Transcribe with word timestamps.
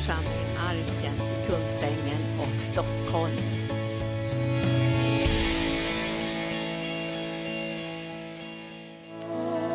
församling 0.00 0.56
Arken 0.68 1.14
i 1.14 1.46
Kungsängen 1.46 2.40
och 2.40 2.62
Stockholm. 2.62 3.36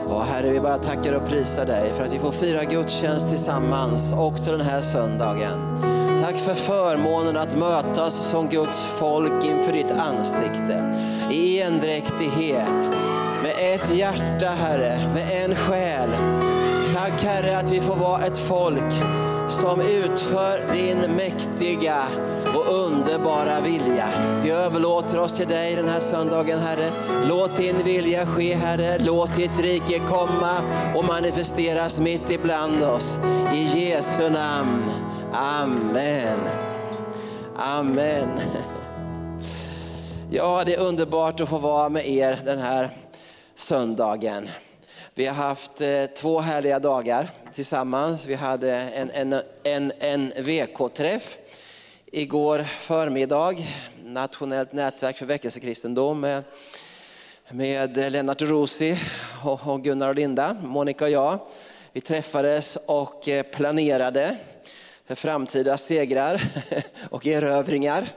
Ja, 0.10 0.22
Herre, 0.22 0.50
vi 0.50 0.60
bara 0.60 0.78
tackar 0.78 1.14
och 1.14 1.28
prisar 1.28 1.66
dig 1.66 1.94
för 1.94 2.04
att 2.04 2.14
vi 2.14 2.20
får 2.20 2.32
fira 2.32 2.64
gudstjänst 2.64 3.30
tillsammans 3.30 4.14
också 4.14 4.52
den 4.52 4.62
här 4.62 4.82
söndagen. 4.82 5.78
Tack 6.24 6.36
för 6.36 6.54
förmånen 6.54 7.38
att 7.38 7.58
mötas 7.58 8.30
som 8.30 8.50
Guds 8.50 8.86
folk 8.86 9.44
inför 9.44 9.74
ditt 9.74 9.92
ansikte. 9.92 10.96
I 11.32 11.62
endräktighet, 11.62 12.90
med 13.44 13.54
ett 13.74 13.96
hjärta 13.96 14.48
Herre, 14.48 15.14
med 15.14 15.46
en 15.46 15.56
själ. 15.56 16.10
Tack 16.94 17.24
Herre 17.24 17.58
att 17.58 17.72
vi 17.72 17.82
får 17.82 17.96
vara 17.96 18.22
ett 18.22 18.38
folk 18.38 18.94
som 19.48 19.82
utför 19.82 20.72
din 20.72 21.16
mäktiga 21.16 22.04
och 22.56 22.86
underbara 22.86 23.62
vilja. 23.62 24.08
Vi 24.44 24.52
överlåter 24.52 25.20
oss 25.20 25.38
till 25.38 25.48
dig 25.48 25.76
den 25.76 25.90
här 25.90 26.00
söndagen 26.00 26.60
Herre. 26.60 26.92
Låt 27.28 27.56
din 27.56 27.84
vilja 27.84 28.26
ske 28.26 28.56
Herre. 28.56 29.00
Låt 29.00 29.36
ditt 29.36 29.60
rike 29.60 30.00
komma 30.00 30.52
och 30.96 31.06
manifesteras 31.06 32.00
mitt 32.00 32.32
ibland 32.32 32.84
oss. 32.84 33.20
I 33.54 33.80
Jesu 33.80 34.30
namn. 34.30 34.84
Amen. 35.34 36.40
Amen. 37.58 38.30
Ja, 40.30 40.64
det 40.66 40.76
är 40.76 40.80
underbart 40.80 41.40
att 41.40 41.50
få 41.50 41.58
vara 41.58 41.90
med 41.90 42.08
er 42.08 42.40
den 42.46 42.60
här 42.60 42.90
söndagen. 43.56 44.48
Vi 45.18 45.26
har 45.26 45.34
haft 45.36 45.82
eh, 45.82 46.06
två 46.06 46.40
härliga 46.40 46.80
dagar 46.80 47.32
tillsammans. 47.52 48.28
Vi 48.28 48.36
hade 48.36 48.72
en, 48.76 49.12
en, 49.12 49.42
en, 49.64 49.92
en 50.00 50.34
VK-träff 50.38 51.38
igår 52.06 52.64
förmiddag, 52.80 53.56
Nationellt 54.04 54.72
nätverk 54.72 55.18
för 55.18 55.26
väckelsekristendom 55.26 56.20
med, 56.20 56.44
med 57.50 58.12
Lennart 58.12 58.42
Rosi 58.42 58.98
och, 59.44 59.68
och 59.68 59.84
Gunnar 59.84 60.10
och 60.10 60.16
Linda, 60.16 60.54
Monica 60.54 61.06
och 61.06 61.12
jag. 61.12 61.40
Vi 61.92 62.02
träffades 62.02 62.78
och 62.86 63.28
eh, 63.28 63.44
planerade 63.44 64.38
för 65.06 65.16
framtida 65.16 65.78
segrar 65.78 66.42
och 67.10 67.28
erövringar. 67.28 68.10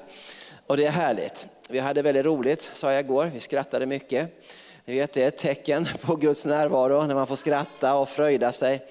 Och 0.67 0.77
det 0.77 0.87
är 0.87 0.91
härligt. 0.91 1.47
Vi 1.69 1.79
hade 1.79 2.03
väldigt 2.03 2.25
roligt, 2.25 2.71
sa 2.73 2.93
jag 2.93 3.01
igår. 3.01 3.31
Vi 3.35 3.41
skrattade 3.41 3.87
mycket. 3.87 4.31
Ni 4.89 4.95
vet, 4.95 5.13
det 5.13 5.23
är 5.23 5.29
ett 5.29 5.37
tecken 5.37 5.87
på 6.03 6.17
Guds 6.17 6.45
närvaro 6.45 7.07
när 7.07 7.15
man 7.15 7.27
får 7.27 7.37
skratta 7.37 7.95
och 7.95 8.09
fröjda 8.09 8.53
sig 8.53 8.87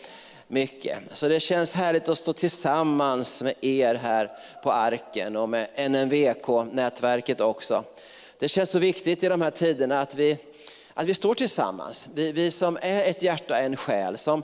mycket. 0.48 0.98
Så 1.14 1.28
det 1.28 1.39
känns 1.39 1.73
härligt 1.73 2.09
att 2.09 2.17
stå 2.17 2.34
tillsammans 2.34 3.42
med 3.42 3.54
er 3.62 3.95
här 3.95 4.31
på 4.64 4.72
Arken 4.72 5.36
och 5.36 5.50
med 5.50 5.67
NNVK-nätverket 5.92 7.42
också. 7.42 7.84
Det 8.39 8.50
känns 8.50 8.70
så 8.70 8.80
viktigt 8.80 9.23
i 9.23 9.28
de 9.28 9.42
här 9.42 9.52
tiderna 9.52 10.02
att 10.02 10.16
vi, 10.16 10.38
att 10.94 11.06
vi 11.06 11.14
står 11.14 11.34
tillsammans. 11.34 12.08
Vi, 12.14 12.32
vi 12.32 12.52
som 12.52 12.78
är 12.82 13.09
ett 13.09 13.22
hjärta, 13.22 13.58
en 13.59 13.76
själ, 13.76 14.17
som 14.17 14.44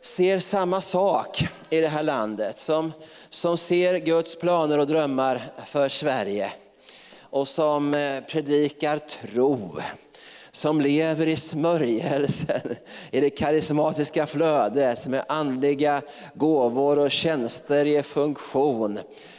ser 0.00 0.38
samma 0.38 0.80
sak 0.80 1.44
i 1.70 1.80
det 1.80 1.88
här 1.88 2.02
landet, 2.02 2.56
som, 2.56 2.92
som 3.28 3.56
ser 3.56 3.98
Guds 3.98 4.36
planer 4.36 4.78
och 4.78 4.86
drömmar 4.86 5.42
för 5.66 5.88
Sverige 5.88 6.52
och 7.20 7.48
som 7.48 7.94
eh, 7.94 8.20
predikar 8.20 8.98
tro 8.98 9.80
som 10.54 10.80
lever 10.80 11.26
i 11.26 11.36
smörjelsen, 11.36 12.76
i 13.10 13.20
det 13.20 13.30
karismatiska 13.30 14.26
flödet 14.26 15.06
med 15.06 15.24
andliga 15.28 16.02
gåvor 16.34 16.98
och 16.98 17.10
tjänster 17.10 17.84
i 17.84 18.02
funktion. 18.02 18.98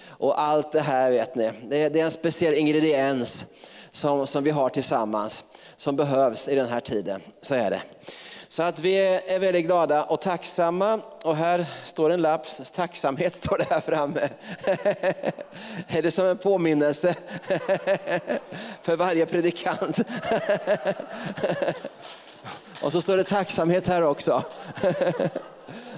Och 0.10 0.42
allt 0.42 0.72
det 0.72 0.82
här 0.82 1.12
vet 1.12 1.36
ni, 1.36 1.52
det 1.70 1.78
är, 1.78 1.98
en 1.98 2.12
speciell 2.12 2.54
ingrediens 2.54 3.46
som, 3.92 4.28
som 4.28 4.44
vi 4.44 4.52
har 4.52 4.70
tillsammans, 4.70 5.44
som 5.78 5.96
behövs 5.96 6.48
i 6.48 6.56
den 6.56 6.68
här 6.68 6.80
tiden. 6.80 7.22
Så 7.42 7.56
är 7.56 7.70
det. 7.70 7.82
Så 8.48 8.64
att 8.64 8.80
vi 8.80 8.96
är 8.98 9.40
väldigt 9.40 9.66
glada 9.66 10.04
och 10.04 10.22
tacksamma. 10.22 11.02
Och 11.24 11.36
här 11.36 11.66
står 11.84 12.10
en 12.10 12.22
lapp, 12.22 12.48
tacksamhet 12.74 13.34
står 13.34 13.58
det 13.58 13.70
här 13.70 13.82
framme. 13.82 14.30
är 15.88 16.02
det 16.02 16.12
som 16.12 16.26
en 16.26 16.38
påminnelse 16.38 17.16
för 18.82 18.96
varje 18.96 19.26
predikant? 19.26 20.00
och 22.82 22.92
så 22.92 23.02
står 23.02 23.18
det 23.18 23.24
tacksamhet 23.24 23.88
här 23.88 24.02
också. 24.02 24.44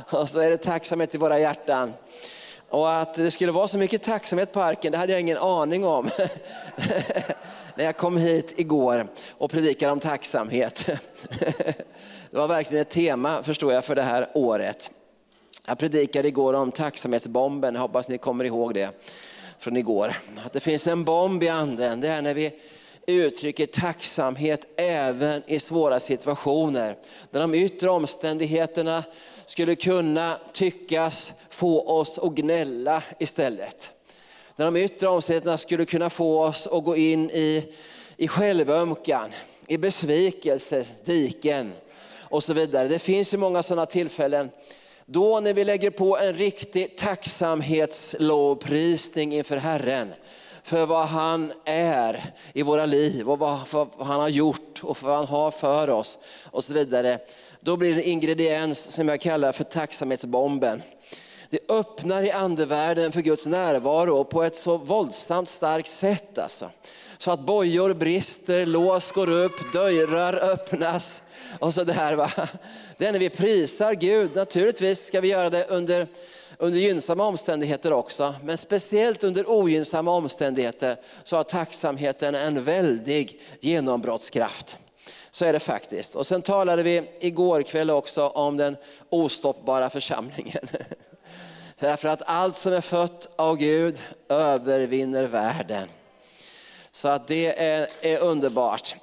och 0.09 0.29
så 0.29 0.39
är 0.39 0.49
det 0.49 0.57
tacksamhet 0.57 1.15
i 1.15 1.17
våra 1.17 1.39
hjärtan. 1.39 1.93
Och 2.69 2.93
att 2.93 3.15
det 3.15 3.31
skulle 3.31 3.51
vara 3.51 3.67
så 3.67 3.77
mycket 3.77 4.03
tacksamhet 4.03 4.53
på 4.53 4.61
arken, 4.61 4.91
det 4.91 4.97
hade 4.97 5.11
jag 5.11 5.21
ingen 5.21 5.37
aning 5.37 5.85
om. 5.85 6.09
När 7.75 7.85
jag 7.85 7.97
kom 7.97 8.17
hit 8.17 8.53
igår 8.57 9.07
och 9.37 9.51
predikade 9.51 9.91
om 9.91 9.99
tacksamhet. 9.99 10.89
Det 12.31 12.37
var 12.37 12.47
verkligen 12.47 12.81
ett 12.81 12.89
tema 12.89 13.43
förstår 13.43 13.73
jag 13.73 13.85
för 13.85 13.95
det 13.95 14.01
här 14.01 14.29
året. 14.33 14.91
Jag 15.67 15.79
predikade 15.79 16.27
igår 16.27 16.53
om 16.53 16.71
tacksamhetsbomben, 16.71 17.75
jag 17.75 17.81
hoppas 17.81 18.09
ni 18.09 18.17
kommer 18.17 18.43
ihåg 18.43 18.73
det 18.73 18.89
från 19.59 19.77
igår. 19.77 20.15
Att 20.45 20.53
det 20.53 20.59
finns 20.59 20.87
en 20.87 21.03
bomb 21.03 21.43
i 21.43 21.49
anden, 21.49 22.01
det 22.01 22.07
är 22.07 22.21
när 22.21 22.33
vi 22.33 22.51
uttrycker 23.05 23.65
tacksamhet 23.65 24.67
även 24.77 25.43
i 25.47 25.59
svåra 25.59 25.99
situationer. 25.99 26.97
När 27.31 27.41
de 27.41 27.53
yttre 27.53 27.89
omständigheterna 27.89 29.03
skulle 29.45 29.75
kunna 29.75 30.37
tyckas 30.53 31.33
få 31.49 31.87
oss 31.87 32.19
att 32.19 32.31
gnälla 32.31 33.03
istället. 33.19 33.91
När 34.55 34.65
de 34.65 34.75
yttre 34.75 35.07
omständigheterna 35.07 35.57
skulle 35.57 35.85
kunna 35.85 36.09
få 36.09 36.43
oss 36.43 36.67
att 36.67 36.83
gå 36.83 36.95
in 36.95 37.29
i, 37.29 37.73
i 38.17 38.27
självömkan, 38.27 39.29
i 39.67 39.77
besvikelse, 39.77 40.85
diken 41.05 41.73
och 42.29 42.43
så 42.43 42.53
vidare. 42.53 42.87
Det 42.87 42.99
finns 42.99 43.33
ju 43.33 43.37
många 43.37 43.63
sådana 43.63 43.85
tillfällen. 43.85 44.49
Då 45.05 45.39
när 45.39 45.53
vi 45.53 45.65
lägger 45.65 45.91
på 45.91 46.17
en 46.17 46.33
riktig 46.33 46.97
tacksamhetslovprisning 46.97 49.33
inför 49.33 49.57
Herren 49.57 50.13
för 50.63 50.85
vad 50.85 51.07
han 51.07 51.53
är 51.65 52.33
i 52.53 52.61
våra 52.61 52.85
liv 52.85 53.29
och 53.29 53.39
vad, 53.39 53.59
vad, 53.71 54.07
han 54.07 54.19
har 54.19 54.29
gjort 54.29 54.83
och 54.83 55.03
vad 55.03 55.15
han 55.15 55.25
har 55.25 55.51
för 55.51 55.89
oss 55.89 56.17
och 56.51 56.63
så 56.63 56.73
vidare. 56.73 57.19
Då 57.59 57.77
blir 57.77 57.95
det 57.95 58.01
en 58.01 58.07
ingrediens 58.07 58.91
som 58.91 59.07
jag 59.07 59.21
kallar 59.21 59.51
för 59.51 59.63
tacksamhetsbomben. 59.63 60.81
Det 61.49 61.59
öppnar 61.69 62.23
i 62.23 62.31
andevärlden 62.31 63.11
för 63.11 63.21
Guds 63.21 63.45
närvaro 63.45 64.23
på 64.23 64.43
ett 64.43 64.55
så 64.55 64.77
våldsamt 64.77 65.49
starkt 65.49 65.91
sätt. 65.91 66.37
Alltså. 66.37 66.71
Så 67.17 67.31
att 67.31 67.39
bojor 67.39 67.93
brister, 67.93 68.65
lås 68.65 69.11
går 69.11 69.29
upp, 69.29 69.73
dörrar 69.73 70.33
öppnas 70.33 71.21
och 71.59 71.73
så 71.73 71.83
där. 71.83 72.15
Va? 72.15 72.31
Det 72.97 73.05
är 73.05 73.11
när 73.11 73.19
vi 73.19 73.29
prisar 73.29 73.93
Gud. 73.93 74.35
Naturligtvis 74.35 75.05
ska 75.05 75.21
vi 75.21 75.27
göra 75.27 75.49
det 75.49 75.65
under, 75.65 76.07
under 76.57 76.79
gynnsamma 76.79 77.25
omständigheter 77.25 77.93
också. 77.93 78.35
Men 78.43 78.57
speciellt 78.57 79.23
under 79.23 79.49
ogynnsamma 79.49 80.11
omständigheter 80.11 80.97
så 81.23 81.35
har 81.35 81.43
tacksamheten 81.43 82.35
en 82.35 82.63
väldig 82.63 83.41
genombrottskraft. 83.59 84.77
Så 85.31 85.45
är 85.45 85.53
det 85.53 85.59
faktiskt. 85.59 86.15
Och 86.15 86.27
sen 86.27 86.41
talade 86.41 86.83
vi 86.83 87.09
igår 87.19 87.61
kväll 87.61 87.89
också 87.89 88.27
om 88.27 88.57
den 88.57 88.77
ostoppbara 89.09 89.89
församlingen. 89.89 90.67
Därför 91.79 92.09
att 92.09 92.21
allt 92.25 92.55
som 92.55 92.73
är 92.73 92.81
fött 92.81 93.29
av 93.35 93.57
Gud 93.57 93.97
övervinner 94.29 95.23
världen. 95.23 95.89
Så 96.91 97.07
att 97.07 97.27
det 97.27 97.63
är, 97.63 97.87
är 98.01 98.19
underbart. 98.19 98.95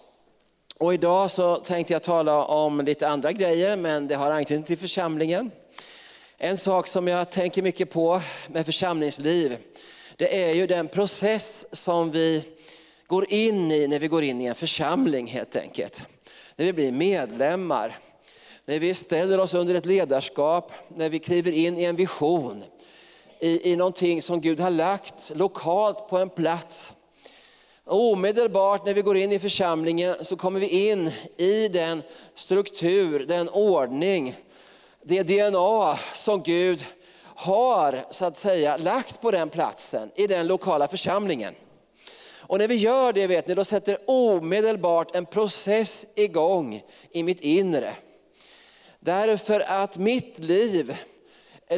Och 0.84 0.94
idag 0.94 1.30
så 1.30 1.56
tänkte 1.56 1.92
jag 1.92 2.02
tala 2.02 2.44
om 2.44 2.80
lite 2.80 3.08
andra 3.08 3.32
grejer, 3.32 3.76
men 3.76 4.08
det 4.08 4.14
har 4.14 4.30
anknytning 4.30 4.64
till 4.64 4.78
församlingen. 4.78 5.50
En 6.38 6.58
sak 6.58 6.86
som 6.86 7.08
jag 7.08 7.30
tänker 7.30 7.62
mycket 7.62 7.90
på 7.90 8.20
med 8.48 8.66
församlingsliv, 8.66 9.56
det 10.16 10.44
är 10.44 10.54
ju 10.54 10.66
den 10.66 10.88
process 10.88 11.66
som 11.72 12.10
vi 12.10 12.44
går 13.06 13.32
in 13.32 13.70
i 13.70 13.86
när 13.86 13.98
vi 13.98 14.08
går 14.08 14.22
in 14.22 14.40
i 14.40 14.44
en 14.44 14.54
församling 14.54 15.26
helt 15.26 15.56
enkelt. 15.56 16.02
När 16.56 16.66
vi 16.66 16.72
blir 16.72 16.92
medlemmar, 16.92 17.98
när 18.64 18.78
vi 18.78 18.94
ställer 18.94 19.40
oss 19.40 19.54
under 19.54 19.74
ett 19.74 19.86
ledarskap, 19.86 20.72
när 20.88 21.08
vi 21.08 21.18
kliver 21.18 21.52
in 21.52 21.78
i 21.78 21.84
en 21.84 21.96
vision, 21.96 22.64
i, 23.40 23.72
i 23.72 23.76
någonting 23.76 24.22
som 24.22 24.40
Gud 24.40 24.60
har 24.60 24.70
lagt 24.70 25.32
lokalt 25.34 26.08
på 26.08 26.18
en 26.18 26.30
plats. 26.30 26.92
Omedelbart 27.86 28.86
när 28.86 28.94
vi 28.94 29.02
går 29.02 29.16
in 29.16 29.32
i 29.32 29.38
församlingen 29.38 30.14
så 30.20 30.36
kommer 30.36 30.60
vi 30.60 30.88
in 30.88 31.10
i 31.36 31.68
den 31.68 32.02
struktur, 32.34 33.24
den 33.28 33.48
ordning, 33.48 34.34
det 35.02 35.22
DNA 35.22 35.98
som 36.14 36.42
Gud 36.42 36.84
har 37.22 38.04
så 38.10 38.24
att 38.24 38.36
säga 38.36 38.76
lagt 38.76 39.20
på 39.20 39.30
den 39.30 39.50
platsen 39.50 40.10
i 40.14 40.26
den 40.26 40.46
lokala 40.46 40.88
församlingen. 40.88 41.54
Och 42.38 42.58
när 42.58 42.68
vi 42.68 42.74
gör 42.74 43.12
det 43.12 43.26
vet 43.26 43.46
ni, 43.46 43.54
då 43.54 43.64
sätter 43.64 43.98
omedelbart 44.06 45.16
en 45.16 45.26
process 45.26 46.06
igång 46.14 46.82
i 47.10 47.22
mitt 47.22 47.40
inre. 47.40 47.94
Därför 49.00 49.60
att 49.60 49.98
mitt 49.98 50.38
liv 50.38 50.96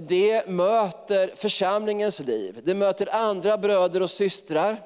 det 0.02 0.48
möter 0.48 1.30
församlingens 1.34 2.20
liv. 2.20 2.60
Det 2.64 2.74
möter 2.74 3.14
andra 3.14 3.58
bröder 3.58 4.02
och 4.02 4.10
systrar. 4.10 4.82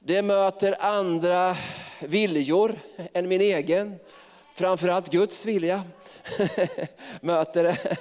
Det 0.00 0.22
möter 0.22 0.76
andra 0.80 1.56
viljor 2.00 2.74
än 3.12 3.28
min 3.28 3.40
egen. 3.40 3.94
Framförallt 4.54 5.10
Guds 5.12 5.44
vilja 5.44 5.82
möter 7.20 7.62
det. 7.62 7.96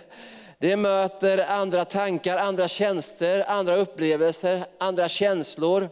Det 0.60 0.78
möter 0.78 1.46
andra 1.50 1.86
tankar, 1.86 2.38
andra 2.38 2.68
tjänster, 2.68 3.44
andra 3.48 3.76
upplevelser, 3.76 4.64
andra 4.78 5.10
känslor. 5.10 5.90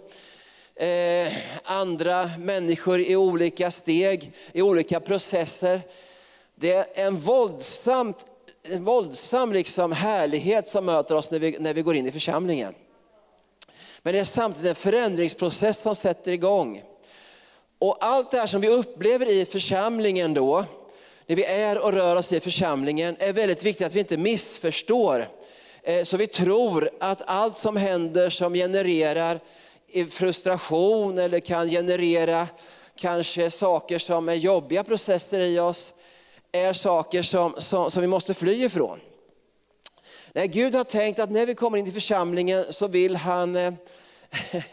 Eh, 0.75 1.33
andra 1.63 2.29
människor 2.39 2.99
i 2.99 3.15
olika 3.15 3.71
steg, 3.71 4.31
i 4.53 4.61
olika 4.61 4.99
processer. 4.99 5.81
Det 6.55 6.71
är 6.71 7.05
en 7.05 7.15
våldsamt, 7.15 8.25
en 8.63 8.83
våldsam 8.83 9.53
liksom 9.53 9.91
härlighet 9.91 10.67
som 10.67 10.85
möter 10.85 11.15
oss 11.15 11.31
när 11.31 11.39
vi, 11.39 11.57
när 11.59 11.73
vi 11.73 11.81
går 11.81 11.95
in 11.95 12.07
i 12.07 12.11
församlingen. 12.11 12.73
Men 14.05 14.13
det 14.13 14.19
är 14.19 14.23
samtidigt 14.23 14.69
en 14.69 14.75
förändringsprocess 14.75 15.79
som 15.79 15.95
sätter 15.95 16.31
igång. 16.31 16.83
Och 17.79 17.97
allt 17.99 18.31
det 18.31 18.37
här 18.37 18.47
som 18.47 18.61
vi 18.61 18.67
upplever 18.67 19.31
i 19.31 19.45
församlingen 19.45 20.33
då, 20.33 20.65
det 21.25 21.35
vi 21.35 21.45
är 21.45 21.77
och 21.83 21.93
rör 21.93 22.15
oss 22.15 22.33
i 22.33 22.39
församlingen, 22.39 23.15
är 23.19 23.33
väldigt 23.33 23.63
viktigt 23.63 23.87
att 23.87 23.95
vi 23.95 23.99
inte 23.99 24.17
missförstår. 24.17 25.27
Eh, 25.83 26.03
så 26.03 26.17
vi 26.17 26.27
tror 26.27 26.89
att 26.99 27.21
allt 27.25 27.57
som 27.57 27.77
händer 27.77 28.29
som 28.29 28.53
genererar 28.53 29.39
frustration 30.09 31.17
eller 31.17 31.39
kan 31.39 31.69
generera 31.69 32.47
kanske 32.95 33.51
saker 33.51 33.99
som 33.99 34.29
är 34.29 34.33
jobbiga 34.33 34.83
processer 34.83 35.39
i 35.39 35.59
oss, 35.59 35.93
är 36.51 36.73
saker 36.73 37.21
som, 37.21 37.55
som, 37.57 37.91
som 37.91 38.01
vi 38.01 38.07
måste 38.07 38.33
fly 38.33 38.65
ifrån. 38.65 38.99
Nej, 40.35 40.47
Gud 40.47 40.75
har 40.75 40.83
tänkt 40.83 41.19
att 41.19 41.31
när 41.31 41.45
vi 41.45 41.55
kommer 41.55 41.77
in 41.77 41.87
i 41.87 41.91
församlingen 41.91 42.65
så 42.69 42.87
vill 42.87 43.15
han, 43.15 43.55
eh, 43.55 43.73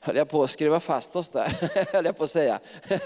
höll 0.00 0.16
jag 0.16 0.28
på 0.28 0.42
att 0.42 0.50
skruva 0.50 0.80
fast 0.80 1.16
oss 1.16 1.28
där, 1.28 1.92
höll 1.92 2.04
jag 2.04 2.18
på 2.18 2.24
att 2.24 2.30
säga. 2.30 2.58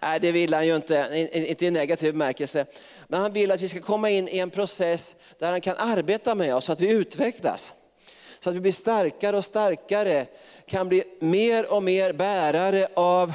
Nej, 0.00 0.20
det 0.20 0.32
vill 0.32 0.54
han 0.54 0.66
ju 0.66 0.76
inte, 0.76 1.28
inte 1.32 1.66
i 1.66 1.70
negativ 1.70 2.12
bemärkelse. 2.12 2.66
Men 3.08 3.20
han 3.20 3.32
vill 3.32 3.50
att 3.50 3.60
vi 3.60 3.68
ska 3.68 3.80
komma 3.80 4.10
in 4.10 4.28
i 4.28 4.38
en 4.38 4.50
process 4.50 5.14
där 5.38 5.50
han 5.50 5.60
kan 5.60 5.76
arbeta 5.78 6.34
med 6.34 6.54
oss 6.54 6.64
så 6.64 6.72
att 6.72 6.80
vi 6.80 6.92
utvecklas. 6.92 7.74
Så 8.40 8.50
att 8.50 8.56
vi 8.56 8.60
blir 8.60 8.72
starkare 8.72 9.36
och 9.36 9.44
starkare, 9.44 10.26
kan 10.66 10.88
bli 10.88 11.04
mer 11.20 11.72
och 11.72 11.82
mer 11.82 12.12
bärare 12.12 12.88
av, 12.94 13.32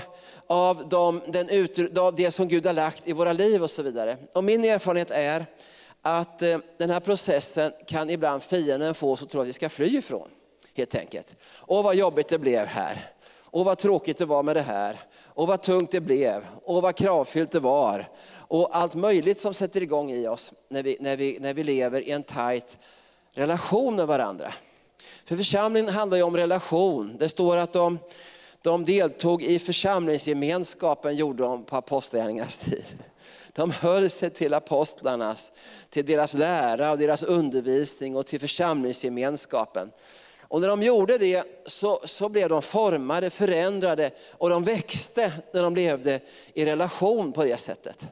av, 0.47 0.89
de, 0.89 1.21
den 1.27 1.67
av 1.97 2.15
det 2.15 2.31
som 2.31 2.47
Gud 2.47 2.65
har 2.65 2.73
lagt 2.73 3.07
i 3.07 3.13
våra 3.13 3.33
liv 3.33 3.63
och 3.63 3.71
så 3.71 3.81
vidare. 3.81 4.17
Och 4.33 4.43
min 4.43 4.65
erfarenhet 4.65 5.11
är 5.11 5.45
att 6.01 6.41
eh, 6.41 6.57
den 6.77 6.89
här 6.89 6.99
processen 6.99 7.71
kan 7.87 8.09
ibland 8.09 8.43
fienden 8.43 8.93
få 8.93 9.11
oss 9.11 9.23
att 9.23 9.29
tro 9.29 9.41
att 9.41 9.47
vi 9.47 9.53
ska 9.53 9.69
fly 9.69 9.97
ifrån. 9.97 10.29
Helt 10.73 10.95
enkelt. 10.95 11.35
Åh 11.67 11.83
vad 11.83 11.95
jobbigt 11.95 12.27
det 12.27 12.37
blev 12.37 12.65
här. 12.65 13.11
Och 13.39 13.65
vad 13.65 13.77
tråkigt 13.77 14.17
det 14.17 14.25
var 14.25 14.43
med 14.43 14.55
det 14.55 14.61
här. 14.61 14.99
Och 15.25 15.47
vad 15.47 15.61
tungt 15.61 15.91
det 15.91 16.01
blev. 16.01 16.45
Och 16.63 16.81
vad 16.81 16.95
kravfyllt 16.95 17.51
det 17.51 17.59
var. 17.59 18.09
Och 18.33 18.77
allt 18.77 18.93
möjligt 18.93 19.41
som 19.41 19.53
sätter 19.53 19.83
igång 19.83 20.11
i 20.11 20.27
oss 20.27 20.53
när 20.69 20.83
vi, 20.83 20.97
när 20.99 21.17
vi, 21.17 21.37
när 21.39 21.53
vi 21.53 21.63
lever 21.63 22.01
i 22.01 22.11
en 22.11 22.23
tajt 22.23 22.77
relation 23.33 23.95
med 23.95 24.07
varandra. 24.07 24.53
För 25.25 25.35
församlingen 25.35 25.89
handlar 25.89 26.17
ju 26.17 26.23
om 26.23 26.37
relation. 26.37 27.15
Det 27.19 27.29
står 27.29 27.57
att 27.57 27.73
de, 27.73 27.99
de 28.61 28.85
deltog 28.85 29.43
i 29.43 29.59
församlingsgemenskapen, 29.59 31.15
gjorde 31.15 31.43
de 31.43 31.63
på 31.63 31.75
apostlagärningarnas 31.75 32.57
tid. 32.57 32.85
De 33.53 33.71
höll 33.71 34.09
sig 34.09 34.29
till 34.29 34.53
apostlarnas, 34.53 35.51
till 35.89 36.05
deras 36.05 36.33
lära 36.33 36.91
och 36.91 36.97
deras 36.97 37.23
undervisning 37.23 38.15
och 38.15 38.25
till 38.25 38.39
församlingsgemenskapen. 38.39 39.91
Och 40.41 40.61
när 40.61 40.67
de 40.67 40.81
gjorde 40.81 41.17
det 41.17 41.43
så, 41.65 42.01
så 42.05 42.29
blev 42.29 42.49
de 42.49 42.61
formade, 42.61 43.29
förändrade 43.29 44.11
och 44.31 44.49
de 44.49 44.63
växte 44.63 45.33
när 45.53 45.63
de 45.63 45.75
levde 45.75 46.19
i 46.53 46.65
relation 46.65 47.33
på 47.33 47.43
det 47.43 47.57
sättet. 47.57 48.07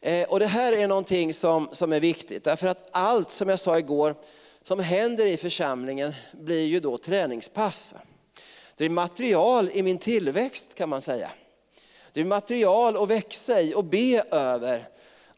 Eh, 0.00 0.28
och 0.28 0.40
Det 0.40 0.46
här 0.46 0.72
är 0.72 0.88
någonting 0.88 1.34
som, 1.34 1.68
som 1.72 1.92
är 1.92 2.00
viktigt, 2.00 2.44
därför 2.44 2.68
att 2.68 2.88
allt 2.90 3.30
som 3.30 3.48
jag 3.48 3.58
sa 3.58 3.78
igår, 3.78 4.14
som 4.62 4.80
händer 4.80 5.26
i 5.26 5.36
församlingen 5.36 6.12
blir 6.32 6.66
ju 6.66 6.80
då 6.80 6.98
träningspass. 6.98 7.94
Det 8.76 8.84
är 8.84 8.90
material 8.90 9.70
i 9.72 9.82
min 9.82 9.98
tillväxt 9.98 10.74
kan 10.74 10.88
man 10.88 11.02
säga. 11.02 11.30
Det 12.14 12.20
är 12.20 12.24
material 12.24 12.96
att 12.96 13.10
växa 13.10 13.60
i 13.60 13.74
och 13.74 13.84
be 13.84 14.24
över 14.30 14.88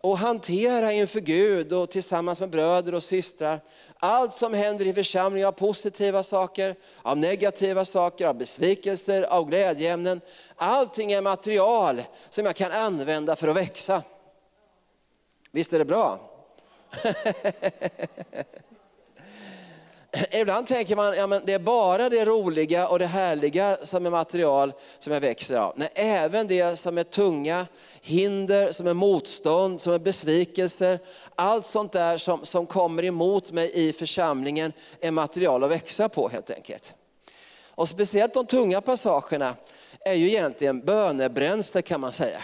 och 0.01 0.19
hantera 0.19 0.93
inför 0.93 1.21
Gud 1.21 1.73
och 1.73 1.91
tillsammans 1.91 2.41
med 2.41 2.51
bröder 2.51 2.95
och 2.95 3.03
systrar. 3.03 3.61
Allt 3.99 4.35
som 4.35 4.55
händer 4.55 4.87
i 4.87 4.95
församlingen 4.95 5.49
av 5.49 5.53
positiva 5.53 6.23
saker, 6.23 6.75
av 7.03 7.19
negativa 7.19 7.85
saker, 7.85 8.27
av 8.27 8.35
besvikelser, 8.35 9.23
av 9.23 9.49
glädjeämnen. 9.49 10.21
Allting 10.57 11.13
är 11.13 11.23
material 11.23 12.03
som 12.31 12.47
jag 12.47 12.57
kan 12.57 12.73
använda 12.73 13.37
för 13.37 13.49
att 13.49 13.57
växa. 13.57 14.03
Visst 15.53 15.73
är 15.73 15.79
det 15.79 15.85
bra? 15.85 16.21
Ibland 20.31 20.67
tänker 20.67 20.97
man 20.97 21.17
ja, 21.17 21.41
det 21.45 21.53
är 21.53 21.59
bara 21.59 22.09
det 22.09 22.25
roliga 22.25 22.89
och 22.89 22.99
det 22.99 23.07
härliga 23.07 23.77
som 23.83 24.07
är 24.07 24.11
material 24.11 24.73
som 24.99 25.13
jag 25.13 25.21
växer 25.21 25.57
av. 25.57 25.73
Nej, 25.77 25.91
även 25.95 26.47
det 26.47 26.79
som 26.79 26.99
är 26.99 27.03
tunga 27.03 27.67
hinder, 28.01 28.73
som 28.73 28.87
är 28.87 28.95
motstånd, 28.95 29.81
som 29.81 29.93
är 29.93 29.99
besvikelser. 29.99 30.99
Allt 31.35 31.67
sånt 31.67 31.93
där 31.93 32.19
som, 32.19 32.45
som 32.45 32.67
kommer 32.67 33.05
emot 33.05 33.53
mig 33.53 33.71
i 33.75 33.93
församlingen 33.93 34.73
är 35.01 35.11
material 35.11 35.65
att 35.65 35.71
växa 35.71 36.09
på 36.09 36.29
helt 36.29 36.51
enkelt. 36.51 36.95
Och 37.71 37.89
speciellt 37.89 38.35
de 38.35 38.47
tunga 38.47 38.81
passagerna 38.81 39.55
är 40.01 40.15
ju 40.15 40.29
egentligen 40.29 40.81
bönebränsle 40.81 41.83
kan 41.83 42.01
man 42.01 42.13
säga. 42.13 42.41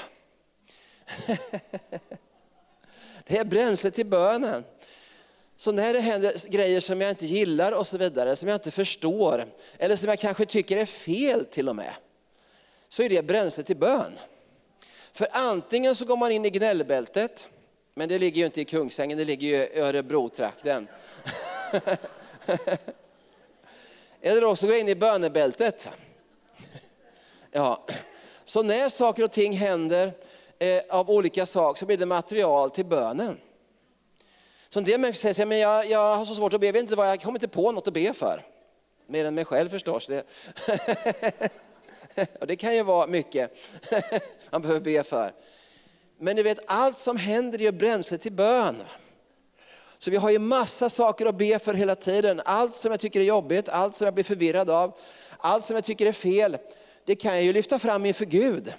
Det 3.26 3.38
är 3.38 3.44
bränsle 3.44 3.90
till 3.90 4.06
bönen. 4.06 4.64
Så 5.62 5.72
när 5.72 5.92
det 5.92 6.00
händer 6.00 6.48
grejer 6.50 6.80
som 6.80 7.00
jag 7.00 7.10
inte 7.10 7.26
gillar 7.26 7.72
och 7.72 7.86
så 7.86 7.98
vidare, 7.98 8.36
som 8.36 8.48
jag 8.48 8.56
inte 8.56 8.70
förstår, 8.70 9.46
eller 9.78 9.96
som 9.96 10.08
jag 10.08 10.18
kanske 10.18 10.46
tycker 10.46 10.76
är 10.76 10.86
fel 10.86 11.44
till 11.44 11.68
och 11.68 11.76
med, 11.76 11.92
så 12.88 13.02
är 13.02 13.08
det 13.08 13.22
bränsle 13.22 13.62
till 13.62 13.76
bön. 13.76 14.12
För 15.12 15.28
antingen 15.32 15.94
så 15.94 16.04
går 16.04 16.16
man 16.16 16.32
in 16.32 16.44
i 16.44 16.50
gnällbältet, 16.50 17.48
men 17.94 18.08
det 18.08 18.18
ligger 18.18 18.38
ju 18.38 18.46
inte 18.46 18.60
i 18.60 18.64
Kungsängen, 18.64 19.18
det 19.18 19.24
ligger 19.24 19.48
ju 19.48 19.56
i 19.56 19.80
Örebro-trakten. 19.80 20.88
eller 24.20 24.44
också 24.44 24.66
gå 24.66 24.74
in 24.74 24.88
i 24.88 24.94
bönebältet. 24.94 25.88
Ja. 27.50 27.86
Så 28.44 28.62
när 28.62 28.88
saker 28.88 29.24
och 29.24 29.32
ting 29.32 29.52
händer 29.52 30.12
eh, 30.58 30.82
av 30.88 31.10
olika 31.10 31.46
saker 31.46 31.78
så 31.78 31.86
blir 31.86 31.96
det 31.96 32.06
material 32.06 32.70
till 32.70 32.86
bönen. 32.86 33.38
Så 34.72 34.78
en 34.78 34.84
del 34.84 35.00
människor 35.00 35.32
säger, 35.32 35.46
men 35.46 35.58
jag, 35.58 35.90
jag 35.90 36.16
har 36.16 36.24
så 36.24 36.34
svårt 36.34 36.52
att 36.52 36.60
be, 36.60 36.66
jag, 36.66 36.72
vet 36.72 36.82
inte 36.82 36.96
vad, 36.96 37.08
jag 37.08 37.20
kommer 37.20 37.38
inte 37.38 37.48
på 37.48 37.72
något 37.72 37.88
att 37.88 37.94
be 37.94 38.12
för. 38.12 38.46
Mer 39.06 39.24
än 39.24 39.34
mig 39.34 39.44
själv 39.44 39.68
förstås. 39.68 40.06
Det. 40.06 40.24
och 42.40 42.46
det 42.46 42.56
kan 42.56 42.74
ju 42.74 42.82
vara 42.82 43.06
mycket 43.06 43.56
man 44.50 44.62
behöver 44.62 44.80
be 44.80 45.02
för. 45.02 45.32
Men 46.18 46.36
du 46.36 46.42
vet, 46.42 46.58
allt 46.66 46.98
som 46.98 47.16
händer 47.16 47.58
är 47.58 47.62
ju 47.62 47.72
bränsle 47.72 48.18
till 48.18 48.32
bön. 48.32 48.82
Så 49.98 50.10
vi 50.10 50.16
har 50.16 50.30
ju 50.30 50.38
massa 50.38 50.90
saker 50.90 51.26
att 51.26 51.38
be 51.38 51.58
för 51.58 51.74
hela 51.74 51.94
tiden. 51.94 52.40
Allt 52.44 52.76
som 52.76 52.90
jag 52.90 53.00
tycker 53.00 53.20
är 53.20 53.24
jobbigt, 53.24 53.68
allt 53.68 53.94
som 53.94 54.04
jag 54.04 54.14
blir 54.14 54.24
förvirrad 54.24 54.70
av, 54.70 54.98
allt 55.38 55.64
som 55.64 55.76
jag 55.76 55.84
tycker 55.84 56.06
är 56.06 56.12
fel, 56.12 56.56
det 57.04 57.14
kan 57.14 57.34
jag 57.34 57.44
ju 57.44 57.52
lyfta 57.52 57.78
fram 57.78 58.06
inför 58.06 58.24
Gud. 58.24 58.74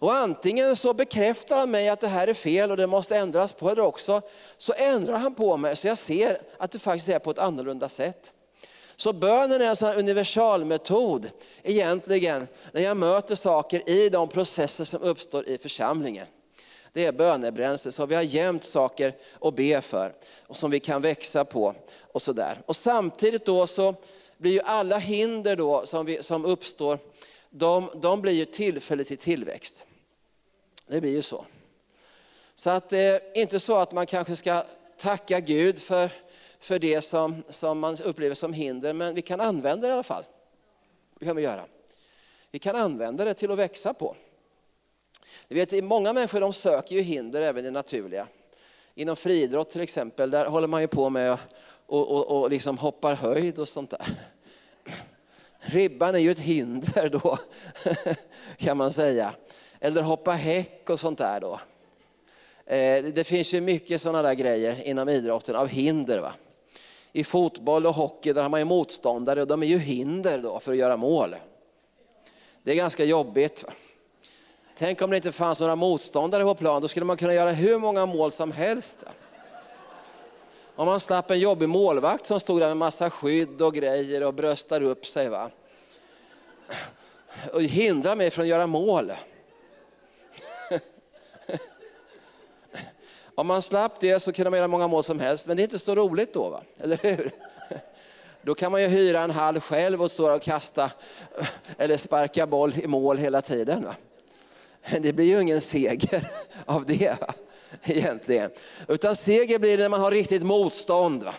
Och 0.00 0.14
antingen 0.14 0.76
så 0.76 0.94
bekräftar 0.94 1.58
han 1.58 1.70
mig 1.70 1.88
att 1.88 2.00
det 2.00 2.08
här 2.08 2.28
är 2.28 2.34
fel 2.34 2.70
och 2.70 2.76
det 2.76 2.86
måste 2.86 3.16
ändras 3.16 3.52
på, 3.52 3.70
eller 3.70 3.82
också 3.82 4.22
så 4.56 4.72
ändrar 4.76 5.18
han 5.18 5.34
på 5.34 5.56
mig 5.56 5.76
så 5.76 5.86
jag 5.86 5.98
ser 5.98 6.40
att 6.58 6.70
det 6.70 6.78
faktiskt 6.78 7.08
är 7.08 7.18
på 7.18 7.30
ett 7.30 7.38
annorlunda 7.38 7.88
sätt. 7.88 8.32
Så 8.96 9.12
bönen 9.12 9.60
är 9.60 9.66
en 9.66 9.76
sån 9.76 9.94
universalmetod 9.94 11.30
egentligen 11.62 12.48
när 12.72 12.80
jag 12.80 12.96
möter 12.96 13.34
saker 13.34 13.90
i 13.90 14.08
de 14.08 14.28
processer 14.28 14.84
som 14.84 15.02
uppstår 15.02 15.48
i 15.48 15.58
församlingen. 15.58 16.26
Det 16.92 17.06
är 17.06 17.12
bönebränsle, 17.12 17.92
så 17.92 18.06
vi 18.06 18.14
har 18.14 18.22
jämt 18.22 18.64
saker 18.64 19.14
att 19.40 19.56
be 19.56 19.80
för 19.80 20.12
och 20.46 20.56
som 20.56 20.70
vi 20.70 20.80
kan 20.80 21.02
växa 21.02 21.44
på. 21.44 21.74
Och, 22.12 22.22
så 22.22 22.32
där. 22.32 22.62
och 22.66 22.76
Samtidigt 22.76 23.46
då 23.46 23.66
så 23.66 23.94
blir 24.38 24.52
ju 24.52 24.60
alla 24.60 24.98
hinder 24.98 25.56
då 25.56 25.86
som, 25.86 26.06
vi, 26.06 26.22
som 26.22 26.44
uppstår, 26.44 26.98
de, 27.50 27.90
de 27.94 28.20
blir 28.20 28.32
ju 28.32 28.44
tillfälle 28.44 29.04
till 29.04 29.18
tillväxt. 29.18 29.84
Det 30.90 31.00
blir 31.00 31.12
ju 31.12 31.22
så. 31.22 31.44
Så 32.54 32.70
att 32.70 32.88
det 32.88 32.98
är 32.98 33.20
inte 33.40 33.60
så 33.60 33.76
att 33.76 33.92
man 33.92 34.06
kanske 34.06 34.36
ska 34.36 34.64
tacka 34.96 35.40
Gud 35.40 35.78
för, 35.78 36.10
för 36.58 36.78
det 36.78 37.00
som, 37.00 37.42
som 37.48 37.78
man 37.78 37.96
upplever 38.04 38.34
som 38.34 38.52
hinder, 38.52 38.92
men 38.92 39.14
vi 39.14 39.22
kan 39.22 39.40
använda 39.40 39.86
det 39.86 39.90
i 39.90 39.92
alla 39.92 40.02
fall. 40.02 40.24
Det 41.18 41.26
kan 41.26 41.36
vi 41.36 41.42
göra. 41.42 41.64
Vi 42.50 42.58
kan 42.58 42.76
använda 42.76 43.24
det 43.24 43.34
till 43.34 43.50
att 43.50 43.58
växa 43.58 43.94
på. 43.94 44.16
Du 45.48 45.54
vet, 45.54 45.84
många 45.84 46.12
människor 46.12 46.40
de 46.40 46.52
söker 46.52 46.94
ju 46.94 47.00
hinder 47.00 47.42
även 47.42 47.64
i 47.64 47.66
det 47.66 47.70
naturliga. 47.70 48.26
Inom 48.94 49.16
friidrott 49.16 49.70
till 49.70 49.80
exempel, 49.80 50.30
där 50.30 50.46
håller 50.46 50.68
man 50.68 50.80
ju 50.80 50.88
på 50.88 51.10
med 51.10 51.38
och, 51.86 52.08
och, 52.10 52.40
och 52.40 52.50
liksom 52.50 52.78
hoppar 52.78 53.14
höjd 53.14 53.58
och 53.58 53.68
sånt 53.68 53.90
där. 53.90 54.06
Ribban 55.60 56.14
är 56.14 56.18
ju 56.18 56.30
ett 56.30 56.38
hinder 56.38 57.08
då, 57.08 57.38
kan 58.56 58.76
man 58.76 58.92
säga. 58.92 59.34
Eller 59.80 60.02
hoppa 60.02 60.30
häck 60.30 60.90
och 60.90 61.00
sånt 61.00 61.18
där 61.18 61.40
då. 61.40 61.60
Eh, 62.66 63.04
det 63.04 63.24
finns 63.24 63.52
ju 63.52 63.60
mycket 63.60 64.00
sådana 64.00 64.22
där 64.22 64.34
grejer 64.34 64.86
inom 64.86 65.08
idrotten 65.08 65.56
av 65.56 65.68
hinder. 65.68 66.18
Va? 66.18 66.32
I 67.12 67.24
fotboll 67.24 67.86
och 67.86 67.94
hockey 67.94 68.32
där 68.32 68.42
har 68.42 68.48
man 68.48 68.60
ju 68.60 68.64
motståndare 68.64 69.40
och 69.40 69.46
de 69.46 69.62
är 69.62 69.66
ju 69.66 69.78
hinder 69.78 70.38
då 70.38 70.60
för 70.60 70.72
att 70.72 70.78
göra 70.78 70.96
mål. 70.96 71.36
Det 72.62 72.70
är 72.70 72.74
ganska 72.74 73.04
jobbigt. 73.04 73.64
Va? 73.66 73.72
Tänk 74.76 75.02
om 75.02 75.10
det 75.10 75.16
inte 75.16 75.32
fanns 75.32 75.60
några 75.60 75.76
motståndare 75.76 76.44
på 76.44 76.54
plan, 76.54 76.82
då 76.82 76.88
skulle 76.88 77.06
man 77.06 77.16
kunna 77.16 77.34
göra 77.34 77.50
hur 77.50 77.78
många 77.78 78.06
mål 78.06 78.32
som 78.32 78.52
helst. 78.52 79.04
Om 80.76 80.86
man 80.86 81.00
slapp 81.00 81.30
en 81.30 81.38
jobbig 81.38 81.68
målvakt 81.68 82.26
som 82.26 82.40
stod 82.40 82.60
där 82.60 82.68
med 82.68 82.76
massa 82.76 83.10
skydd 83.10 83.62
och 83.62 83.74
grejer 83.74 84.26
och 84.26 84.34
bröstar 84.34 84.82
upp 84.82 85.06
sig. 85.06 85.28
Va? 85.28 85.50
Och 87.52 87.62
hindrar 87.62 88.16
mig 88.16 88.30
från 88.30 88.42
att 88.42 88.48
göra 88.48 88.66
mål. 88.66 89.12
Om 93.40 93.46
man 93.46 93.62
slapp 93.62 94.00
det 94.00 94.20
så 94.20 94.32
kunde 94.32 94.50
man 94.50 94.58
göra 94.58 94.68
många 94.68 94.88
mål 94.88 95.02
som 95.02 95.20
helst, 95.20 95.46
men 95.46 95.56
det 95.56 95.60
är 95.60 95.64
inte 95.64 95.78
så 95.78 95.94
roligt 95.94 96.32
då, 96.32 96.48
va? 96.48 96.62
eller 96.80 96.96
hur? 96.96 97.30
Då 98.42 98.54
kan 98.54 98.72
man 98.72 98.82
ju 98.82 98.88
hyra 98.88 99.20
en 99.20 99.30
hall 99.30 99.60
själv 99.60 100.02
och 100.02 100.10
stå 100.10 100.34
och 100.34 100.42
kasta 100.42 100.90
eller 101.78 101.96
sparka 101.96 102.46
boll 102.46 102.74
i 102.82 102.86
mål 102.86 103.18
hela 103.18 103.42
tiden. 103.42 103.84
Va? 103.84 103.94
Det 105.00 105.12
blir 105.12 105.26
ju 105.26 105.40
ingen 105.40 105.60
seger 105.60 106.28
av 106.66 106.86
det 106.86 107.16
egentligen. 107.84 108.50
Utan 108.88 109.16
seger 109.16 109.58
blir 109.58 109.76
det 109.76 109.82
när 109.82 109.88
man 109.88 110.00
har 110.00 110.10
riktigt 110.10 110.42
motstånd. 110.42 111.22
Va? 111.22 111.34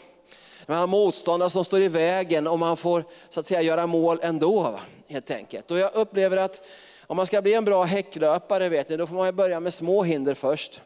När 0.65 0.75
man 0.75 0.79
har 0.79 0.88
motståndare 0.88 1.50
som 1.50 1.65
står 1.65 1.81
i 1.81 1.88
vägen 1.88 2.48
och 2.48 2.60
man 2.60 2.77
får 2.77 3.05
så 3.29 3.39
att 3.39 3.46
säga 3.46 3.62
göra 3.62 3.88
mål 3.88 4.20
ändå. 4.22 4.62
Va? 4.62 4.79
Helt 5.08 5.31
enkelt. 5.31 5.72
Och 5.72 5.79
jag 5.79 5.96
upplever 5.96 6.38
att 6.38 6.67
om 7.08 7.17
man 7.17 7.27
ska 7.27 7.41
bli 7.41 7.53
en 7.53 7.65
bra 7.65 7.84
häcklöpare 7.84 8.70
vet 8.70 8.89
ni, 8.89 8.98
då 8.98 9.08
får 9.08 9.15
man 9.15 9.36
börja 9.36 9.60
med 9.60 9.74
små 9.74 10.03
hinder 10.03 10.34
först. 10.34 10.81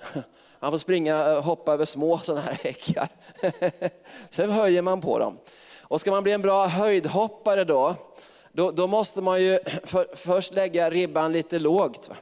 Man 0.60 0.70
får 0.70 0.78
springa 0.78 1.36
och 1.36 1.44
hoppa 1.44 1.72
över 1.72 1.84
små 1.84 2.18
sådana 2.18 2.40
här 2.40 2.54
häckar. 2.54 3.08
Sen 4.30 4.50
höjer 4.50 4.82
man 4.82 5.00
på 5.00 5.18
dem. 5.18 5.38
Och 5.80 6.00
ska 6.00 6.10
man 6.10 6.22
bli 6.22 6.32
en 6.32 6.42
bra 6.42 6.66
höjdhoppare 6.66 7.64
då, 7.64 7.94
då, 8.52 8.70
då 8.70 8.86
måste 8.86 9.20
man 9.20 9.42
ju 9.42 9.58
för, 9.84 10.16
först 10.16 10.52
lägga 10.52 10.90
ribban 10.90 11.32
lite 11.32 11.58
lågt. 11.58 12.08
Va? 12.08 12.16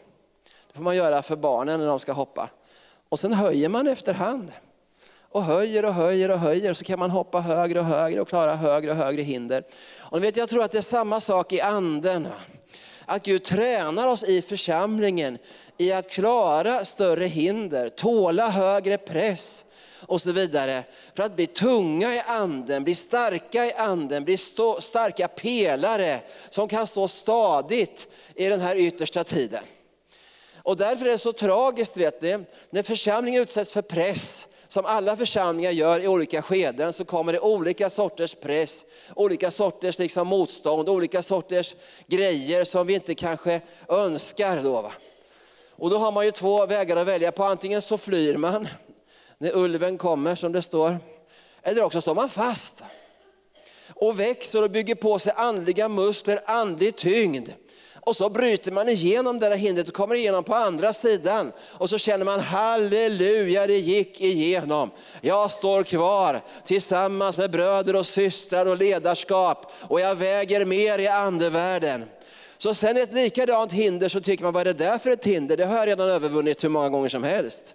Det 0.69 0.77
får 0.77 0.83
man 0.83 0.97
göra 0.97 1.23
för 1.23 1.37
barnen 1.37 1.81
när 1.81 1.87
de 1.87 1.99
ska 1.99 2.13
hoppa. 2.13 2.49
Och 3.09 3.19
sen 3.19 3.33
höjer 3.33 3.69
man 3.69 3.87
efterhand. 3.87 4.53
Och 5.31 5.43
höjer 5.43 5.85
och 5.85 5.95
höjer 5.95 6.31
och 6.31 6.39
höjer, 6.39 6.75
så 6.75 6.85
kan 6.85 6.99
man 6.99 7.11
hoppa 7.11 7.41
högre 7.41 7.79
och 7.79 7.85
högre 7.85 8.21
och 8.21 8.29
klara 8.29 8.55
högre 8.55 8.91
och 8.91 8.97
högre 8.97 9.23
hinder. 9.23 9.65
Och 10.01 10.25
vet, 10.25 10.37
jag 10.37 10.49
tror 10.49 10.65
att 10.65 10.73
det 10.73 10.79
är 10.79 10.83
samma 10.83 11.21
sak 11.21 11.53
i 11.53 11.61
anden. 11.61 12.29
Att 13.07 13.25
Gud 13.25 13.45
tränar 13.45 14.09
oss 14.09 14.25
i 14.25 14.43
församlingen 14.43 15.39
i 15.79 15.93
att 15.93 16.11
klara 16.11 16.85
större 16.85 17.25
hinder, 17.25 17.89
tåla 17.89 18.49
högre 18.49 18.99
press 18.99 19.65
och 20.01 20.21
så 20.21 20.33
vidare. 20.33 20.85
För 21.15 21.23
att 21.23 21.37
bli 21.37 21.47
tunga 21.47 22.15
i 22.15 22.23
anden, 22.27 22.85
bli 22.85 22.95
starka 22.95 23.67
i 23.67 23.73
anden, 23.73 24.25
bli 24.25 24.37
stå, 24.37 24.81
starka 24.81 25.29
pelare 25.29 26.21
som 26.51 26.69
kan 26.69 26.87
stå 26.87 27.09
stadigt 27.09 28.09
i 28.35 28.49
den 28.49 28.61
här 28.61 28.77
yttersta 28.77 29.25
tiden. 29.25 29.65
Och 30.57 30.77
därför 30.77 31.07
är 31.07 31.11
det 31.11 31.19
så 31.19 31.33
tragiskt 31.33 31.97
vet 31.97 32.23
ni, 32.23 32.39
när 32.71 32.83
församlingen 32.83 33.43
utsätts 33.43 33.73
för 33.73 33.83
press, 33.83 34.47
som 34.69 34.85
alla 34.85 35.17
församlingar 35.17 35.71
gör 35.71 36.01
i 36.01 36.09
olika 36.09 36.43
skeden, 36.43 36.93
så 36.93 37.05
kommer 37.05 37.33
det 37.33 37.41
olika 37.41 37.91
sorters 37.91 38.35
press, 38.35 38.85
olika 39.15 39.51
sorters 39.51 39.99
liksom 39.99 40.29
motstånd, 40.29 40.89
olika 40.89 41.23
sorters 41.23 41.75
grejer 42.07 42.65
som 42.65 42.87
vi 42.87 42.95
inte 42.95 43.15
kanske 43.15 43.61
önskar. 43.89 44.63
Då, 44.63 44.83
va? 44.83 44.93
Och 45.71 45.91
då 45.91 45.99
har 45.99 46.13
man 46.13 46.25
ju 46.25 46.31
två 46.31 46.67
vägar 46.67 46.97
att 46.97 47.07
välja 47.07 47.33
på, 47.33 47.45
antingen 47.45 47.83
så 47.83 47.99
flyr 47.99 48.37
man 48.37 48.69
när 49.39 49.57
ulven 49.57 49.99
kommer 49.99 50.35
som 50.35 50.53
det 50.53 50.63
står, 50.63 50.99
eller 51.63 51.83
också 51.83 52.01
står 52.01 52.15
man 52.15 52.29
fast 52.29 52.83
och 53.95 54.21
växer 54.21 54.63
och 54.63 54.71
bygger 54.71 54.95
på 54.95 55.19
sig 55.19 55.33
andliga 55.37 55.89
muskler, 55.89 56.41
andlig 56.47 56.97
tyngd. 56.97 57.49
Och 58.07 58.17
så 58.17 58.29
bryter 58.29 58.73
man 58.73 58.89
igenom 58.89 59.39
det 59.39 59.49
där 59.49 59.57
hindret 59.57 59.89
och 59.89 59.95
kommer 59.95 60.15
igenom 60.15 60.45
på 60.45 60.55
andra 60.55 60.93
sidan. 60.93 61.53
Och 61.63 61.91
så 61.91 61.99
känner 61.99 62.25
man 62.25 62.41
halleluja, 62.41 63.67
det 63.67 63.79
gick 63.79 64.21
igenom. 64.21 64.91
Jag 65.21 65.51
står 65.51 65.83
kvar 65.83 66.41
tillsammans 66.65 67.39
med 67.39 67.51
bröder 67.51 67.97
och 67.97 68.07
systrar 68.07 68.67
och 68.67 68.77
ledarskap 68.77 69.73
och 69.81 70.01
jag 70.01 70.15
väger 70.15 70.65
mer 70.65 70.99
i 70.99 71.07
andevärlden. 71.07 72.05
Så 72.59 72.75
sen 72.75 72.97
ett 72.97 73.15
likadant 73.15 73.73
hinder 73.73 74.09
så 74.09 74.21
tycker 74.21 74.45
man, 74.45 74.53
vad 74.53 74.61
är 74.61 74.75
det 74.75 74.85
där 74.85 74.99
för 74.99 75.11
ett 75.11 75.27
hinder? 75.27 75.57
Det 75.57 75.65
har 75.65 75.77
jag 75.77 75.87
redan 75.87 76.09
övervunnit 76.09 76.65
hur 76.65 76.69
många 76.69 76.89
gånger 76.89 77.09
som 77.09 77.25
helst. 77.25 77.75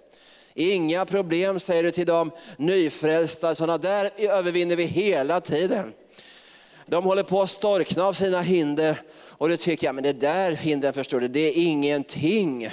Inga 0.54 1.06
problem 1.06 1.60
säger 1.60 1.84
du 1.84 1.92
till 1.92 2.08
de 2.08 2.32
nyfrälsta, 2.58 3.56
sådana 3.56 3.78
där 3.78 4.10
övervinner 4.18 4.76
vi 4.76 4.84
hela 4.84 5.42
tiden. 5.42 5.94
De 6.92 7.04
håller 7.04 7.24
på 7.24 7.42
att 7.42 7.50
storkna 7.50 8.04
av 8.04 8.14
sina 8.14 8.42
hinder 8.42 9.02
och 9.41 9.50
då 9.50 9.57
tycker 9.57 9.88
jag, 9.88 9.95
men 9.95 10.03
det 10.03 10.13
där 10.13 10.51
hindren 10.51 10.93
förstår 10.93 11.19
du, 11.19 11.27
det 11.27 11.39
är 11.39 11.63
ingenting. 11.63 12.69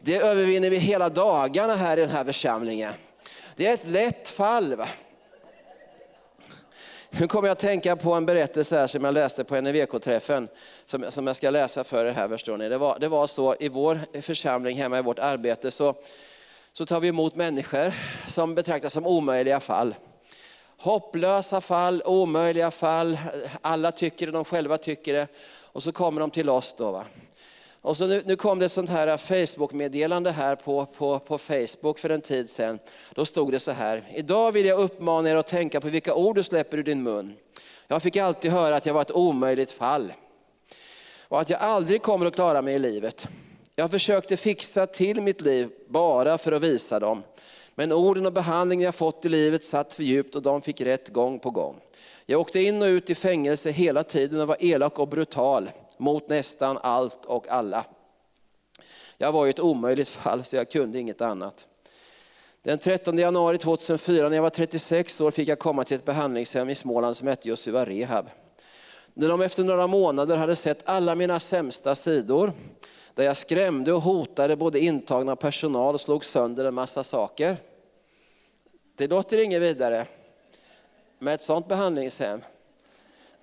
Det 0.00 0.16
övervinner 0.16 0.70
vi 0.70 0.76
hela 0.76 1.08
dagarna 1.08 1.74
här 1.74 1.96
i 1.96 2.00
den 2.00 2.10
här 2.10 2.24
församlingen. 2.24 2.92
Det 3.56 3.66
är 3.66 3.74
ett 3.74 3.88
lätt 3.88 4.28
fall. 4.28 4.76
Va? 4.76 4.88
Nu 7.10 7.28
kommer 7.28 7.48
jag 7.48 7.52
att 7.52 7.58
tänka 7.58 7.96
på 7.96 8.12
en 8.12 8.26
berättelse 8.26 8.76
här 8.76 8.86
som 8.86 9.04
jag 9.04 9.14
läste 9.14 9.44
på 9.44 9.60
NVK-träffen, 9.60 10.48
som, 10.84 11.04
som 11.08 11.26
jag 11.26 11.36
ska 11.36 11.50
läsa 11.50 11.84
för 11.84 12.04
er 12.04 12.12
här 12.12 12.28
förstår 12.28 12.56
ni. 12.56 12.68
Det 12.68 12.78
var, 12.78 12.98
det 12.98 13.08
var 13.08 13.26
så 13.26 13.56
i 13.60 13.68
vår 13.68 14.20
församling 14.20 14.76
hemma 14.76 14.98
i 14.98 15.02
vårt 15.02 15.18
arbete 15.18 15.70
så, 15.70 15.94
så 16.72 16.86
tar 16.86 17.00
vi 17.00 17.08
emot 17.08 17.34
människor 17.34 17.92
som 18.28 18.54
betraktas 18.54 18.92
som 18.92 19.06
omöjliga 19.06 19.60
fall. 19.60 19.94
Hopplösa 20.78 21.60
fall, 21.60 22.02
omöjliga 22.04 22.70
fall, 22.70 23.18
alla 23.60 23.92
tycker 23.92 24.26
det, 24.26 24.32
de 24.32 24.44
själva 24.44 24.78
tycker 24.78 25.12
det. 25.12 25.26
Och 25.72 25.82
så 25.82 25.92
kommer 25.92 26.20
de 26.20 26.30
till 26.30 26.48
oss 26.48 26.74
då. 26.78 26.90
Va? 26.90 27.04
Och 27.86 27.96
så 27.96 28.06
nu, 28.06 28.22
nu 28.26 28.36
kom 28.36 28.58
det 28.58 28.68
sånt 28.68 28.90
här 28.90 29.16
Facebook-meddelande 29.16 30.30
här 30.30 30.56
på, 30.56 30.86
på, 30.86 31.18
på 31.18 31.38
Facebook 31.38 31.98
för 31.98 32.10
en 32.10 32.20
tid 32.20 32.50
sedan. 32.50 32.78
Då 33.14 33.26
stod 33.26 33.52
det 33.52 33.60
så 33.60 33.70
här, 33.70 34.02
idag 34.14 34.52
vill 34.52 34.66
jag 34.66 34.78
uppmana 34.78 35.30
er 35.30 35.36
att 35.36 35.46
tänka 35.46 35.80
på 35.80 35.88
vilka 35.88 36.14
ord 36.14 36.36
du 36.36 36.42
släpper 36.42 36.78
ur 36.78 36.82
din 36.82 37.02
mun. 37.02 37.34
Jag 37.88 38.02
fick 38.02 38.16
alltid 38.16 38.50
höra 38.50 38.76
att 38.76 38.86
jag 38.86 38.94
var 38.94 39.02
ett 39.02 39.10
omöjligt 39.10 39.72
fall. 39.72 40.12
Och 41.28 41.40
att 41.40 41.50
jag 41.50 41.60
aldrig 41.60 42.02
kommer 42.02 42.26
att 42.26 42.34
klara 42.34 42.62
mig 42.62 42.74
i 42.74 42.78
livet. 42.78 43.28
Jag 43.74 43.90
försökte 43.90 44.36
fixa 44.36 44.86
till 44.86 45.22
mitt 45.22 45.40
liv 45.40 45.70
bara 45.88 46.38
för 46.38 46.52
att 46.52 46.62
visa 46.62 47.00
dem. 47.00 47.22
Men 47.78 47.92
orden 47.92 48.26
och 48.26 48.32
behandlingen 48.32 48.84
jag 48.84 48.94
fått 48.94 49.24
i 49.24 49.28
livet 49.28 49.64
satt 49.64 49.94
för 49.94 50.02
djupt 50.02 50.34
och 50.34 50.42
de 50.42 50.62
fick 50.62 50.80
rätt 50.80 51.08
gång 51.08 51.38
på 51.38 51.50
gång. 51.50 51.80
Jag 52.26 52.40
åkte 52.40 52.60
in 52.60 52.82
och 52.82 52.86
ut 52.86 53.10
i 53.10 53.14
fängelse 53.14 53.70
hela 53.70 54.02
tiden 54.02 54.40
och 54.40 54.48
var 54.48 54.56
elak 54.60 54.98
och 54.98 55.08
brutal 55.08 55.70
mot 55.96 56.28
nästan 56.28 56.78
allt 56.82 57.26
och 57.26 57.48
alla. 57.48 57.84
Jag 59.18 59.32
var 59.32 59.44
ju 59.44 59.50
ett 59.50 59.60
omöjligt 59.60 60.08
fall 60.08 60.44
så 60.44 60.56
jag 60.56 60.70
kunde 60.70 60.98
inget 60.98 61.20
annat. 61.20 61.66
Den 62.62 62.78
13 62.78 63.18
januari 63.18 63.58
2004 63.58 64.28
när 64.28 64.36
jag 64.36 64.42
var 64.42 64.50
36 64.50 65.20
år 65.20 65.30
fick 65.30 65.48
jag 65.48 65.58
komma 65.58 65.84
till 65.84 65.96
ett 65.96 66.04
behandlingshem 66.04 66.68
i 66.68 66.74
Småland 66.74 67.16
som 67.16 67.28
hette 67.28 67.48
Josua 67.48 67.84
Rehab. 67.84 68.26
När 69.14 69.28
de 69.28 69.40
efter 69.40 69.64
några 69.64 69.86
månader 69.86 70.36
hade 70.36 70.56
sett 70.56 70.88
alla 70.88 71.14
mina 71.14 71.40
sämsta 71.40 71.94
sidor, 71.94 72.52
där 73.16 73.24
jag 73.24 73.36
skrämde 73.36 73.92
och 73.92 74.02
hotade 74.02 74.56
både 74.56 74.80
intagna 74.80 75.32
och 75.32 75.38
personal 75.38 75.94
och 75.94 76.00
slog 76.00 76.24
sönder 76.24 76.64
en 76.64 76.74
massa 76.74 77.04
saker. 77.04 77.56
Det 78.96 79.06
låter 79.06 79.44
inget 79.44 79.62
vidare 79.62 80.06
med 81.18 81.34
ett 81.34 81.42
sådant 81.42 81.68
behandlingshem. 81.68 82.40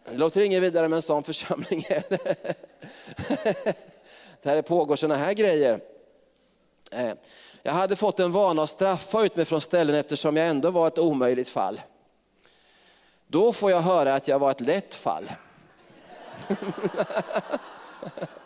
Det 0.06 0.18
låter 0.18 0.42
inget 0.42 0.64
vidare 0.64 0.88
med 0.88 0.96
en 0.96 1.02
sån 1.02 1.24
församling 1.24 1.86
heller, 1.90 2.20
Där 4.44 4.56
det 4.56 4.64
pågår 4.64 4.96
sådana 4.96 5.16
här 5.16 5.34
grejer. 5.34 5.80
Eh, 6.92 7.14
jag 7.64 7.74
hade 7.74 7.96
fått 7.96 8.20
en 8.20 8.32
vana 8.32 8.62
att 8.62 8.70
straffa 8.70 9.26
ut 9.26 9.36
mig 9.36 9.46
från 9.46 9.62
ställen 9.62 9.96
eftersom 9.96 10.38
jag 10.38 10.48
ändå 10.48 10.72
var 10.72 10.88
ett 10.88 11.00
omöjligt 11.00 11.50
fall. 11.50 11.82
Då 13.28 13.54
får 13.54 13.72
jag 13.72 13.82
höra 13.82 14.14
att 14.14 14.28
jag 14.28 14.40
var 14.40 14.52
ett 14.52 14.62
lätt 14.62 14.96
fall. 14.96 15.32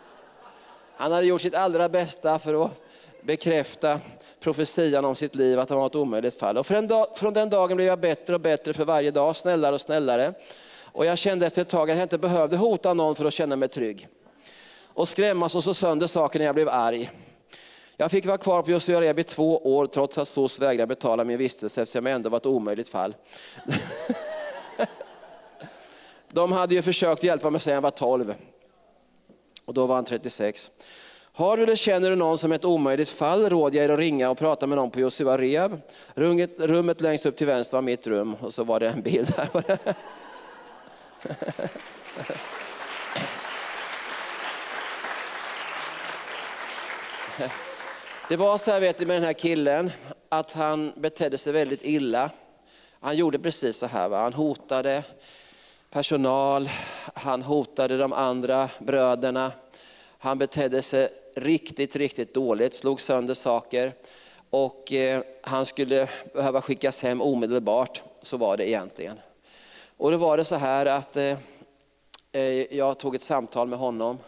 Han 1.00 1.12
hade 1.12 1.26
gjort 1.26 1.40
sitt 1.40 1.54
allra 1.54 1.88
bästa 1.88 2.38
för 2.38 2.64
att 2.64 2.70
bekräfta 3.22 4.00
profetian 4.40 5.04
om 5.04 5.14
sitt 5.14 5.34
liv, 5.34 5.58
att 5.58 5.70
han 5.70 5.78
var 5.78 5.86
ett 5.86 5.94
omöjligt 5.94 6.38
fall. 6.38 6.58
Och 6.58 6.66
från 6.66 7.34
den 7.34 7.50
dagen 7.50 7.76
blev 7.76 7.88
jag 7.88 8.00
bättre 8.00 8.34
och 8.34 8.40
bättre 8.40 8.72
för 8.72 8.84
varje 8.84 9.10
dag, 9.10 9.36
snällare 9.36 9.74
och 9.74 9.80
snällare. 9.80 10.32
Och 10.92 11.06
jag 11.06 11.18
kände 11.18 11.46
efter 11.46 11.62
ett 11.62 11.68
tag 11.68 11.90
att 11.90 11.96
jag 11.96 12.04
inte 12.04 12.18
behövde 12.18 12.56
hota 12.56 12.94
någon 12.94 13.14
för 13.14 13.24
att 13.24 13.32
känna 13.32 13.56
mig 13.56 13.68
trygg. 13.68 14.08
Och 14.84 15.08
skrämmas 15.08 15.54
och 15.54 15.64
så 15.64 15.74
sönder 15.74 16.06
saker 16.06 16.38
när 16.38 16.46
jag 16.46 16.54
blev 16.54 16.68
arg. 16.68 17.10
Jag 17.96 18.10
fick 18.10 18.26
vara 18.26 18.38
kvar 18.38 18.62
på 18.62 18.70
Josua 18.70 19.00
Rehab 19.00 19.18
i 19.18 19.24
två 19.24 19.58
år 19.76 19.86
trots 19.86 20.18
att 20.18 20.28
SOS 20.28 20.58
vägrade 20.58 20.86
betala 20.86 21.24
min 21.24 21.38
vistelse 21.38 21.82
eftersom 21.82 22.06
jag 22.06 22.14
ändå 22.14 22.28
var 22.28 22.36
ett 22.36 22.46
omöjligt 22.46 22.88
fall. 22.88 23.14
De 26.32 26.52
hade 26.52 26.74
ju 26.74 26.82
försökt 26.82 27.24
hjälpa 27.24 27.50
mig 27.50 27.60
sedan 27.60 27.74
jag 27.74 27.80
var 27.80 27.90
12. 27.90 28.34
Och 29.68 29.74
då 29.74 29.86
var 29.86 29.94
han 29.94 30.04
36. 30.04 30.70
Har 31.32 31.56
du 31.56 31.62
eller 31.62 31.76
känner 31.76 32.10
du 32.10 32.16
någon 32.16 32.38
som 32.38 32.52
är 32.52 32.56
ett 32.56 32.64
omöjligt 32.64 33.10
fall 33.10 33.50
Råd 33.50 33.74
jag 33.74 33.84
er 33.84 33.88
att 33.88 33.98
ringa 33.98 34.30
och 34.30 34.38
prata 34.38 34.66
med 34.66 34.76
någon 34.76 34.90
på 34.90 35.00
Josua 35.00 35.38
Rehab. 35.38 35.80
Rummet, 36.14 36.50
rummet 36.58 37.00
längst 37.00 37.26
upp 37.26 37.36
till 37.36 37.46
vänster 37.46 37.76
var 37.76 37.82
mitt 37.82 38.06
rum 38.06 38.34
och 38.34 38.54
så 38.54 38.64
var 38.64 38.80
det 38.80 38.88
en 38.88 39.02
bild 39.02 39.34
där. 39.36 39.48
Det 48.28 48.36
var 48.36 48.58
så 48.58 48.70
här 48.70 48.80
vet 48.80 48.98
du, 48.98 49.06
med 49.06 49.16
den 49.16 49.24
här 49.24 49.32
killen, 49.32 49.90
att 50.28 50.52
han 50.52 50.92
betedde 50.96 51.38
sig 51.38 51.52
väldigt 51.52 51.84
illa. 51.84 52.30
Han 53.00 53.16
gjorde 53.16 53.38
precis 53.38 53.76
så 53.76 53.86
här, 53.86 54.08
va? 54.08 54.20
han 54.20 54.32
hotade 54.32 55.02
personal, 55.90 56.68
han 57.14 57.42
hotade 57.42 57.96
de 57.96 58.12
andra 58.12 58.68
bröderna. 58.78 59.52
Han 60.18 60.38
betedde 60.38 60.82
sig 60.82 61.08
riktigt, 61.36 61.96
riktigt 61.96 62.34
dåligt, 62.34 62.74
slog 62.74 63.00
sönder 63.00 63.34
saker. 63.34 63.92
Och 64.50 64.92
eh, 64.92 65.22
han 65.42 65.66
skulle 65.66 66.08
behöva 66.34 66.62
skickas 66.62 67.02
hem 67.02 67.22
omedelbart, 67.22 68.02
så 68.20 68.36
var 68.36 68.56
det 68.56 68.68
egentligen. 68.68 69.18
Och 69.96 70.10
då 70.10 70.16
var 70.16 70.36
det 70.36 70.44
så 70.44 70.54
här 70.54 70.86
att 70.86 71.16
eh, 71.16 71.38
eh, 72.32 72.76
jag 72.76 72.98
tog 72.98 73.14
ett 73.14 73.22
samtal 73.22 73.68
med 73.68 73.78
honom. 73.78 74.18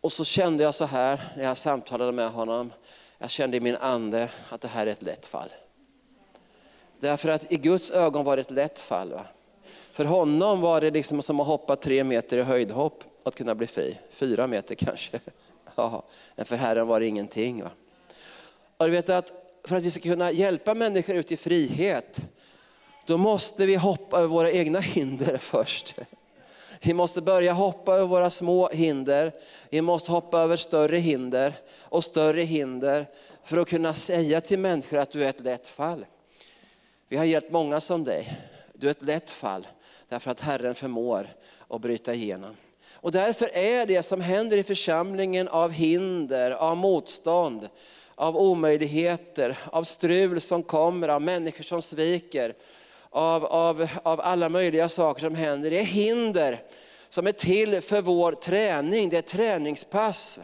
Och 0.00 0.12
så 0.12 0.24
kände 0.24 0.64
jag 0.64 0.74
så 0.74 0.84
här 0.84 1.20
när 1.36 1.44
jag 1.44 1.56
samtalade 1.56 2.12
med 2.12 2.30
honom, 2.30 2.72
jag 3.18 3.30
kände 3.30 3.56
i 3.56 3.60
min 3.60 3.76
ande 3.76 4.28
att 4.48 4.60
det 4.60 4.68
här 4.68 4.86
är 4.86 4.90
ett 4.90 5.02
lätt 5.02 5.26
fall. 5.26 5.48
Därför 6.98 7.28
att 7.28 7.52
i 7.52 7.56
Guds 7.56 7.90
ögon 7.90 8.24
var 8.24 8.36
det 8.36 8.40
ett 8.40 8.50
lätt 8.50 8.80
fall. 8.80 9.12
Va? 9.12 9.26
För 9.96 10.04
honom 10.04 10.60
var 10.60 10.80
det 10.80 10.90
liksom 10.90 11.22
som 11.22 11.40
att 11.40 11.46
hoppa 11.46 11.76
tre 11.76 12.04
meter 12.04 12.38
i 12.38 12.42
höjdhopp 12.42 13.04
att 13.22 13.34
kunna 13.34 13.54
bli 13.54 13.66
fri. 13.66 13.98
Fyra 14.10 14.46
meter 14.46 14.74
kanske. 14.78 15.20
Ja, 15.74 16.04
men 16.34 16.46
för 16.46 16.56
Herren 16.56 16.86
var 16.86 17.00
det 17.00 17.06
ingenting. 17.06 17.62
Va? 17.62 17.70
Och 18.76 18.84
du 18.84 18.90
vet 18.90 19.08
att 19.08 19.32
för 19.64 19.76
att 19.76 19.82
vi 19.82 19.90
ska 19.90 20.00
kunna 20.00 20.30
hjälpa 20.30 20.74
människor 20.74 21.16
ut 21.16 21.32
i 21.32 21.36
frihet, 21.36 22.20
då 23.06 23.18
måste 23.18 23.66
vi 23.66 23.76
hoppa 23.76 24.18
över 24.18 24.28
våra 24.28 24.50
egna 24.50 24.80
hinder 24.80 25.36
först. 25.40 25.94
Vi 26.82 26.94
måste 26.94 27.22
börja 27.22 27.52
hoppa 27.52 27.94
över 27.94 28.06
våra 28.06 28.30
små 28.30 28.68
hinder. 28.68 29.32
Vi 29.70 29.82
måste 29.82 30.12
hoppa 30.12 30.40
över 30.40 30.56
större 30.56 30.96
hinder 30.96 31.54
och 31.80 32.04
större 32.04 32.42
hinder 32.42 33.06
för 33.44 33.58
att 33.58 33.68
kunna 33.68 33.94
säga 33.94 34.40
till 34.40 34.58
människor 34.58 34.98
att 34.98 35.10
du 35.10 35.24
är 35.24 35.28
ett 35.28 35.40
lätt 35.40 35.68
fall. 35.68 36.06
Vi 37.08 37.16
har 37.16 37.24
hjälpt 37.24 37.52
många 37.52 37.80
som 37.80 38.04
dig. 38.04 38.38
Du 38.72 38.86
är 38.86 38.90
ett 38.90 39.02
lätt 39.02 39.30
fall 39.30 39.66
därför 40.08 40.30
att 40.30 40.40
Herren 40.40 40.74
förmår 40.74 41.28
att 41.68 41.80
bryta 41.80 42.14
igenom. 42.14 42.56
Och 42.94 43.12
därför 43.12 43.50
är 43.56 43.86
det 43.86 44.02
som 44.02 44.20
händer 44.20 44.56
i 44.56 44.62
församlingen 44.62 45.48
av 45.48 45.70
hinder, 45.70 46.50
av 46.50 46.76
motstånd, 46.76 47.68
av 48.14 48.36
omöjligheter, 48.36 49.58
av 49.64 49.84
strul 49.84 50.40
som 50.40 50.62
kommer, 50.62 51.08
av 51.08 51.22
människor 51.22 51.64
som 51.64 51.82
sviker, 51.82 52.54
av, 53.10 53.44
av, 53.44 53.88
av 54.02 54.20
alla 54.20 54.48
möjliga 54.48 54.88
saker 54.88 55.20
som 55.20 55.34
händer. 55.34 55.70
Det 55.70 55.78
är 55.78 55.84
hinder 55.84 56.62
som 57.08 57.26
är 57.26 57.32
till 57.32 57.80
för 57.80 58.02
vår 58.02 58.32
träning, 58.32 59.08
det 59.08 59.16
är 59.16 59.22
träningspass 59.22 60.38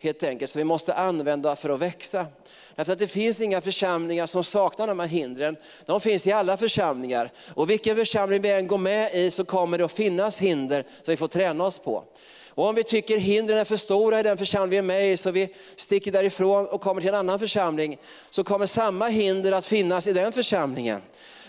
helt 0.00 0.22
enkelt 0.22 0.50
som 0.50 0.58
vi 0.58 0.64
måste 0.64 0.94
använda 0.94 1.56
för 1.56 1.70
att 1.70 1.80
växa. 1.80 2.26
Därför 2.74 2.92
att 2.92 2.98
det 2.98 3.06
finns 3.06 3.40
inga 3.40 3.60
församlingar 3.60 4.26
som 4.26 4.44
saknar 4.44 4.86
de 4.86 5.00
här 5.00 5.06
hindren. 5.06 5.56
De 5.86 6.00
finns 6.00 6.26
i 6.26 6.32
alla 6.32 6.56
församlingar. 6.56 7.30
Och 7.54 7.70
vilken 7.70 7.96
församling 7.96 8.42
vi 8.42 8.50
än 8.50 8.66
går 8.66 8.78
med 8.78 9.14
i 9.14 9.30
så 9.30 9.44
kommer 9.44 9.78
det 9.78 9.84
att 9.84 9.92
finnas 9.92 10.38
hinder 10.38 10.82
som 10.82 11.12
vi 11.12 11.16
får 11.16 11.28
träna 11.28 11.64
oss 11.64 11.78
på. 11.78 12.04
Och 12.48 12.66
om 12.66 12.74
vi 12.74 12.82
tycker 12.82 13.18
hindren 13.18 13.58
är 13.58 13.64
för 13.64 13.76
stora 13.76 14.20
i 14.20 14.22
den 14.22 14.38
församling 14.38 14.70
vi 14.70 14.76
är 14.76 14.82
med 14.82 15.12
i 15.12 15.16
så 15.16 15.30
vi 15.30 15.48
sticker 15.76 16.12
därifrån 16.12 16.66
och 16.66 16.80
kommer 16.80 17.00
till 17.00 17.08
en 17.08 17.14
annan 17.14 17.38
församling 17.38 17.98
så 18.30 18.44
kommer 18.44 18.66
samma 18.66 19.06
hinder 19.06 19.52
att 19.52 19.66
finnas 19.66 20.06
i 20.06 20.12
den 20.12 20.32
församlingen. 20.32 21.02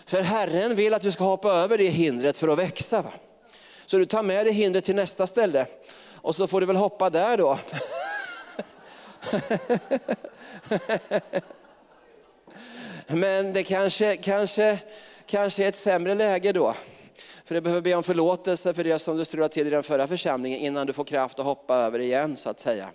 För 0.06 0.22
Herren 0.22 0.76
vill 0.76 0.94
att 0.94 1.02
du 1.02 1.12
ska 1.12 1.24
hoppa 1.24 1.52
över 1.52 1.78
det 1.78 1.88
hindret 1.88 2.38
för 2.38 2.48
att 2.48 2.60
växa. 2.60 3.02
Va? 3.02 3.12
Så 3.86 3.98
du 3.98 4.06
tar 4.06 4.24
med 4.24 4.46
dig 4.46 4.54
hindret 4.54 4.86
till 4.86 4.96
nästa 4.96 5.28
ställe 5.28 5.66
och 6.16 6.36
så 6.36 6.48
får 6.48 6.62
du 6.62 6.68
väl 6.68 6.76
hoppa 6.76 7.10
där 7.10 7.38
då. 7.38 7.60
Men 13.08 13.54
det 13.54 13.64
kanske, 13.64 14.16
kanske, 14.16 14.80
kanske 15.26 15.64
är 15.64 15.70
ett 15.70 15.76
sämre 15.76 16.16
läge 16.16 16.52
då. 16.52 16.76
För 17.46 17.56
du 17.56 17.62
behöver 17.62 17.82
be 17.82 17.96
om 17.96 18.04
förlåtelse 18.04 18.74
för 18.74 18.84
det 18.84 19.00
som 19.00 19.18
du 19.18 19.26
strulade 19.26 19.54
till 19.54 19.68
i 19.68 19.70
den 19.70 19.84
förra 19.84 20.08
församlingen 20.08 20.60
innan 20.60 20.88
du 20.88 20.94
får 20.94 21.04
kraft 21.04 21.40
att 21.40 21.46
hoppa 21.46 21.76
över 21.76 22.00
igen 22.00 22.36
så 22.36 22.50
att 22.50 22.60
säga. 22.60 22.90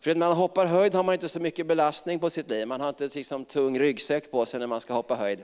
För 0.00 0.14
när 0.14 0.28
man 0.28 0.36
hoppar 0.36 0.66
höjd 0.66 0.94
har 0.94 1.02
man 1.02 1.12
inte 1.12 1.28
så 1.28 1.40
mycket 1.40 1.66
belastning 1.66 2.18
på 2.18 2.30
sitt 2.30 2.50
liv. 2.50 2.68
Man 2.68 2.80
har 2.80 2.88
inte 2.88 3.08
liksom 3.14 3.44
tung 3.44 3.78
ryggsäck 3.78 4.30
på 4.30 4.46
sig 4.46 4.60
när 4.60 4.66
man 4.66 4.80
ska 4.80 4.94
hoppa 4.94 5.14
höjd. 5.14 5.38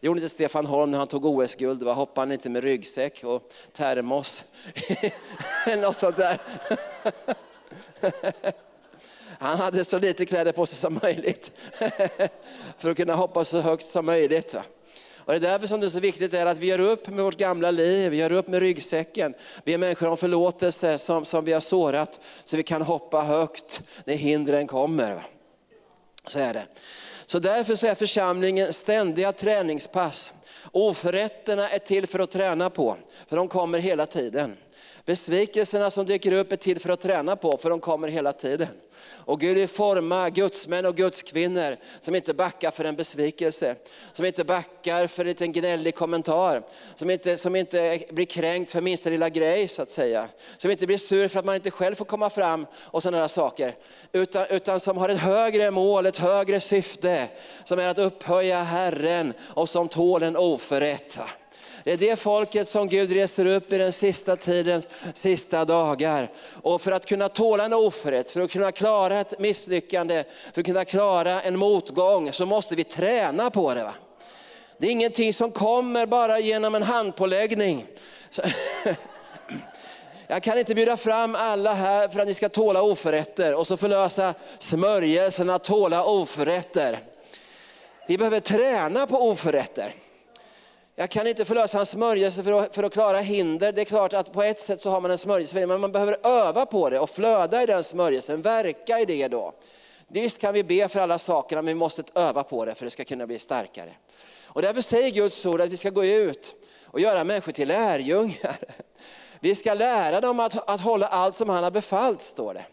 Det 0.00 0.06
gjorde 0.06 0.20
inte 0.20 0.28
Stefan 0.28 0.66
Holm 0.66 0.90
när 0.90 0.98
han 0.98 1.06
tog 1.06 1.24
OS-guld. 1.24 1.80
då 1.80 1.92
Hoppade 1.92 2.20
han 2.20 2.32
inte 2.32 2.50
med 2.50 2.62
ryggsäck 2.62 3.24
och 3.24 3.52
termos. 3.72 4.44
Något 5.82 5.96
sånt 5.96 6.16
där. 6.16 6.40
Han 9.42 9.58
hade 9.58 9.84
så 9.84 9.98
lite 9.98 10.26
kläder 10.26 10.52
på 10.52 10.66
sig 10.66 10.78
som 10.78 10.98
möjligt. 11.02 11.52
För 12.78 12.90
att 12.90 12.96
kunna 12.96 13.14
hoppa 13.14 13.44
så 13.44 13.60
högt 13.60 13.86
som 13.86 14.06
möjligt. 14.06 14.54
Och 15.16 15.32
det 15.32 15.36
är 15.36 15.40
därför 15.40 15.66
som 15.66 15.80
det 15.80 15.86
är 15.86 15.88
så 15.88 16.00
viktigt 16.00 16.34
är 16.34 16.46
att 16.46 16.58
vi 16.58 16.66
gör 16.66 16.78
upp 16.78 17.08
med 17.08 17.24
vårt 17.24 17.36
gamla 17.36 17.70
liv, 17.70 18.10
vi 18.10 18.16
gör 18.16 18.32
upp 18.32 18.48
med 18.48 18.60
ryggsäcken. 18.60 19.34
Vi 19.64 19.74
är 19.74 19.78
människor 19.78 20.08
om 20.08 20.16
förlåtelse 20.16 20.98
som, 20.98 21.24
som 21.24 21.44
vi 21.44 21.52
har 21.52 21.60
sårat, 21.60 22.20
så 22.44 22.56
vi 22.56 22.62
kan 22.62 22.82
hoppa 22.82 23.20
högt 23.20 23.82
när 24.04 24.14
hindren 24.14 24.66
kommer. 24.66 25.22
Så 26.26 26.38
är 26.38 26.54
det. 26.54 26.66
Så 27.26 27.38
därför 27.38 27.74
så 27.74 27.86
är 27.86 27.94
församlingen 27.94 28.72
ständiga 28.72 29.32
träningspass. 29.32 30.34
Oförrätterna 30.72 31.68
är 31.68 31.78
till 31.78 32.06
för 32.06 32.18
att 32.18 32.30
träna 32.30 32.70
på, 32.70 32.96
för 33.28 33.36
de 33.36 33.48
kommer 33.48 33.78
hela 33.78 34.06
tiden. 34.06 34.56
Besvikelserna 35.10 35.90
som 35.90 36.06
dyker 36.06 36.32
upp 36.32 36.52
är 36.52 36.56
till 36.56 36.80
för 36.80 36.90
att 36.90 37.00
träna 37.00 37.36
på, 37.36 37.56
för 37.56 37.70
de 37.70 37.80
kommer 37.80 38.08
hela 38.08 38.32
tiden. 38.32 38.68
Och 39.02 39.40
Gud 39.40 39.56
vill 39.56 39.68
forma 39.68 40.30
gudsmän 40.30 40.86
och 40.86 40.96
gudskvinnor 40.96 41.76
som 42.00 42.14
inte 42.14 42.34
backar 42.34 42.70
för 42.70 42.84
en 42.84 42.96
besvikelse, 42.96 43.76
som 44.12 44.26
inte 44.26 44.44
backar 44.44 45.06
för 45.06 45.22
en 45.22 45.28
liten 45.28 45.52
gnällig 45.52 45.94
kommentar, 45.94 46.62
som 46.94 47.10
inte, 47.10 47.36
som 47.36 47.56
inte 47.56 48.00
blir 48.10 48.24
kränkt 48.24 48.70
för 48.70 48.80
minsta 48.80 49.10
lilla 49.10 49.28
grej 49.28 49.68
så 49.68 49.82
att 49.82 49.90
säga. 49.90 50.28
Som 50.56 50.70
inte 50.70 50.86
blir 50.86 50.98
sur 50.98 51.28
för 51.28 51.38
att 51.38 51.44
man 51.44 51.54
inte 51.54 51.70
själv 51.70 51.94
får 51.94 52.04
komma 52.04 52.30
fram 52.30 52.66
och 52.76 53.02
sådana 53.02 53.28
saker. 53.28 53.74
Utan, 54.12 54.46
utan 54.50 54.80
som 54.80 54.96
har 54.96 55.08
ett 55.08 55.20
högre 55.20 55.70
mål, 55.70 56.06
ett 56.06 56.16
högre 56.16 56.60
syfte, 56.60 57.28
som 57.64 57.78
är 57.78 57.88
att 57.88 57.98
upphöja 57.98 58.62
Herren 58.62 59.32
och 59.40 59.68
som 59.68 59.88
tål 59.88 60.22
en 60.22 60.36
oförrätt. 60.36 61.18
Det 61.84 61.92
är 61.92 61.96
det 61.96 62.18
folket 62.18 62.68
som 62.68 62.88
Gud 62.88 63.12
reser 63.12 63.46
upp 63.46 63.72
i 63.72 63.78
den 63.78 63.92
sista 63.92 64.36
tidens 64.36 64.88
sista 65.14 65.64
dagar. 65.64 66.30
Och 66.62 66.80
för 66.80 66.92
att 66.92 67.06
kunna 67.06 67.28
tåla 67.28 67.64
en 67.64 67.72
oförrätt, 67.72 68.30
för 68.30 68.40
att 68.40 68.50
kunna 68.50 68.72
klara 68.72 69.20
ett 69.20 69.38
misslyckande, 69.38 70.24
för 70.52 70.60
att 70.60 70.66
kunna 70.66 70.84
klara 70.84 71.40
en 71.40 71.58
motgång, 71.58 72.32
så 72.32 72.46
måste 72.46 72.74
vi 72.74 72.84
träna 72.84 73.50
på 73.50 73.74
det. 73.74 73.84
Va? 73.84 73.94
Det 74.78 74.86
är 74.86 74.90
ingenting 74.90 75.32
som 75.32 75.52
kommer 75.52 76.06
bara 76.06 76.38
genom 76.38 76.74
en 76.74 76.82
handpåläggning. 76.82 77.86
Jag 80.26 80.42
kan 80.42 80.58
inte 80.58 80.74
bjuda 80.74 80.96
fram 80.96 81.34
alla 81.34 81.72
här 81.74 82.08
för 82.08 82.20
att 82.20 82.26
ni 82.26 82.34
ska 82.34 82.48
tåla 82.48 82.82
oförrätter 82.82 83.54
och 83.54 83.66
så 83.66 83.76
förlösa 83.76 84.34
smörjelsen 84.58 85.50
att 85.50 85.64
tåla 85.64 86.04
oförrätter. 86.04 86.98
Vi 88.06 88.18
behöver 88.18 88.40
träna 88.40 89.06
på 89.06 89.30
oförrätter. 89.30 89.94
Jag 91.00 91.10
kan 91.10 91.26
inte 91.26 91.44
förlösa 91.44 91.78
en 91.78 91.86
smörjelse 91.86 92.42
för 92.42 92.52
att, 92.52 92.74
för 92.74 92.82
att 92.82 92.92
klara 92.92 93.18
hinder. 93.18 93.72
Det 93.72 93.80
är 93.80 93.84
klart 93.84 94.12
att 94.12 94.32
på 94.32 94.42
ett 94.42 94.60
sätt 94.60 94.82
så 94.82 94.90
har 94.90 95.00
man 95.00 95.10
en 95.10 95.18
smörjelse, 95.18 95.66
men 95.66 95.80
man 95.80 95.92
behöver 95.92 96.26
öva 96.26 96.66
på 96.66 96.90
det 96.90 96.98
och 96.98 97.10
flöda 97.10 97.62
i 97.62 97.66
den 97.66 97.84
smörjelsen, 97.84 98.42
verka 98.42 99.00
i 99.00 99.04
det 99.04 99.28
då. 99.28 99.52
Visst 100.08 100.38
kan 100.38 100.54
vi 100.54 100.64
be 100.64 100.88
för 100.88 101.00
alla 101.00 101.18
sakerna, 101.18 101.62
men 101.62 101.74
vi 101.74 101.78
måste 101.78 102.02
öva 102.14 102.42
på 102.42 102.64
det 102.64 102.74
för 102.74 102.84
att 102.84 102.86
det 102.86 102.90
ska 102.90 103.04
kunna 103.04 103.26
bli 103.26 103.38
starkare. 103.38 103.90
Och 104.44 104.62
därför 104.62 104.80
säger 104.80 105.10
Guds 105.10 105.46
ord 105.46 105.60
att 105.60 105.68
vi 105.68 105.76
ska 105.76 105.90
gå 105.90 106.04
ut 106.04 106.54
och 106.84 107.00
göra 107.00 107.24
människor 107.24 107.52
till 107.52 107.68
lärjungar. 107.68 108.56
Vi 109.40 109.54
ska 109.54 109.74
lära 109.74 110.20
dem 110.20 110.40
att, 110.40 110.70
att 110.70 110.80
hålla 110.80 111.06
allt 111.06 111.36
som 111.36 111.48
han 111.48 111.64
har 111.64 111.70
befallt, 111.70 112.20
står 112.20 112.54
det. 112.54 112.64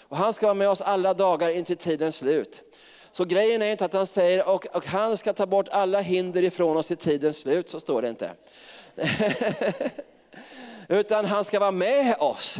Och 0.00 0.16
han 0.16 0.32
ska 0.32 0.46
vara 0.46 0.54
med 0.54 0.68
oss 0.68 0.80
alla 0.80 1.14
dagar 1.14 1.50
in 1.50 1.64
till 1.64 1.76
tidens 1.76 2.16
slut. 2.16 2.71
Så 3.12 3.24
grejen 3.24 3.62
är 3.62 3.70
inte 3.70 3.84
att 3.84 3.92
han 3.92 4.06
säger, 4.06 4.48
och, 4.48 4.66
och 4.76 4.86
han 4.86 5.16
ska 5.16 5.32
ta 5.32 5.46
bort 5.46 5.68
alla 5.70 6.00
hinder 6.00 6.42
ifrån 6.42 6.76
oss 6.76 6.90
i 6.90 6.96
tidens 6.96 7.36
slut, 7.36 7.68
så 7.68 7.80
står 7.80 8.02
det 8.02 8.08
inte. 8.08 8.30
Utan 10.88 11.24
han 11.24 11.44
ska 11.44 11.60
vara 11.60 11.70
med 11.70 12.16
oss 12.18 12.58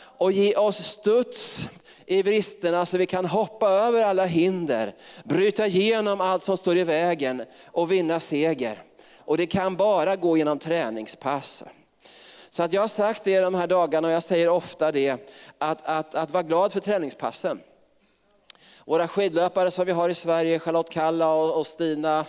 och 0.00 0.32
ge 0.32 0.54
oss 0.56 0.76
studs 0.76 1.58
i 2.06 2.22
bristerna 2.22 2.86
så 2.86 2.98
vi 2.98 3.06
kan 3.06 3.26
hoppa 3.26 3.68
över 3.70 4.04
alla 4.04 4.24
hinder, 4.24 4.94
bryta 5.24 5.66
igenom 5.66 6.20
allt 6.20 6.42
som 6.42 6.56
står 6.56 6.76
i 6.76 6.84
vägen 6.84 7.42
och 7.66 7.92
vinna 7.92 8.20
seger. 8.20 8.82
Och 9.18 9.36
det 9.36 9.46
kan 9.46 9.76
bara 9.76 10.16
gå 10.16 10.36
genom 10.36 10.58
träningspass. 10.58 11.62
Så 12.50 12.62
att 12.62 12.72
jag 12.72 12.80
har 12.80 12.88
sagt 12.88 13.24
det 13.24 13.40
de 13.40 13.54
här 13.54 13.66
dagarna 13.66 14.08
och 14.08 14.14
jag 14.14 14.22
säger 14.22 14.48
ofta 14.48 14.92
det, 14.92 15.30
att, 15.58 15.86
att, 15.86 16.14
att 16.14 16.30
vara 16.30 16.42
glad 16.42 16.72
för 16.72 16.80
träningspassen. 16.80 17.60
Våra 18.90 19.08
skidlöpare 19.08 19.70
som 19.70 19.86
vi 19.86 19.92
har 19.92 20.08
i 20.08 20.14
Sverige, 20.14 20.58
Charlotte 20.58 20.90
Kalla 20.90 21.32
och, 21.34 21.58
och 21.58 21.66
Stina, 21.66 22.24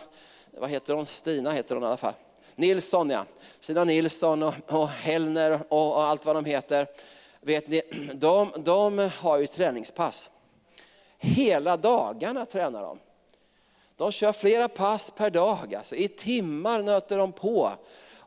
vad 0.52 0.70
heter 0.70 0.94
hon? 0.94 1.06
Stina 1.06 1.52
heter 1.52 1.76
hon 1.76 1.84
i 1.84 1.88
alla 1.88 1.98
fall. 1.98 2.14
Nilsson 2.56 3.10
ja. 3.10 3.26
Stina 3.60 3.84
Nilsson 3.84 4.44
och, 4.44 4.54
och 4.68 4.88
Hellner 4.88 5.60
och, 5.70 5.96
och, 5.96 6.04
allt 6.04 6.26
vad 6.26 6.36
de 6.36 6.46
heter. 6.46 6.88
Vet 7.40 7.68
ni, 7.68 7.82
de, 8.14 8.52
de 8.58 9.10
har 9.18 9.38
ju 9.38 9.48
träningspass. 9.48 10.30
Hela 11.18 11.78
dagarna 11.78 12.46
tränar 12.46 12.82
de. 12.82 13.00
De 13.98 14.12
kör 14.12 14.34
flera 14.34 14.68
pass 14.68 15.12
per 15.16 15.30
dag, 15.30 15.76
alltså. 15.76 15.96
i 15.96 16.08
timmar 16.08 16.82
nöter 16.82 17.18
de 17.18 17.32
på 17.32 17.72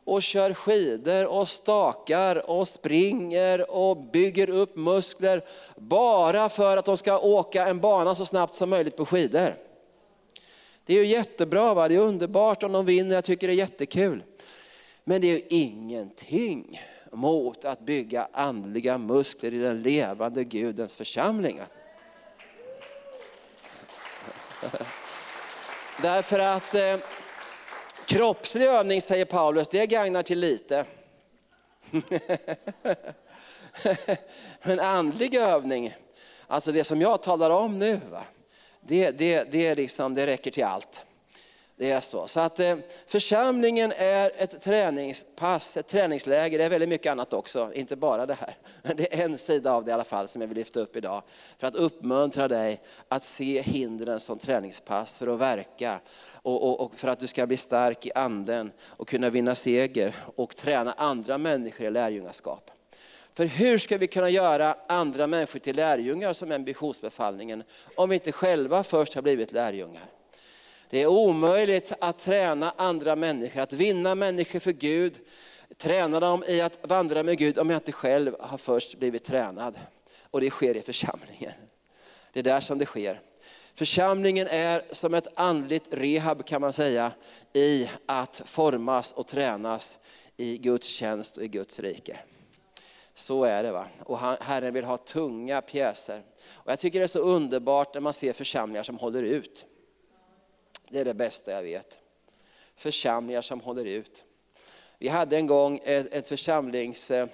och 0.05 0.23
kör 0.23 0.53
skidor 0.53 1.25
och 1.25 1.49
stakar 1.49 2.49
och 2.49 2.67
springer 2.67 3.71
och 3.71 3.97
bygger 3.97 4.49
upp 4.49 4.75
muskler 4.75 5.41
bara 5.75 6.49
för 6.49 6.77
att 6.77 6.85
de 6.85 6.97
ska 6.97 7.19
åka 7.19 7.67
en 7.67 7.79
bana 7.79 8.15
så 8.15 8.25
snabbt 8.25 8.53
som 8.53 8.69
möjligt 8.69 8.97
på 8.97 9.05
skidor. 9.05 9.55
Det 10.83 10.93
är 10.93 10.97
ju 10.97 11.05
jättebra, 11.05 11.73
va? 11.73 11.87
det 11.87 11.95
är 11.95 11.99
underbart 11.99 12.63
om 12.63 12.71
de 12.71 12.85
vinner, 12.85 13.15
jag 13.15 13.23
tycker 13.23 13.47
det 13.47 13.53
är 13.53 13.55
jättekul. 13.55 14.23
Men 15.03 15.21
det 15.21 15.27
är 15.27 15.31
ju 15.31 15.45
ingenting 15.49 16.81
mot 17.11 17.65
att 17.65 17.79
bygga 17.79 18.27
andliga 18.31 18.97
muskler 18.97 19.53
i 19.53 19.57
den 19.57 19.81
levande 19.81 20.43
Gudens 20.43 20.95
församlingar. 20.95 21.67
Därför 26.01 26.39
att 26.39 26.75
eh, 26.75 26.97
kroppslig 28.05 28.65
övning, 28.65 29.01
säger 29.01 29.25
Paulus, 29.25 29.67
det 29.67 29.85
gagnar 29.85 30.23
till 30.23 30.39
lite. 30.39 30.85
Men 34.63 34.79
andlig 34.79 35.35
övning, 35.35 35.93
alltså 36.47 36.71
det 36.71 36.83
som 36.83 37.01
jag 37.01 37.23
talar 37.23 37.49
om 37.49 37.79
nu, 37.79 37.99
va? 38.11 38.23
Det, 38.81 39.11
det, 39.11 39.43
det, 39.51 39.75
liksom, 39.75 40.13
det 40.13 40.27
räcker 40.27 40.51
till 40.51 40.63
allt. 40.63 41.04
Det 41.77 41.91
är 41.91 41.99
så. 41.99 42.27
Så 42.27 42.39
att 42.39 42.59
eh, 42.59 42.75
församlingen 43.07 43.91
är 43.97 44.31
ett 44.37 44.61
träningspass, 44.61 45.77
ett 45.77 45.87
träningsläger. 45.87 46.57
Det 46.57 46.63
är 46.63 46.69
väldigt 46.69 46.89
mycket 46.89 47.11
annat 47.11 47.33
också, 47.33 47.71
inte 47.73 47.95
bara 47.95 48.25
det 48.25 48.33
här. 48.33 48.55
Men 48.81 48.97
det 48.97 49.13
är 49.13 49.25
en 49.25 49.37
sida 49.37 49.73
av 49.73 49.85
det 49.85 49.89
i 49.89 49.93
alla 49.93 50.03
fall 50.03 50.27
som 50.27 50.41
jag 50.41 50.47
vill 50.47 50.57
lyfta 50.57 50.79
upp 50.79 50.95
idag. 50.95 51.23
För 51.57 51.67
att 51.67 51.75
uppmuntra 51.75 52.47
dig 52.47 52.81
att 53.07 53.23
se 53.23 53.61
hindren 53.61 54.19
som 54.19 54.37
träningspass 54.37 55.19
för 55.19 55.33
att 55.33 55.39
verka. 55.39 55.99
Och, 56.33 56.63
och, 56.63 56.81
och 56.81 56.95
för 56.95 57.07
att 57.07 57.19
du 57.19 57.27
ska 57.27 57.47
bli 57.47 57.57
stark 57.57 58.05
i 58.05 58.11
anden 58.15 58.71
och 58.85 59.07
kunna 59.07 59.29
vinna 59.29 59.55
seger 59.55 60.15
och 60.35 60.55
träna 60.55 60.93
andra 60.97 61.37
människor 61.37 61.87
i 61.87 61.91
lärjungaskap. 61.91 62.71
För 63.33 63.45
hur 63.45 63.77
ska 63.77 63.97
vi 63.97 64.07
kunna 64.07 64.29
göra 64.29 64.75
andra 64.87 65.27
människor 65.27 65.59
till 65.59 65.75
lärjungar 65.75 66.33
som 66.33 66.51
är 66.51 66.55
ambitionsbefallningen 66.55 67.63
om 67.95 68.09
vi 68.09 68.15
inte 68.15 68.31
själva 68.31 68.83
först 68.83 69.13
har 69.13 69.21
blivit 69.21 69.51
lärjungar? 69.51 70.14
Det 70.89 71.01
är 71.01 71.07
omöjligt 71.07 71.93
att 71.99 72.19
träna 72.19 72.73
andra 72.77 73.15
människor, 73.15 73.61
att 73.61 73.73
vinna 73.73 74.15
människor 74.15 74.59
för 74.59 74.71
Gud, 74.71 75.19
träna 75.77 76.19
dem 76.19 76.43
i 76.47 76.61
att 76.61 76.79
vandra 76.81 77.23
med 77.23 77.37
Gud 77.37 77.59
om 77.59 77.69
jag 77.69 77.77
inte 77.77 77.91
själv 77.91 78.35
har 78.39 78.57
först 78.57 78.99
blivit 78.99 79.23
tränad. 79.23 79.75
Och 80.31 80.41
det 80.41 80.49
sker 80.49 80.77
i 80.77 80.81
församlingen. 80.81 81.51
Det 82.33 82.39
är 82.39 82.43
där 82.43 82.59
som 82.59 82.77
det 82.77 82.85
sker. 82.85 83.21
Församlingen 83.73 84.47
är 84.47 84.85
som 84.91 85.13
ett 85.13 85.39
andligt 85.39 85.87
rehab 85.91 86.45
kan 86.45 86.61
man 86.61 86.73
säga 86.73 87.11
i 87.53 87.89
att 88.05 88.41
formas 88.45 89.11
och 89.11 89.27
tränas 89.27 89.97
i 90.37 90.57
Guds 90.57 90.87
tjänst 90.87 91.37
och 91.37 91.43
i 91.43 91.47
Guds 91.47 91.79
rike. 91.79 92.17
Så 93.13 93.43
är 93.43 93.63
det. 93.63 93.71
va. 93.71 93.85
Och 93.99 94.19
Herren 94.19 94.73
vill 94.73 94.83
ha 94.83 94.97
tunga 94.97 95.61
pjäser. 95.61 96.23
Och 96.53 96.71
jag 96.71 96.79
tycker 96.79 96.99
det 96.99 97.05
är 97.05 97.07
så 97.07 97.19
underbart 97.19 97.93
när 97.93 98.01
man 98.01 98.13
ser 98.13 98.33
församlingar 98.33 98.83
som 98.83 98.97
håller 98.97 99.23
ut. 99.23 99.65
Det 100.95 101.01
är 101.01 101.05
det 101.05 101.13
bästa 101.13 101.51
jag 101.51 101.63
vet. 101.63 101.99
Församlingar 102.75 103.41
som 103.41 103.61
håller 103.61 103.85
ut. 103.85 104.23
Vi 104.99 105.07
hade 105.07 105.35
en 105.37 105.47
gång 105.47 105.79
ett, 105.83 106.13
ett 106.13 106.27
församlingshelg. 106.27 107.29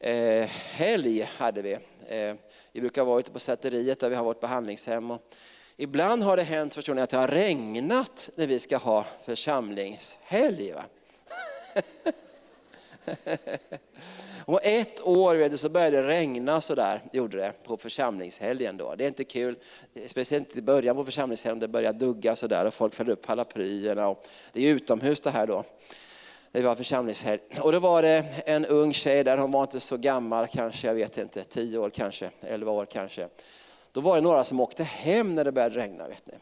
Eh, 0.00 1.26
hade 1.36 1.62
vi. 1.62 1.72
Eh, 2.08 2.34
vi 2.72 2.80
brukar 2.80 3.04
vara 3.04 3.20
ute 3.20 3.30
på 3.30 3.38
säteriet 3.38 4.00
där 4.00 4.08
vi 4.10 4.16
har 4.16 4.24
vårt 4.24 4.40
behandlingshem. 4.40 5.10
Och 5.10 5.34
ibland 5.76 6.22
har 6.22 6.36
det 6.36 6.42
hänt 6.42 6.74
förstår 6.74 6.94
ni, 6.94 7.02
att 7.02 7.10
det 7.10 7.16
har 7.16 7.28
regnat 7.28 8.30
när 8.34 8.46
vi 8.46 8.58
ska 8.58 8.76
ha 8.76 9.06
församlingshelg. 9.24 10.74
Och 14.46 14.60
ett 14.62 15.00
år 15.00 15.36
vet 15.36 15.50
du, 15.50 15.56
så 15.56 15.68
började 15.68 16.02
det 16.02 16.08
regna 16.08 16.60
sådär, 16.60 17.00
gjorde 17.12 17.36
det, 17.36 17.52
på 17.64 17.76
församlingshelgen. 17.76 18.76
Då. 18.76 18.94
Det 18.94 19.04
är 19.04 19.08
inte 19.08 19.24
kul, 19.24 19.56
speciellt 20.06 20.56
i 20.56 20.62
början 20.62 20.96
på 20.96 21.04
församlingshelgen, 21.04 21.60
det 21.60 21.68
började 21.68 21.98
dugga 21.98 22.36
sådär 22.36 22.64
och 22.64 22.74
folk 22.74 22.94
föll 22.94 23.10
upp 23.10 23.26
paraplyerna. 23.26 24.08
Och 24.08 24.26
det 24.52 24.66
är 24.66 24.74
utomhus 24.74 25.20
det 25.20 25.30
här 25.30 25.46
då. 25.46 25.64
Det 26.52 26.62
var 26.62 26.74
församlingshelg. 26.74 27.40
Och 27.60 27.72
då 27.72 27.78
var 27.78 28.02
det 28.02 28.24
en 28.46 28.66
ung 28.66 28.92
tjej 28.92 29.24
där, 29.24 29.36
hon 29.36 29.50
var 29.50 29.62
inte 29.62 29.80
så 29.80 29.96
gammal 29.96 30.46
kanske, 30.46 30.86
jag 30.86 30.94
vet 30.94 31.18
inte, 31.18 31.44
tio 31.44 31.78
år 31.78 31.90
kanske, 31.90 32.30
elva 32.40 32.72
år 32.72 32.86
kanske. 32.86 33.28
Då 33.92 34.00
var 34.00 34.16
det 34.16 34.20
några 34.20 34.44
som 34.44 34.60
åkte 34.60 34.84
hem 34.84 35.34
när 35.34 35.44
det 35.44 35.52
började 35.52 35.80
regna. 35.80 36.08
Vet 36.08 36.26
ni. 36.26 36.34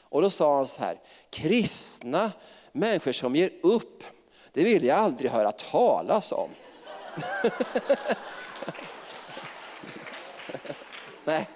Och 0.00 0.22
då 0.22 0.30
sa 0.30 0.56
han 0.56 0.66
så 0.66 0.80
här, 0.80 1.00
kristna 1.30 2.32
människor 2.72 3.12
som 3.12 3.36
ger 3.36 3.52
upp, 3.62 4.04
det 4.52 4.64
vill 4.64 4.84
jag 4.84 4.98
aldrig 4.98 5.30
höra 5.30 5.52
talas 5.52 6.32
om. 6.32 6.50
Nej. 11.24 11.48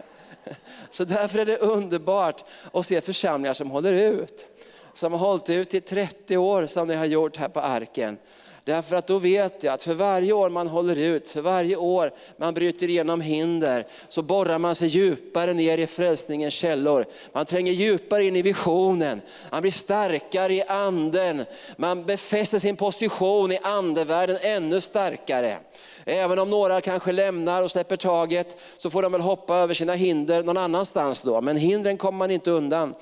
Så 0.90 1.04
därför 1.04 1.38
är 1.38 1.46
det 1.46 1.58
underbart 1.58 2.44
att 2.72 2.86
se 2.86 3.00
församlingar 3.00 3.54
som 3.54 3.70
håller 3.70 3.92
ut. 3.92 4.46
Som 4.94 5.12
har 5.12 5.18
hållit 5.18 5.50
ut 5.50 5.74
i 5.74 5.80
30 5.80 6.36
år 6.36 6.66
som 6.66 6.88
ni 6.88 6.94
har 6.94 7.04
gjort 7.04 7.36
här 7.36 7.48
på 7.48 7.60
arken. 7.60 8.18
Därför 8.64 8.96
att 8.96 9.06
då 9.06 9.18
vet 9.18 9.62
jag 9.62 9.74
att 9.74 9.82
för 9.82 9.94
varje 9.94 10.32
år 10.32 10.50
man 10.50 10.68
håller 10.68 10.96
ut, 10.96 11.28
för 11.28 11.40
varje 11.40 11.76
år 11.76 12.12
man 12.36 12.54
bryter 12.54 12.88
igenom 12.88 13.20
hinder, 13.20 13.86
så 14.08 14.22
borrar 14.22 14.58
man 14.58 14.74
sig 14.74 14.88
djupare 14.88 15.52
ner 15.52 15.78
i 15.78 15.86
frälsningens 15.86 16.54
källor. 16.54 17.06
Man 17.32 17.46
tränger 17.46 17.72
djupare 17.72 18.24
in 18.24 18.36
i 18.36 18.42
visionen, 18.42 19.20
man 19.52 19.62
blir 19.62 19.72
starkare 19.72 20.54
i 20.54 20.62
anden, 20.62 21.44
man 21.76 22.04
befäster 22.04 22.58
sin 22.58 22.76
position 22.76 23.52
i 23.52 23.58
andevärlden 23.62 24.38
ännu 24.42 24.80
starkare. 24.80 25.58
Även 26.04 26.38
om 26.38 26.50
några 26.50 26.80
kanske 26.80 27.12
lämnar 27.12 27.62
och 27.62 27.70
släpper 27.70 27.96
taget, 27.96 28.56
så 28.78 28.90
får 28.90 29.02
de 29.02 29.12
väl 29.12 29.20
hoppa 29.20 29.56
över 29.56 29.74
sina 29.74 29.94
hinder 29.94 30.42
någon 30.42 30.56
annanstans 30.56 31.20
då. 31.20 31.40
Men 31.40 31.56
hindren 31.56 31.96
kommer 31.96 32.18
man 32.18 32.30
inte 32.30 32.50
undan. 32.50 32.94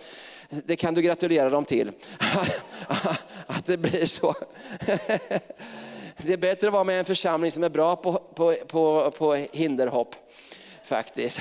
Det 0.64 0.76
kan 0.76 0.94
du 0.94 1.02
gratulera 1.02 1.50
dem 1.50 1.64
till. 1.64 1.92
Att 3.46 3.66
det 3.66 3.76
blir 3.76 4.06
så. 4.06 4.34
Det 6.16 6.32
är 6.32 6.36
bättre 6.36 6.66
att 6.66 6.72
vara 6.72 6.84
med 6.84 6.96
i 6.96 6.98
en 6.98 7.04
församling 7.04 7.50
som 7.50 7.62
är 7.62 7.68
bra 7.68 7.96
på, 7.96 8.12
på, 8.12 8.54
på, 8.66 9.10
på 9.10 9.34
hinderhopp. 9.34 10.14
Faktiskt. 10.84 11.40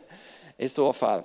I 0.56 0.68
så 0.68 0.92
fall. 0.92 1.22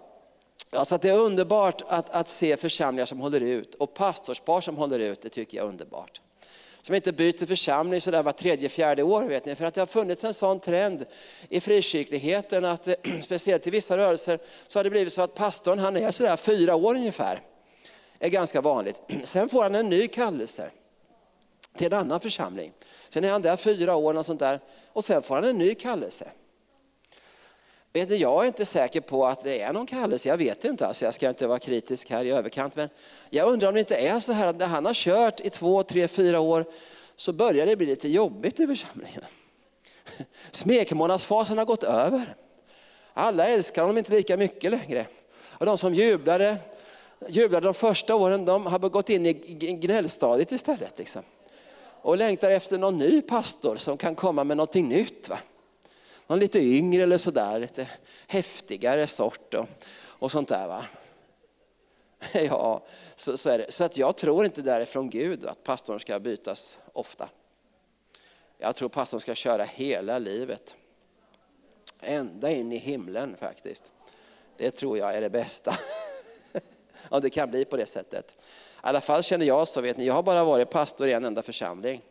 Alltså 0.69 0.95
att 0.95 1.01
det 1.01 1.09
är 1.09 1.17
underbart 1.17 1.81
att, 1.87 2.09
att 2.09 2.27
se 2.27 2.57
församlingar 2.57 3.05
som 3.05 3.19
håller 3.19 3.41
ut 3.41 3.75
och 3.75 3.93
pastorspar 3.93 4.61
som 4.61 4.77
håller 4.77 4.99
ut, 4.99 5.21
det 5.21 5.29
tycker 5.29 5.57
jag 5.57 5.65
är 5.65 5.69
underbart 5.69 6.21
som 6.81 6.95
inte 6.95 7.11
byter 7.11 7.45
församling 7.45 8.01
sådär 8.01 8.23
var 8.23 8.31
tredje, 8.31 8.69
fjärde 8.69 9.03
år. 9.03 9.23
Vet 9.23 9.45
ni. 9.45 9.55
För 9.55 9.65
att 9.65 9.73
det 9.73 9.81
har 9.81 9.85
funnits 9.85 10.23
en 10.23 10.33
sån 10.33 10.59
trend 10.59 11.05
i 11.49 11.61
frikyrkligheten 11.61 12.65
att 12.65 12.87
eh, 12.87 12.95
speciellt 13.21 13.67
i 13.67 13.69
vissa 13.69 13.97
rörelser 13.97 14.39
så 14.67 14.79
har 14.79 14.83
det 14.83 14.89
blivit 14.89 15.13
så 15.13 15.21
att 15.21 15.35
pastorn 15.35 15.79
han 15.79 15.97
är 15.97 16.11
sådär 16.11 16.35
fyra 16.35 16.75
år 16.75 16.95
ungefär. 16.95 17.41
är 18.19 18.29
ganska 18.29 18.61
vanligt. 18.61 19.01
Sen 19.23 19.49
får 19.49 19.63
han 19.63 19.75
en 19.75 19.89
ny 19.89 20.07
kallelse 20.07 20.71
till 21.77 21.93
en 21.93 21.99
annan 21.99 22.19
församling. 22.19 22.73
Sen 23.09 23.23
är 23.23 23.31
han 23.31 23.41
där 23.41 23.55
fyra 23.55 23.95
år 23.95 24.13
och 24.13 24.25
sånt 24.25 24.39
där 24.39 24.59
och 24.93 25.03
sen 25.05 25.21
får 25.21 25.35
han 25.35 25.43
en 25.43 25.57
ny 25.57 25.75
kallelse. 25.75 26.31
Vet 27.93 28.19
jag 28.19 28.43
är 28.43 28.47
inte 28.47 28.65
säker 28.65 29.01
på 29.01 29.25
att 29.25 29.43
det 29.43 29.61
är 29.61 29.73
någon 29.73 29.85
kallelse, 29.85 30.29
jag 30.29 30.37
vet 30.37 30.65
inte. 30.65 30.87
Alltså 30.87 31.05
jag 31.05 31.13
ska 31.13 31.29
inte 31.29 31.47
vara 31.47 31.59
kritisk 31.59 32.09
här 32.09 32.25
i 32.25 32.31
överkant. 32.31 32.75
Men 32.75 32.89
jag 33.29 33.47
undrar 33.47 33.67
om 33.67 33.73
det 33.73 33.79
inte 33.79 33.95
är 33.95 34.19
så 34.19 34.31
här 34.31 34.47
att 34.47 34.55
när 34.55 34.67
han 34.67 34.85
har 34.85 34.93
kört 34.93 35.39
i 35.39 35.49
två, 35.49 35.83
tre, 35.83 36.07
fyra 36.07 36.39
år 36.39 36.65
så 37.15 37.33
börjar 37.33 37.65
det 37.65 37.75
bli 37.75 37.85
lite 37.85 38.09
jobbigt 38.09 38.59
i 38.59 38.67
församlingen. 38.67 39.21
Smekmånadsfasen 40.51 41.57
har 41.57 41.65
gått 41.65 41.83
över. 41.83 42.35
Alla 43.13 43.47
älskar 43.47 43.81
honom 43.81 43.97
inte 43.97 44.11
lika 44.11 44.37
mycket 44.37 44.71
längre. 44.71 45.05
Och 45.43 45.65
de 45.65 45.77
som 45.77 45.93
jublade, 45.93 46.57
jublade 47.27 47.67
de 47.67 47.73
första 47.73 48.15
åren, 48.15 48.45
de 48.45 48.65
har 48.65 48.79
gått 48.79 49.09
in 49.09 49.25
i 49.25 49.33
gnällstadiet 49.73 50.51
istället. 50.51 50.97
Liksom. 50.97 51.21
Och 52.01 52.17
längtar 52.17 52.51
efter 52.51 52.77
någon 52.77 52.97
ny 52.97 53.21
pastor 53.21 53.75
som 53.75 53.97
kan 53.97 54.15
komma 54.15 54.43
med 54.43 54.57
någonting 54.57 54.89
nytt. 54.89 55.29
Va? 55.29 55.37
Någon 56.31 56.39
lite 56.39 56.59
yngre 56.59 57.03
eller 57.03 57.17
sådär, 57.17 57.59
lite 57.59 57.87
häftigare 58.27 59.07
sort 59.07 59.53
och, 59.53 59.65
och 60.03 60.31
sånt 60.31 60.47
där. 60.47 60.67
Va? 60.67 60.85
Ja, 62.33 62.85
så, 63.15 63.37
så 63.37 63.49
är 63.49 63.57
det. 63.57 63.71
Så 63.71 63.83
att 63.83 63.97
jag 63.97 64.17
tror 64.17 64.45
inte 64.45 64.61
därifrån 64.61 65.09
Gud 65.09 65.45
att 65.45 65.63
pastorn 65.63 65.99
ska 65.99 66.19
bytas 66.19 66.77
ofta. 66.93 67.29
Jag 68.57 68.75
tror 68.75 68.89
pastorn 68.89 69.19
ska 69.19 69.35
köra 69.35 69.63
hela 69.63 70.19
livet. 70.19 70.75
Ända 71.99 72.51
in 72.51 72.71
i 72.71 72.77
himlen 72.77 73.35
faktiskt. 73.37 73.91
Det 74.57 74.71
tror 74.71 74.97
jag 74.97 75.15
är 75.15 75.21
det 75.21 75.29
bästa. 75.29 75.73
Om 77.09 77.21
det 77.21 77.29
kan 77.29 77.51
bli 77.51 77.65
på 77.65 77.77
det 77.77 77.85
sättet. 77.85 78.31
I 78.31 78.35
alla 78.81 79.01
fall 79.01 79.23
känner 79.23 79.45
jag 79.45 79.67
så, 79.67 79.81
vet 79.81 79.97
ni, 79.97 80.05
jag 80.05 80.13
har 80.13 80.23
bara 80.23 80.43
varit 80.43 80.69
pastor 80.69 81.07
i 81.07 81.13
en 81.13 81.25
enda 81.25 81.41
församling. 81.41 82.01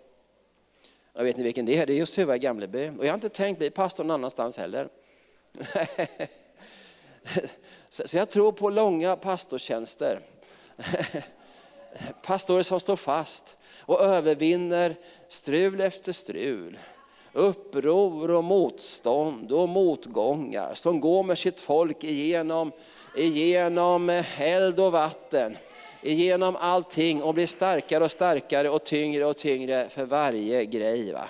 Jag 1.13 1.25
vet 1.25 1.37
ni 1.37 1.43
vilken 1.43 1.67
det 1.67 1.77
är? 1.77 1.87
Det 1.87 1.93
är 1.93 1.97
just 1.97 2.19
Huva 2.19 2.37
i 2.37 2.39
Gamleby. 2.39 2.91
Och 2.99 3.05
jag 3.05 3.11
har 3.11 3.15
inte 3.15 3.29
tänkt 3.29 3.59
bli 3.59 3.71
pastor 3.71 4.05
någon 4.05 4.15
annanstans 4.15 4.57
heller. 4.57 4.89
Så 7.89 8.17
jag 8.17 8.31
tror 8.31 8.53
på 8.53 8.71
långa 8.71 9.17
pastortjänster. 9.17 10.21
Pastorer 12.23 12.63
som 12.63 12.81
står 12.81 12.97
fast 12.97 13.57
och 13.83 14.01
övervinner 14.01 14.97
strul 15.29 15.81
efter 15.81 16.13
strul. 16.13 16.79
Uppror 17.33 18.31
och 18.31 18.45
motstånd 18.45 19.53
och 19.53 19.69
motgångar 19.69 20.75
som 20.75 21.01
går 21.01 21.23
med 21.23 21.39
sitt 21.39 21.61
folk 21.61 22.05
igenom, 22.05 22.73
igenom 23.17 24.11
eh, 24.11 24.41
eld 24.41 24.81
och 24.81 24.93
vatten. 24.93 25.57
Igenom 26.03 26.57
allting 26.61 27.23
och 27.23 27.35
blir 27.35 27.47
starkare 27.47 28.05
och 28.05 28.11
starkare 28.11 28.71
och 28.71 28.85
tyngre 28.85 29.25
och 29.25 29.37
tyngre 29.37 29.89
för 29.89 30.05
varje 30.05 30.65
grej. 30.65 31.13
Va? 31.13 31.25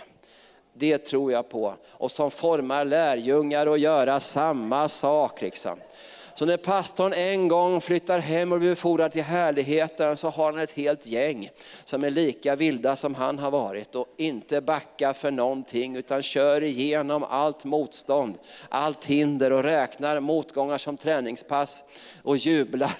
Det 0.72 0.98
tror 0.98 1.32
jag 1.32 1.48
på. 1.48 1.74
Och 1.88 2.10
som 2.10 2.30
formar 2.30 2.84
lärjungar 2.84 3.66
att 3.66 3.80
göra 3.80 4.20
samma 4.20 4.88
sak. 4.88 5.42
Liksom. 5.42 5.78
Så 6.34 6.46
när 6.46 6.56
pastorn 6.56 7.12
en 7.12 7.48
gång 7.48 7.80
flyttar 7.80 8.18
hem 8.18 8.52
och 8.52 8.58
blir 8.58 8.70
befordrad 8.70 9.12
till 9.12 9.22
härligheten 9.22 10.16
så 10.16 10.28
har 10.28 10.52
han 10.52 10.58
ett 10.58 10.72
helt 10.72 11.06
gäng 11.06 11.48
som 11.84 12.04
är 12.04 12.10
lika 12.10 12.56
vilda 12.56 12.96
som 12.96 13.14
han 13.14 13.38
har 13.38 13.50
varit 13.50 13.94
och 13.94 14.06
inte 14.16 14.60
backar 14.60 15.12
för 15.12 15.30
någonting 15.30 15.96
utan 15.96 16.22
kör 16.22 16.62
igenom 16.62 17.24
allt 17.24 17.64
motstånd, 17.64 18.38
allt 18.68 19.04
hinder 19.04 19.52
och 19.52 19.62
räknar 19.62 20.20
motgångar 20.20 20.78
som 20.78 20.96
träningspass 20.96 21.84
och 22.22 22.36
jublar 22.36 22.92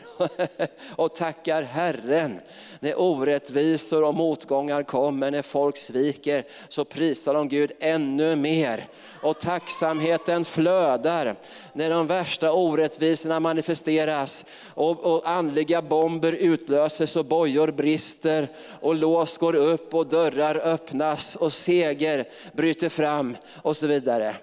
och 0.97 1.15
tackar 1.15 1.63
Herren. 1.63 2.41
När 2.81 3.01
orättvisor 3.01 4.05
och 4.05 4.15
motgångar 4.15 4.83
kommer, 4.83 5.31
när 5.31 5.43
folk 5.43 5.77
sviker 5.77 6.45
så 6.69 6.85
prisar 6.85 7.35
de 7.35 7.49
Gud 7.49 7.73
ännu 7.81 8.37
mer. 8.37 8.89
Och 9.23 9.39
tacksamheten 9.39 10.45
flödar 10.45 11.37
när 11.73 11.91
de 11.91 12.07
värsta 12.07 12.53
orättvisorna 12.53 13.20
manifesteras 13.25 14.45
och, 14.75 15.15
och 15.15 15.29
andliga 15.29 15.83
bomber 15.83 16.33
utlöses 16.33 17.17
och 17.17 17.25
bojor 17.25 17.71
brister 17.73 18.49
och 18.81 18.95
lås 18.95 19.39
går 19.39 19.55
upp 19.55 19.95
och 19.95 20.07
dörrar 20.07 20.57
öppnas 20.57 21.37
och 21.37 21.53
seger 21.53 22.25
bryter 22.53 22.89
fram 22.89 23.37
och 23.63 23.77
så 23.77 23.87
vidare. 23.87 24.35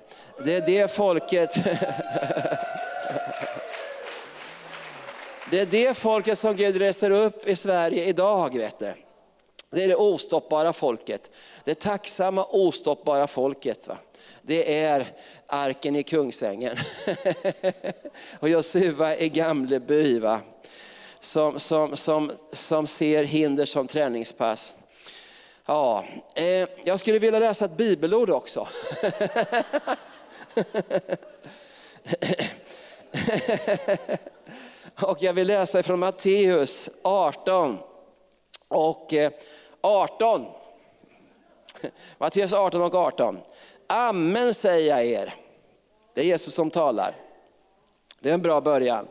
Det 0.46 0.54
är 0.54 0.66
det 0.66 0.92
folket 0.92 1.56
Det 5.50 5.60
är 5.60 5.66
det 5.66 5.98
folket 5.98 6.38
som 6.38 6.56
Gud 6.56 6.76
reser 6.76 7.12
upp 7.12 7.48
i 7.48 7.56
Sverige 7.56 8.06
idag. 8.06 8.58
Vet 8.58 8.80
du. 8.80 9.07
Det 9.70 9.84
är 9.84 9.88
det 9.88 9.96
ostoppbara 9.96 10.74
folket. 10.74 11.32
Det 11.64 11.80
tacksamma 11.80 12.46
ostoppbara 12.46 13.28
folket. 13.28 13.88
Va? 13.88 13.98
Det 14.42 14.84
är 14.84 15.06
arken 15.48 15.96
i 15.96 16.04
Kungsängen. 16.04 16.78
och 18.40 18.50
Josua 18.50 19.18
i 19.18 19.30
Gamleby. 19.30 20.20
Va? 20.20 20.40
Som, 21.20 21.60
som, 21.60 21.96
som, 21.98 22.32
som 22.54 22.88
ser 22.88 23.24
hinder 23.24 23.66
som 23.66 23.88
träningspass. 23.88 24.74
Ja, 25.66 26.06
eh, 26.36 26.68
jag 26.84 27.00
skulle 27.00 27.20
vilja 27.20 27.40
läsa 27.40 27.66
ett 27.66 27.78
bibelord 27.78 28.30
också. 28.30 28.68
Och 35.02 35.24
jag 35.24 35.34
vill 35.34 35.48
läsa 35.48 35.84
från 35.84 36.00
Matteus 36.00 36.90
18 37.02 37.78
och 38.68 39.14
eh, 39.14 39.32
18. 39.82 40.46
Matteus 42.18 42.54
18 42.54 42.82
och 42.82 42.96
18. 42.96 43.40
Amen 43.88 44.54
säger 44.54 44.96
jag 44.96 45.06
er. 45.06 45.34
Det 46.14 46.22
är 46.22 46.26
Jesus 46.26 46.54
som 46.54 46.72
talar. 46.72 47.16
Det 48.20 48.30
är 48.30 48.34
en 48.34 48.42
bra 48.42 48.62
början. 48.62 49.08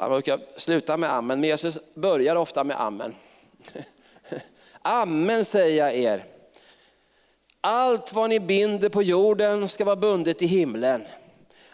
Man 0.00 0.10
brukar 0.10 0.40
sluta 0.56 0.96
med 0.96 1.12
amen, 1.12 1.40
men 1.40 1.48
Jesus 1.48 1.78
börjar 1.94 2.36
ofta 2.36 2.64
med 2.64 2.80
amen. 2.80 3.14
Amen 4.82 5.44
säger 5.44 5.84
jag 5.84 5.94
er. 5.94 6.24
Allt 7.60 8.12
vad 8.12 8.30
ni 8.30 8.40
binder 8.40 8.88
på 8.88 9.02
jorden 9.02 9.68
ska 9.68 9.84
vara 9.84 9.96
bundet 9.96 10.42
i 10.42 10.46
himlen 10.46 11.04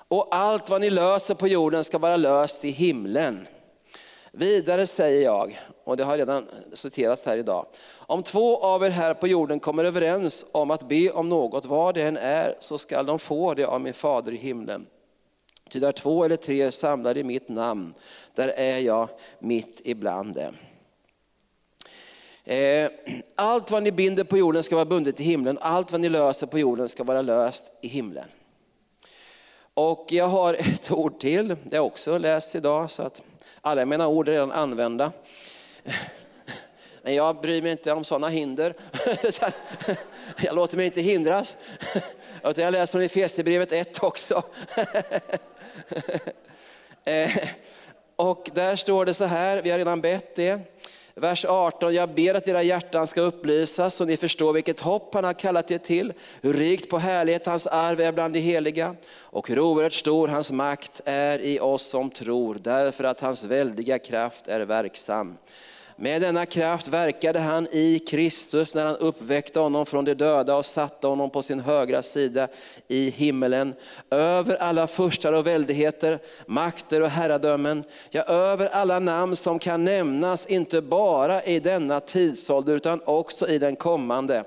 och 0.08 0.34
allt 0.34 0.70
vad 0.70 0.80
ni 0.80 0.90
löser 0.90 1.34
på 1.34 1.48
jorden 1.48 1.84
ska 1.84 1.98
vara 1.98 2.16
löst 2.16 2.64
i 2.64 2.70
himlen. 2.70 3.46
Vidare 4.32 4.86
säger 4.86 5.24
jag, 5.24 5.58
och 5.84 5.96
det 5.96 6.04
har 6.04 6.18
redan 6.18 6.46
citerats 6.72 7.24
här 7.24 7.36
idag, 7.36 7.66
om 7.98 8.22
två 8.22 8.58
av 8.58 8.84
er 8.84 8.90
här 8.90 9.14
på 9.14 9.26
jorden 9.26 9.60
kommer 9.60 9.84
överens 9.84 10.44
om 10.52 10.70
att 10.70 10.88
be 10.88 11.10
om 11.10 11.28
något, 11.28 11.66
vad 11.66 11.94
det 11.94 12.02
än 12.02 12.16
är, 12.16 12.56
så 12.60 12.78
skall 12.78 13.06
de 13.06 13.18
få 13.18 13.54
det 13.54 13.64
av 13.64 13.80
min 13.80 13.94
fader 13.94 14.32
i 14.32 14.36
himlen. 14.36 14.86
Ty 15.70 15.80
där 15.80 15.92
två 15.92 16.24
eller 16.24 16.36
tre 16.36 16.72
samlar 16.72 17.16
i 17.16 17.24
mitt 17.24 17.48
namn, 17.48 17.94
där 18.34 18.48
är 18.48 18.78
jag 18.78 19.08
mitt 19.38 19.80
ibland 19.84 20.34
dem. 20.34 20.54
Eh, 22.44 22.90
allt 23.34 23.70
vad 23.70 23.82
ni 23.82 23.92
binder 23.92 24.24
på 24.24 24.38
jorden 24.38 24.62
ska 24.62 24.74
vara 24.74 24.84
bundet 24.84 25.20
i 25.20 25.22
himlen, 25.22 25.58
allt 25.60 25.92
vad 25.92 26.00
ni 26.00 26.08
löser 26.08 26.46
på 26.46 26.58
jorden 26.58 26.88
ska 26.88 27.04
vara 27.04 27.22
löst 27.22 27.72
i 27.80 27.88
himlen. 27.88 28.28
Och 29.74 30.06
jag 30.10 30.26
har 30.28 30.54
ett 30.54 30.90
ord 30.90 31.20
till, 31.20 31.48
det 31.48 31.54
har 31.54 31.76
jag 31.76 31.86
också 31.86 32.18
läst 32.18 32.54
idag, 32.54 32.90
så 32.90 33.02
att 33.02 33.22
alla 33.60 33.86
mina 33.86 34.08
ord 34.08 34.28
är 34.28 34.32
redan 34.32 34.52
använda. 34.52 35.12
Men 37.02 37.14
jag 37.14 37.40
bryr 37.40 37.62
mig 37.62 37.72
inte 37.72 37.92
om 37.92 38.04
sådana 38.04 38.28
hinder. 38.28 38.74
Jag 40.42 40.54
låter 40.54 40.76
mig 40.76 40.86
inte 40.86 41.00
hindras. 41.00 41.56
Jag 42.42 42.72
läser 42.72 42.92
från 42.92 43.02
Efesierbrevet 43.02 43.72
1 43.72 44.02
också. 44.02 44.42
Eh, 47.06 47.30
och 48.16 48.50
där 48.54 48.76
står 48.76 49.04
det 49.04 49.14
så 49.14 49.24
här, 49.24 49.62
vi 49.62 49.70
har 49.70 49.78
redan 49.78 50.00
bett 50.00 50.36
det. 50.36 50.60
Vers 51.14 51.44
18, 51.44 51.94
jag 51.94 52.14
ber 52.14 52.34
att 52.34 52.48
era 52.48 52.62
hjärtan 52.62 53.06
ska 53.06 53.20
upplysas 53.20 53.94
så 53.94 54.04
ni 54.04 54.16
förstår 54.16 54.52
vilket 54.52 54.80
hopp 54.80 55.14
han 55.14 55.24
har 55.24 55.32
kallat 55.32 55.70
er 55.70 55.78
till, 55.78 56.12
hur 56.42 56.52
rikt 56.52 56.90
på 56.90 56.98
härlighet 56.98 57.46
hans 57.46 57.66
arv 57.66 58.00
är 58.00 58.12
bland 58.12 58.34
de 58.34 58.40
heliga 58.40 58.96
och 59.18 59.48
hur 59.48 59.60
oerhört 59.60 59.92
stor 59.92 60.28
hans 60.28 60.50
makt 60.50 61.00
är 61.04 61.38
i 61.38 61.60
oss 61.60 61.82
som 61.82 62.10
tror, 62.10 62.58
därför 62.60 63.04
att 63.04 63.20
hans 63.20 63.44
väldiga 63.44 63.98
kraft 63.98 64.48
är 64.48 64.60
verksam. 64.60 65.36
Med 65.96 66.22
denna 66.22 66.46
kraft 66.46 66.88
verkade 66.88 67.38
han 67.38 67.66
i 67.72 67.98
Kristus 67.98 68.74
när 68.74 68.86
han 68.86 68.96
uppväckte 68.96 69.60
honom 69.60 69.86
från 69.86 70.04
de 70.04 70.14
döda 70.14 70.56
och 70.56 70.66
satte 70.66 71.06
honom 71.06 71.30
på 71.30 71.42
sin 71.42 71.60
högra 71.60 72.02
sida 72.02 72.48
i 72.88 73.10
himmelen. 73.10 73.74
Över 74.10 74.56
alla 74.56 74.86
furstar 74.86 75.32
och 75.32 75.46
väldigheter, 75.46 76.18
makter 76.46 77.02
och 77.02 77.08
herradömen, 77.08 77.84
ja 78.10 78.22
över 78.22 78.68
alla 78.68 78.98
namn 78.98 79.36
som 79.36 79.58
kan 79.58 79.84
nämnas, 79.84 80.46
inte 80.46 80.80
bara 80.80 81.42
i 81.42 81.58
denna 81.60 82.00
tidsålder 82.00 82.76
utan 82.76 83.00
också 83.04 83.48
i 83.48 83.58
den 83.58 83.76
kommande. 83.76 84.44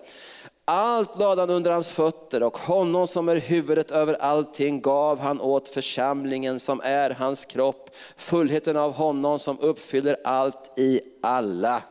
Allt 0.69 1.19
lade 1.19 1.41
han 1.41 1.49
under 1.49 1.71
hans 1.71 1.91
fötter 1.91 2.43
och 2.43 2.57
honom 2.57 3.07
som 3.07 3.29
är 3.29 3.35
huvudet 3.35 3.91
över 3.91 4.13
allting 4.13 4.81
gav 4.81 5.19
han 5.19 5.41
åt 5.41 5.67
församlingen 5.67 6.59
som 6.59 6.81
är 6.83 7.09
hans 7.09 7.45
kropp, 7.45 7.89
fullheten 8.15 8.77
av 8.77 8.93
honom 8.93 9.39
som 9.39 9.59
uppfyller 9.59 10.17
allt 10.23 10.79
i 10.79 11.01
alla. 11.23 11.83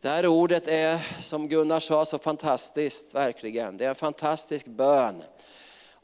Det 0.00 0.08
här 0.08 0.26
ordet 0.26 0.68
är, 0.68 1.22
som 1.22 1.48
Gunnar 1.48 1.80
sa, 1.80 2.04
så 2.04 2.18
fantastiskt, 2.18 3.14
verkligen. 3.14 3.76
Det 3.76 3.84
är 3.84 3.88
en 3.88 3.94
fantastisk 3.94 4.66
bön 4.66 5.22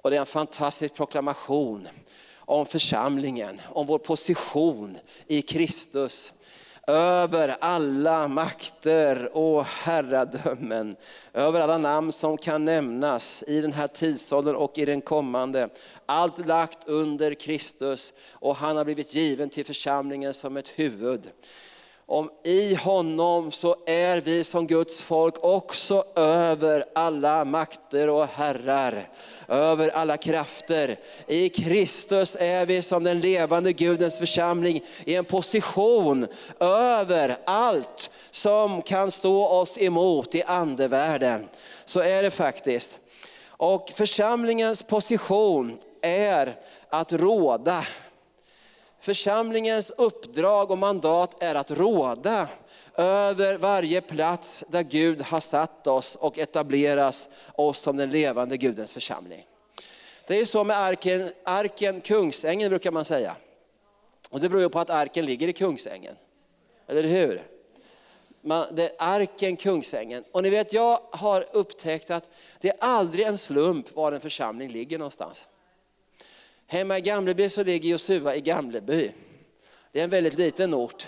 och 0.02 0.10
det 0.10 0.16
är 0.16 0.20
en 0.20 0.26
fantastisk 0.26 0.94
proklamation 0.94 1.88
om 2.38 2.66
församlingen, 2.66 3.60
om 3.68 3.86
vår 3.86 3.98
position 3.98 4.98
i 5.26 5.42
Kristus 5.42 6.32
över 6.86 7.56
alla 7.60 8.28
makter 8.28 9.36
och 9.36 9.64
herradömen, 9.64 10.96
över 11.32 11.60
alla 11.60 11.78
namn 11.78 12.12
som 12.12 12.38
kan 12.38 12.64
nämnas 12.64 13.44
i 13.46 13.60
den 13.60 13.72
här 13.72 13.88
tidsåldern 13.88 14.56
och 14.56 14.78
i 14.78 14.84
den 14.84 15.00
kommande. 15.00 15.68
Allt 16.06 16.46
lagt 16.46 16.88
under 16.88 17.34
Kristus 17.34 18.12
och 18.32 18.56
han 18.56 18.76
har 18.76 18.84
blivit 18.84 19.14
given 19.14 19.50
till 19.50 19.66
församlingen 19.66 20.34
som 20.34 20.56
ett 20.56 20.68
huvud 20.68 21.20
om 22.08 22.30
i 22.44 22.74
honom 22.74 23.52
så 23.52 23.76
är 23.86 24.20
vi 24.20 24.44
som 24.44 24.66
Guds 24.66 25.02
folk 25.02 25.44
också 25.44 26.04
över 26.16 26.84
alla 26.94 27.44
makter 27.44 28.08
och 28.08 28.26
herrar, 28.26 29.08
över 29.48 29.88
alla 29.88 30.16
krafter. 30.16 30.96
I 31.26 31.48
Kristus 31.48 32.36
är 32.40 32.66
vi 32.66 32.82
som 32.82 33.04
den 33.04 33.20
levande 33.20 33.72
Gudens 33.72 34.18
församling 34.18 34.82
i 35.04 35.14
en 35.14 35.24
position 35.24 36.26
över 36.60 37.36
allt 37.44 38.10
som 38.30 38.82
kan 38.82 39.10
stå 39.10 39.46
oss 39.46 39.78
emot 39.78 40.34
i 40.34 40.42
andevärlden. 40.42 41.48
Så 41.84 42.00
är 42.00 42.22
det 42.22 42.30
faktiskt. 42.30 42.98
Och 43.48 43.90
församlingens 43.94 44.82
position 44.82 45.78
är 46.02 46.56
att 46.90 47.12
råda 47.12 47.84
Församlingens 49.00 49.90
uppdrag 49.90 50.70
och 50.70 50.78
mandat 50.78 51.42
är 51.42 51.54
att 51.54 51.70
råda 51.70 52.48
över 52.96 53.58
varje 53.58 54.00
plats 54.00 54.64
där 54.68 54.82
Gud 54.82 55.20
har 55.20 55.40
satt 55.40 55.86
oss 55.86 56.16
och 56.16 56.38
etableras 56.38 57.28
oss 57.54 57.78
som 57.78 57.96
den 57.96 58.10
levande 58.10 58.56
Gudens 58.56 58.92
församling. 58.92 59.46
Det 60.26 60.40
är 60.40 60.44
så 60.44 60.64
med 60.64 60.76
arken, 60.76 61.32
arken 61.44 62.00
Kungsängen 62.00 62.68
brukar 62.68 62.90
man 62.90 63.04
säga. 63.04 63.36
Och 64.30 64.40
det 64.40 64.48
beror 64.48 64.62
ju 64.62 64.68
på 64.68 64.78
att 64.80 64.90
arken 64.90 65.26
ligger 65.26 65.48
i 65.48 65.52
Kungsängen. 65.52 66.16
Eller 66.88 67.02
hur? 67.02 67.42
Man, 68.40 68.66
det 68.72 68.82
är 68.82 68.92
arken 68.98 69.56
Kungsängen. 69.56 70.24
Och 70.32 70.42
ni 70.42 70.50
vet, 70.50 70.72
jag 70.72 71.00
har 71.10 71.46
upptäckt 71.52 72.10
att 72.10 72.28
det 72.60 72.68
är 72.68 72.76
aldrig 72.78 73.26
en 73.26 73.38
slump 73.38 73.94
var 73.94 74.12
en 74.12 74.20
församling 74.20 74.70
ligger 74.70 74.98
någonstans. 74.98 75.48
Hemma 76.68 76.98
i 76.98 77.00
Gamleby 77.00 77.48
så 77.48 77.64
ligger 77.64 77.90
Josua 77.90 78.34
i 78.34 78.40
Gamleby. 78.40 79.12
Det 79.92 80.00
är 80.00 80.04
en 80.04 80.10
väldigt 80.10 80.38
liten 80.38 80.74
ort. 80.74 81.06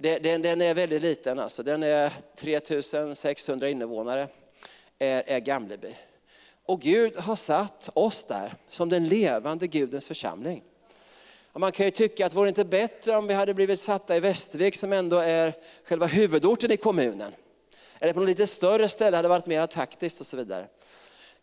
Den, 0.00 0.42
den 0.42 0.60
är 0.60 0.74
väldigt 0.74 1.02
liten, 1.02 1.38
alltså. 1.38 1.62
den 1.62 1.82
är 1.82 2.12
3600 2.36 3.68
invånare, 3.68 4.28
är, 4.98 5.22
är 5.26 5.38
Gamleby. 5.38 5.94
Och 6.66 6.80
Gud 6.80 7.16
har 7.16 7.36
satt 7.36 7.88
oss 7.94 8.24
där 8.24 8.54
som 8.68 8.88
den 8.88 9.08
levande 9.08 9.66
Gudens 9.66 10.06
församling. 10.06 10.62
Och 11.52 11.60
man 11.60 11.72
kan 11.72 11.86
ju 11.86 11.90
tycka 11.90 12.26
att 12.26 12.34
vore 12.34 12.46
det 12.46 12.48
inte 12.48 12.64
bättre 12.64 13.16
om 13.16 13.26
vi 13.26 13.34
hade 13.34 13.54
blivit 13.54 13.80
satta 13.80 14.16
i 14.16 14.20
Västervik 14.20 14.76
som 14.76 14.92
ändå 14.92 15.18
är 15.18 15.52
själva 15.84 16.06
huvudorten 16.06 16.72
i 16.72 16.76
kommunen. 16.76 17.32
Eller 17.98 18.12
på 18.12 18.20
något 18.20 18.28
lite 18.28 18.46
större 18.46 18.88
ställe 18.88 19.16
hade 19.16 19.28
varit 19.28 19.46
mer 19.46 19.66
taktiskt 19.66 20.20
och 20.20 20.26
så 20.26 20.36
vidare. 20.36 20.66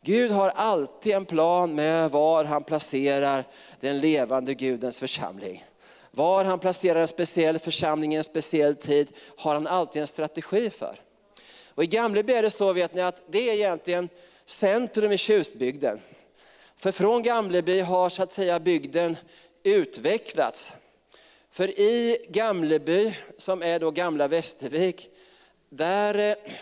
Gud 0.03 0.31
har 0.31 0.49
alltid 0.49 1.13
en 1.13 1.25
plan 1.25 1.75
med 1.75 2.11
var 2.11 2.45
han 2.45 2.63
placerar 2.63 3.43
den 3.79 3.99
levande 3.99 4.53
Gudens 4.53 4.99
församling. 4.99 5.63
Var 6.11 6.43
han 6.43 6.59
placerar 6.59 7.01
en 7.01 7.07
speciell 7.07 7.59
församling 7.59 8.13
i 8.13 8.17
en 8.17 8.23
speciell 8.23 8.75
tid 8.75 9.11
har 9.37 9.53
han 9.53 9.67
alltid 9.67 10.01
en 10.01 10.07
strategi 10.07 10.69
för. 10.69 10.95
Och 11.75 11.83
I 11.83 11.87
Gamleby 11.87 12.33
är 12.33 12.41
det 12.41 12.49
så 12.49 12.73
vet 12.73 12.93
ni, 12.93 13.01
att 13.01 13.21
det 13.27 13.49
är 13.49 13.53
egentligen 13.53 14.09
centrum 14.45 15.11
i 15.11 15.17
Tjustbygden. 15.17 15.99
För 16.77 16.91
från 16.91 17.23
Gamleby 17.23 17.79
har 17.79 18.09
så 18.09 18.23
att 18.23 18.31
säga 18.31 18.59
bygden 18.59 19.17
utvecklats. 19.63 20.71
För 21.51 21.79
i 21.79 22.17
Gamleby, 22.29 23.13
som 23.37 23.63
är 23.63 23.79
då 23.79 23.91
gamla 23.91 24.27
Västervik, 24.27 25.09
där 25.69 26.29
eh, 26.29 26.53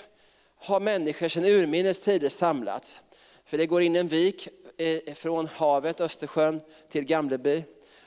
har 0.59 0.79
människor 0.79 1.27
sedan 1.27 1.45
urminnes 1.45 2.03
tider 2.03 2.29
samlats. 2.29 3.01
För 3.47 3.57
det 3.57 3.65
går 3.65 3.81
in 3.81 3.95
en 3.95 4.07
vik 4.07 4.47
eh, 4.77 5.13
från 5.13 5.47
havet, 5.47 6.01
Östersjön, 6.01 6.61
till 6.89 7.05
Gamleby. 7.05 7.63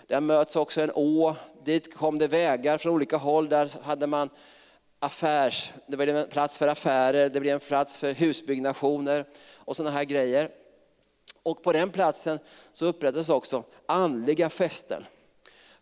Där 0.06 0.20
möts 0.20 0.56
också 0.56 0.80
en 0.80 0.90
å. 0.94 1.36
Dit 1.64 1.94
kom 1.94 2.18
det 2.18 2.26
vägar 2.26 2.78
från 2.78 2.92
olika 2.92 3.16
håll. 3.16 3.48
Där 3.48 3.82
hade 3.82 4.06
man 4.06 4.30
affärs, 4.98 5.72
det 5.86 5.96
blev 5.96 6.16
en 6.16 6.28
plats 6.28 6.58
för 6.58 6.68
affärer, 6.68 7.28
det 7.28 7.40
blev 7.40 7.54
en 7.54 7.60
plats 7.60 7.96
för 7.96 8.12
husbyggnationer 8.12 9.26
och 9.56 9.76
sådana 9.76 9.96
här 9.96 10.04
grejer. 10.04 10.50
Och 11.42 11.62
på 11.62 11.72
den 11.72 11.90
platsen 11.90 12.38
så 12.72 12.86
upprättades 12.86 13.28
också 13.28 13.64
andliga 13.86 14.50
fästen. 14.50 15.04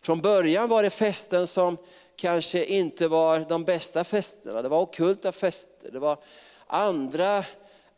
Från 0.01 0.21
början 0.21 0.69
var 0.69 0.83
det 0.83 0.89
fästen 0.89 1.47
som 1.47 1.77
kanske 2.15 2.65
inte 2.65 3.07
var 3.07 3.39
de 3.39 3.63
bästa 3.63 4.03
festerna. 4.03 4.61
Det 4.61 4.69
var 4.69 4.81
okulta 4.81 5.31
fester, 5.31 5.91
det 5.91 5.99
var 5.99 6.17
andra 6.67 7.43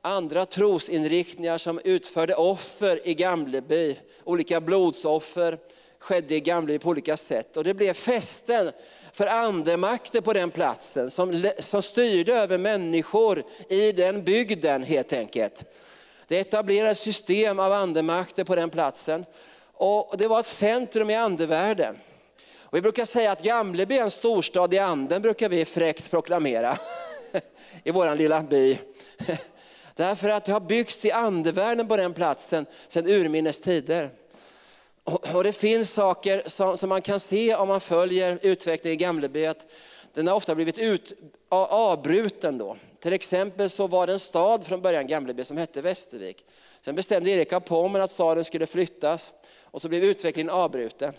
andra 0.02 0.46
trosinriktningar 0.46 1.58
som 1.58 1.80
utförde 1.84 2.36
offer 2.36 3.08
i 3.08 3.14
Gamleby. 3.14 3.96
Olika 4.24 4.62
blodsoffer 4.62 5.58
skedde 6.00 6.36
i 6.36 6.40
Gamleby 6.40 6.80
på 6.80 6.90
olika 6.90 7.18
sätt. 7.18 7.58
Och 7.58 7.64
det 7.64 7.74
blev 7.74 7.94
fästen 7.94 8.72
för 9.14 9.28
andemakter 9.28 10.22
på 10.22 10.34
den 10.34 10.52
platsen 10.52 11.12
som, 11.12 11.52
som 11.60 11.82
styrde 11.82 12.34
över 12.34 12.58
människor 12.58 13.44
i 13.70 13.92
den 13.92 14.24
bygden 14.24 14.84
helt 14.84 15.14
enkelt. 15.14 15.66
Det 16.28 16.40
etablerades 16.40 17.00
system 17.00 17.60
av 17.60 17.74
andemakter 17.74 18.44
på 18.44 18.56
den 18.56 18.70
platsen. 18.70 19.26
Och 19.74 20.16
det 20.18 20.28
var 20.28 20.40
ett 20.40 20.46
centrum 20.46 21.10
i 21.10 21.16
andevärlden. 21.16 21.98
Och 22.60 22.78
vi 22.78 22.82
brukar 22.82 23.06
säga 23.06 23.32
att 23.32 23.44
Gamleby 23.44 23.98
är 23.98 24.04
en 24.04 24.12
storstad 24.12 24.74
i 24.74 24.80
anden, 24.80 25.22
brukar 25.22 25.50
vi 25.50 25.66
fräckt 25.66 26.12
proklamera 26.12 26.78
i 27.84 27.92
vår 27.92 28.16
lilla 28.16 28.44
by. 28.44 28.78
Därför 29.96 30.30
att 30.30 30.46
det 30.46 30.52
har 30.52 30.60
byggts 30.60 31.06
i 31.06 31.12
andevärlden 31.12 31.88
på 31.88 31.98
den 31.98 32.14
platsen 32.14 32.66
sedan 32.88 33.08
urminnes 33.08 33.62
tider. 33.62 34.10
Och 35.34 35.44
det 35.44 35.54
finns 35.54 35.94
saker 35.94 36.44
som, 36.46 36.78
som, 36.78 36.90
man 36.90 37.02
kan 37.02 37.20
se 37.20 37.56
om 37.56 37.68
man 37.68 37.82
följer 37.82 38.40
utvecklingen 38.42 39.00
i 39.00 39.04
Gamleby, 39.04 39.46
att 39.46 39.66
den 40.14 40.28
har 40.28 40.36
ofta 40.36 40.56
blivit 40.56 40.78
ut, 40.78 41.14
avbruten. 41.50 42.58
Då. 42.58 42.78
Till 43.00 43.14
exempel 43.14 43.70
så 43.70 43.88
var 43.88 44.08
det 44.08 44.14
en 44.14 44.20
stad 44.20 44.64
från 44.64 44.82
början, 44.82 45.08
Gamleby, 45.08 45.44
som 45.44 45.58
hette 45.58 45.82
Västervik. 45.82 46.46
Sen 46.82 46.96
bestämde 46.96 47.30
Erik 47.30 47.54
av 47.54 47.60
Pommern 47.60 48.02
att 48.02 48.12
staden 48.12 48.46
skulle 48.46 48.68
flyttas 48.68 49.34
och 49.64 49.82
så 49.82 49.90
blev 49.90 50.04
utvecklingen 50.04 50.50
avbruten. 50.50 51.14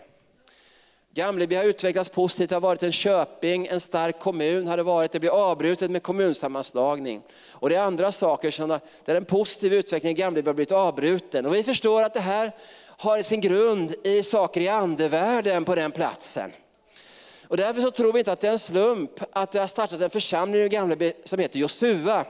Gamleby 1.15 1.55
har 1.55 1.65
utvecklats 1.65 2.09
positivt, 2.09 2.49
det 2.49 2.57
har 2.57 2.61
varit 2.61 2.83
en 2.83 2.93
köping, 2.93 3.67
en 3.67 3.81
stark 3.81 4.19
kommun 4.19 4.67
har 4.67 4.77
det 4.77 4.83
varit. 4.83 5.13
Det 5.13 5.21
blir 5.21 5.31
avbrutet 5.31 5.91
med 5.91 6.03
kommunsammanslagning. 6.03 7.23
Och 7.53 7.69
det 7.69 7.77
är 7.77 7.83
andra 7.83 8.13
saker 8.13 8.51
som 8.51 8.71
har, 8.71 8.81
där 9.05 9.15
en 9.15 9.25
positiv 9.25 9.75
utveckling 9.75 10.13
i 10.13 10.15
Gamleby 10.15 10.49
har 10.49 10.55
blivit 10.55 10.73
avbruten. 10.73 11.47
Och 11.47 11.55
vi 11.55 11.63
förstår 11.63 12.03
att 12.03 12.15
det 12.15 12.21
här 12.21 12.53
har 12.87 13.23
sin 13.23 13.41
grund 13.41 13.95
i 14.05 14.23
saker 14.23 14.61
i 14.61 14.69
andevärlden 14.69 15.65
på 15.65 15.75
den 15.75 15.93
platsen. 15.93 16.53
Och 17.49 17.57
därför 17.57 17.81
så 17.81 17.91
tror 17.91 18.13
vi 18.13 18.19
inte 18.19 18.33
att 18.33 18.41
det 18.41 18.49
är 18.49 18.53
en 18.53 18.59
slump 18.59 19.11
att 19.33 19.53
det 19.53 19.59
har 19.59 19.67
startat 19.67 20.01
en 20.01 20.11
församling 20.11 20.63
i 20.63 20.69
Gamleby 20.69 21.13
som 21.25 21.39
heter 21.39 21.59
Josua. 21.59 22.25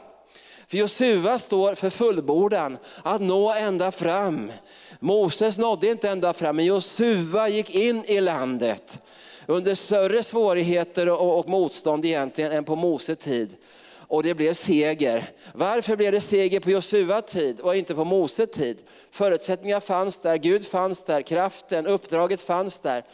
För 0.73 0.79
Josua 0.79 1.39
står 1.39 1.75
för 1.75 1.91
fullbordan, 1.91 2.79
att 3.03 3.21
nå 3.21 3.53
ända 3.53 3.93
fram. 3.93 4.53
Moses 5.01 5.59
nådde 5.59 5.91
inte 5.91 6.09
ända 6.09 6.33
fram, 6.33 6.57
men 6.57 6.65
Josua 6.65 7.49
gick 7.49 7.75
in 7.75 8.05
i 8.05 8.21
landet 8.21 8.99
under 9.47 9.75
större 9.75 10.23
svårigheter 10.23 11.09
och, 11.09 11.39
och 11.39 11.49
motstånd 11.49 12.05
egentligen 12.05 12.53
än 12.53 12.65
på 12.65 12.77
Moses 12.77 13.19
tid. 13.19 13.57
Och 13.97 14.23
det 14.23 14.35
blev 14.35 14.55
seger. 14.55 15.31
Varför 15.55 15.97
blev 15.97 16.13
det 16.13 16.21
seger 16.21 16.61
på 16.61 16.71
Josua 16.71 17.21
tid 17.21 17.61
och 17.61 17.77
inte 17.77 17.95
på 17.95 18.05
Moses 18.05 18.51
tid? 18.51 18.83
Förutsättningar 19.11 19.81
fanns 19.81 20.19
där, 20.19 20.37
Gud 20.37 20.67
fanns 20.67 21.03
där, 21.03 21.23
kraften, 21.23 21.87
uppdraget 21.87 22.43
fanns 22.43 22.81
där. 22.81 23.05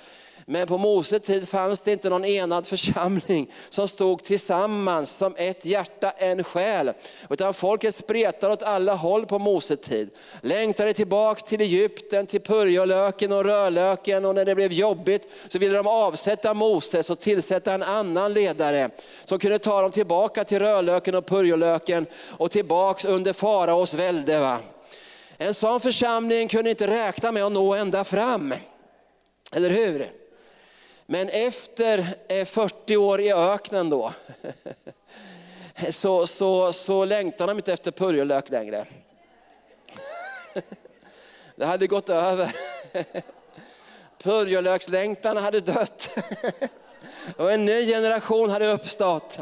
Men 0.50 0.66
på 0.66 0.78
Mose 0.78 1.18
tid 1.18 1.48
fanns 1.48 1.82
det 1.82 1.92
inte 1.92 2.08
någon 2.08 2.24
enad 2.24 2.66
församling 2.66 3.52
som 3.68 3.88
stod 3.88 4.24
tillsammans 4.24 5.10
som 5.10 5.34
ett 5.36 5.64
hjärta, 5.64 6.10
en 6.10 6.44
själ. 6.44 6.92
Utan 7.30 7.54
folket 7.54 7.94
spretade 7.94 8.52
åt 8.52 8.62
alla 8.62 8.94
håll 8.94 9.26
på 9.26 9.38
Mose 9.38 9.76
tid. 9.76 10.10
Längtade 10.40 10.92
tillbaks 10.92 11.42
till 11.42 11.60
Egypten, 11.60 12.26
till 12.26 12.40
purjolöken 12.40 13.32
och 13.32 13.44
rödlöken 13.44 14.24
och 14.24 14.34
när 14.34 14.44
det 14.44 14.54
blev 14.54 14.72
jobbigt 14.72 15.28
så 15.48 15.58
ville 15.58 15.76
de 15.76 15.86
avsätta 15.86 16.54
Moses 16.54 17.10
och 17.10 17.18
tillsätta 17.18 17.74
en 17.74 17.82
annan 17.82 18.32
ledare 18.32 18.90
som 19.24 19.38
kunde 19.38 19.58
ta 19.58 19.82
dem 19.82 19.90
tillbaka 19.90 20.44
till 20.44 20.58
rödlöken 20.58 21.14
och 21.14 21.26
purjolöken 21.26 22.06
och 22.36 22.50
tillbaks 22.50 23.04
under 23.04 23.32
faraos 23.32 23.94
välde. 23.94 24.40
Va? 24.40 24.58
En 25.38 25.54
sån 25.54 25.80
församling 25.80 26.48
kunde 26.48 26.70
inte 26.70 26.86
räkna 26.86 27.32
med 27.32 27.44
att 27.44 27.52
nå 27.52 27.74
ända 27.74 28.04
fram. 28.04 28.54
Eller 29.52 29.70
hur? 29.70 30.17
Men 31.10 31.28
efter 31.28 32.04
eh, 32.28 32.44
40 32.44 32.96
år 32.96 33.20
i 33.20 33.32
öknen 33.32 33.90
då, 33.90 34.12
så, 35.90 36.26
så, 36.26 36.72
så 36.72 37.04
längtar 37.04 37.46
de 37.46 37.56
inte 37.56 37.72
efter 37.72 37.90
purjolök 37.90 38.50
längre. 38.50 38.86
Det 41.56 41.64
hade 41.64 41.86
gått 41.86 42.08
över. 42.08 42.56
Purjolökslängtan 44.22 45.36
hade 45.36 45.60
dött. 45.60 46.08
Och 47.36 47.52
en 47.52 47.64
ny 47.64 47.86
generation 47.86 48.50
hade 48.50 48.72
uppstått 48.72 49.40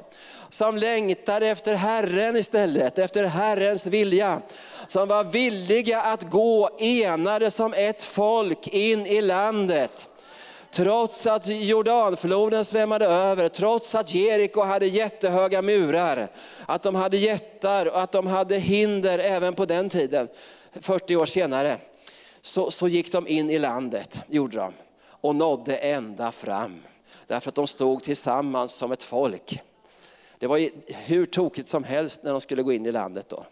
som 0.48 0.76
längtade 0.76 1.46
efter 1.46 1.74
Herren 1.74 2.36
istället, 2.36 2.98
efter 2.98 3.24
Herrens 3.24 3.86
vilja. 3.86 4.42
Som 4.86 5.08
var 5.08 5.24
villiga 5.24 6.02
att 6.02 6.30
gå 6.30 6.70
enade 6.78 7.50
som 7.50 7.74
ett 7.74 8.02
folk 8.02 8.68
in 8.68 9.06
i 9.06 9.20
landet. 9.20 10.08
Trots 10.76 11.26
att 11.26 11.46
Jordanfloden 11.46 12.64
svämmade 12.64 13.06
över, 13.06 13.48
trots 13.48 13.94
att 13.94 14.14
Jeriko 14.14 14.60
hade 14.60 14.86
jättehöga 14.86 15.62
murar, 15.62 16.28
att 16.66 16.82
de 16.82 16.94
hade 16.94 17.16
jättar 17.16 17.86
och 17.86 18.02
att 18.02 18.12
de 18.12 18.26
hade 18.26 18.58
hinder 18.58 19.18
även 19.18 19.54
på 19.54 19.64
den 19.64 19.88
tiden, 19.88 20.28
40 20.72 21.16
år 21.16 21.26
senare, 21.26 21.78
så, 22.40 22.70
så 22.70 22.88
gick 22.88 23.12
de 23.12 23.28
in 23.28 23.50
i 23.50 23.58
landet, 23.58 24.20
gjorde 24.28 24.56
de, 24.56 24.72
och 25.08 25.36
nådde 25.36 25.76
ända 25.76 26.32
fram. 26.32 26.82
Därför 27.26 27.48
att 27.48 27.54
de 27.54 27.66
stod 27.66 28.02
tillsammans 28.02 28.72
som 28.72 28.92
ett 28.92 29.02
folk. 29.02 29.60
Det 30.38 30.46
var 30.46 30.68
hur 31.06 31.26
tokigt 31.26 31.68
som 31.68 31.84
helst 31.84 32.22
när 32.22 32.30
de 32.30 32.40
skulle 32.40 32.62
gå 32.62 32.72
in 32.72 32.86
i 32.86 32.92
landet 32.92 33.28
då. 33.28 33.46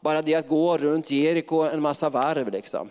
Bara 0.00 0.22
det 0.22 0.34
att 0.34 0.48
gå 0.48 0.78
runt 0.78 1.10
Jeriko 1.10 1.62
en 1.62 1.82
massa 1.82 2.10
varv 2.10 2.52
liksom. 2.52 2.90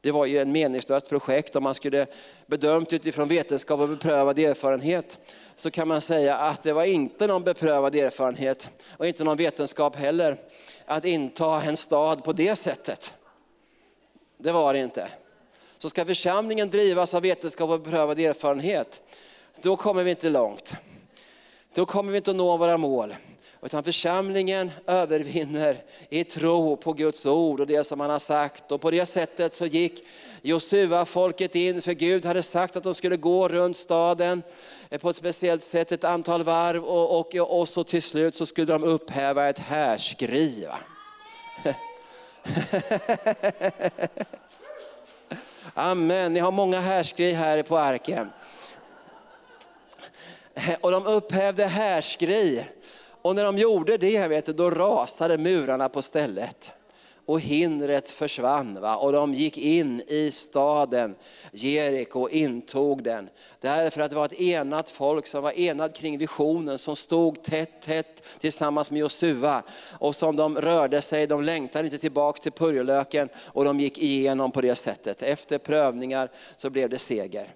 Det 0.00 0.10
var 0.10 0.26
ju 0.26 0.38
en 0.38 0.52
meningslöst 0.52 1.08
projekt 1.08 1.56
om 1.56 1.62
man 1.62 1.74
skulle 1.74 2.06
bedömt 2.46 2.92
utifrån 2.92 3.28
vetenskap 3.28 3.80
och 3.80 3.88
beprövad 3.88 4.38
erfarenhet. 4.38 5.18
Så 5.56 5.70
kan 5.70 5.88
man 5.88 6.00
säga 6.00 6.36
att 6.36 6.62
det 6.62 6.72
var 6.72 6.84
inte 6.84 7.26
någon 7.26 7.44
beprövad 7.44 7.94
erfarenhet 7.94 8.70
och 8.96 9.06
inte 9.06 9.24
någon 9.24 9.36
vetenskap 9.36 9.96
heller 9.96 10.40
att 10.84 11.04
inta 11.04 11.62
en 11.62 11.76
stad 11.76 12.24
på 12.24 12.32
det 12.32 12.56
sättet. 12.56 13.12
Det 14.38 14.52
var 14.52 14.72
det 14.72 14.78
inte. 14.78 15.08
Så 15.78 15.90
ska 15.90 16.04
församlingen 16.04 16.70
drivas 16.70 17.14
av 17.14 17.22
vetenskap 17.22 17.70
och 17.70 17.80
beprövad 17.80 18.20
erfarenhet, 18.20 19.02
då 19.60 19.76
kommer 19.76 20.02
vi 20.02 20.10
inte 20.10 20.30
långt. 20.30 20.72
Då 21.74 21.86
kommer 21.86 22.12
vi 22.12 22.18
inte 22.18 22.30
att 22.30 22.36
nå 22.36 22.56
våra 22.56 22.76
mål. 22.76 23.14
Utan 23.66 23.84
församlingen 23.84 24.70
övervinner 24.86 25.76
i 26.08 26.24
tro 26.24 26.76
på 26.76 26.92
Guds 26.92 27.26
ord 27.26 27.60
och 27.60 27.66
det 27.66 27.84
som 27.84 28.00
han 28.00 28.10
har 28.10 28.18
sagt. 28.18 28.72
Och 28.72 28.80
på 28.80 28.90
det 28.90 29.06
sättet 29.06 29.54
så 29.54 29.66
gick 29.66 30.04
Josua 30.42 31.04
folket 31.04 31.54
in, 31.54 31.82
för 31.82 31.92
Gud 31.92 32.24
hade 32.24 32.42
sagt 32.42 32.76
att 32.76 32.82
de 32.82 32.94
skulle 32.94 33.16
gå 33.16 33.48
runt 33.48 33.76
staden 33.76 34.42
på 35.00 35.10
ett 35.10 35.16
speciellt 35.16 35.62
sätt, 35.62 35.92
ett 35.92 36.04
antal 36.04 36.42
varv 36.42 36.84
och, 36.84 37.18
och, 37.18 37.58
och 37.60 37.68
så 37.68 37.84
till 37.84 38.02
slut 38.02 38.34
så 38.34 38.46
skulle 38.46 38.72
de 38.72 38.84
upphäva 38.84 39.48
ett 39.48 39.58
härskri. 39.58 40.66
Amen, 45.74 46.32
ni 46.32 46.40
har 46.40 46.52
många 46.52 46.80
härskri 46.80 47.32
här 47.32 47.62
på 47.62 47.78
arken. 47.78 48.30
Och 50.80 50.90
de 50.90 51.06
upphävde 51.06 51.66
härskri. 51.66 52.64
Och 53.26 53.36
när 53.36 53.44
de 53.44 53.58
gjorde 53.58 53.96
det, 53.96 54.28
vet 54.28 54.46
du, 54.46 54.52
då 54.52 54.70
rasade 54.70 55.38
murarna 55.38 55.88
på 55.88 56.02
stället. 56.02 56.72
Och 57.26 57.40
hindret 57.40 58.10
försvann 58.10 58.80
va? 58.80 58.96
och 58.96 59.12
de 59.12 59.34
gick 59.34 59.58
in 59.58 60.02
i 60.06 60.30
staden 60.30 61.14
Jeriko 61.52 62.20
och 62.20 62.30
intog 62.30 63.02
den. 63.02 63.28
Därför 63.60 64.00
att 64.00 64.10
det 64.10 64.16
var 64.16 64.24
ett 64.24 64.40
enat 64.40 64.90
folk 64.90 65.26
som 65.26 65.42
var 65.42 65.58
enat 65.58 65.96
kring 65.96 66.18
visionen, 66.18 66.78
som 66.78 66.96
stod 66.96 67.42
tätt, 67.42 67.82
tätt 67.82 68.22
tillsammans 68.38 68.90
med 68.90 69.00
Josua. 69.00 69.62
Och 69.98 70.16
som 70.16 70.36
de 70.36 70.56
rörde 70.56 71.02
sig, 71.02 71.26
de 71.26 71.42
längtade 71.42 71.84
inte 71.84 71.98
tillbaks 71.98 72.40
till 72.40 72.52
purjolöken 72.52 73.28
och 73.36 73.64
de 73.64 73.80
gick 73.80 73.98
igenom 73.98 74.52
på 74.52 74.60
det 74.60 74.74
sättet. 74.74 75.22
Efter 75.22 75.58
prövningar 75.58 76.28
så 76.56 76.70
blev 76.70 76.90
det 76.90 76.98
seger. 76.98 77.54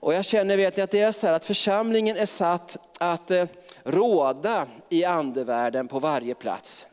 Och 0.00 0.14
jag 0.14 0.24
känner 0.24 0.56
vet 0.56 0.76
ni, 0.76 0.82
att 0.82 0.90
det 0.90 1.00
är 1.00 1.12
så 1.12 1.26
här 1.26 1.34
att 1.34 1.44
församlingen 1.44 2.16
är 2.16 2.26
satt 2.26 2.76
att 2.98 3.30
eh, 3.30 3.44
råda 3.88 4.66
i 4.88 5.04
andevärlden 5.04 5.88
på 5.88 5.98
varje 5.98 6.34
plats. 6.34 6.86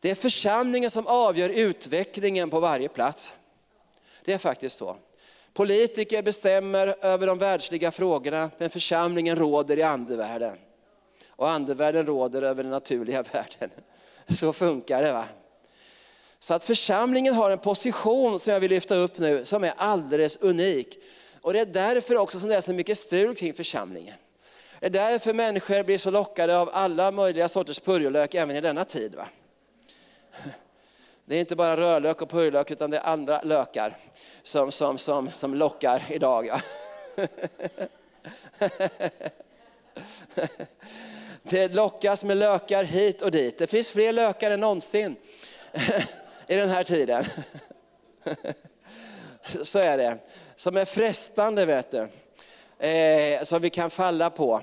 Det 0.00 0.10
är 0.10 0.14
församlingen 0.14 0.90
som 0.90 1.06
avgör 1.06 1.48
utvecklingen 1.48 2.50
på 2.50 2.60
varje 2.60 2.88
plats. 2.88 3.34
Det 4.24 4.32
är 4.32 4.38
faktiskt 4.38 4.76
så. 4.76 4.96
Politiker 5.52 6.22
bestämmer 6.22 6.96
över 7.00 7.26
de 7.26 7.38
världsliga 7.38 7.90
frågorna, 7.90 8.50
men 8.58 8.70
församlingen 8.70 9.36
råder 9.36 9.78
i 9.78 9.82
andevärlden. 9.82 10.58
Och 11.28 11.50
andevärlden 11.50 12.06
råder 12.06 12.42
över 12.42 12.62
den 12.62 12.70
naturliga 12.70 13.22
världen. 13.32 13.70
Så 14.28 14.52
funkar 14.52 15.02
det. 15.02 15.12
va? 15.12 15.24
Så 16.38 16.54
att 16.54 16.64
församlingen 16.64 17.34
har 17.34 17.50
en 17.50 17.58
position 17.58 18.40
som 18.40 18.52
jag 18.52 18.60
vill 18.60 18.70
lyfta 18.70 18.94
upp 18.94 19.18
nu, 19.18 19.44
som 19.44 19.64
är 19.64 19.72
alldeles 19.76 20.36
unik. 20.36 20.98
Och 21.40 21.52
det 21.52 21.60
är 21.60 21.66
därför 21.66 22.16
också 22.16 22.40
som 22.40 22.48
det 22.48 22.56
är 22.56 22.60
så 22.60 22.72
mycket 22.72 22.98
strul 22.98 23.34
kring 23.34 23.54
församlingen. 23.54 24.16
Det 24.80 24.86
är 24.86 24.90
därför 24.90 25.34
människor 25.34 25.82
blir 25.82 25.98
så 25.98 26.10
lockade 26.10 26.58
av 26.58 26.70
alla 26.72 27.10
möjliga 27.10 27.48
sorters 27.48 27.80
purjolök 27.80 28.34
även 28.34 28.56
i 28.56 28.60
denna 28.60 28.84
tid. 28.84 29.14
Va? 29.14 29.28
Det 31.24 31.36
är 31.36 31.40
inte 31.40 31.56
bara 31.56 31.76
rödlök 31.76 32.22
och 32.22 32.30
purjolök 32.30 32.70
utan 32.70 32.90
det 32.90 32.96
är 32.96 33.06
andra 33.06 33.42
lökar 33.42 33.96
som, 34.42 34.72
som, 34.72 34.98
som, 34.98 35.30
som 35.30 35.54
lockar 35.54 36.02
idag. 36.10 36.46
Ja. 36.46 36.60
Det 41.42 41.68
lockas 41.68 42.24
med 42.24 42.36
lökar 42.36 42.84
hit 42.84 43.22
och 43.22 43.30
dit. 43.30 43.58
Det 43.58 43.66
finns 43.66 43.90
fler 43.90 44.12
lökar 44.12 44.50
än 44.50 44.60
någonsin 44.60 45.16
i 46.46 46.56
den 46.56 46.68
här 46.68 46.84
tiden. 46.84 47.24
Så 49.62 49.78
är 49.78 49.98
det. 49.98 50.18
Som 50.56 50.76
är 50.76 50.84
frestande 50.84 51.66
vet 51.66 51.90
du. 51.90 52.08
Eh, 52.80 53.42
som 53.42 53.62
vi 53.62 53.70
kan 53.70 53.90
falla 53.90 54.30
på, 54.30 54.60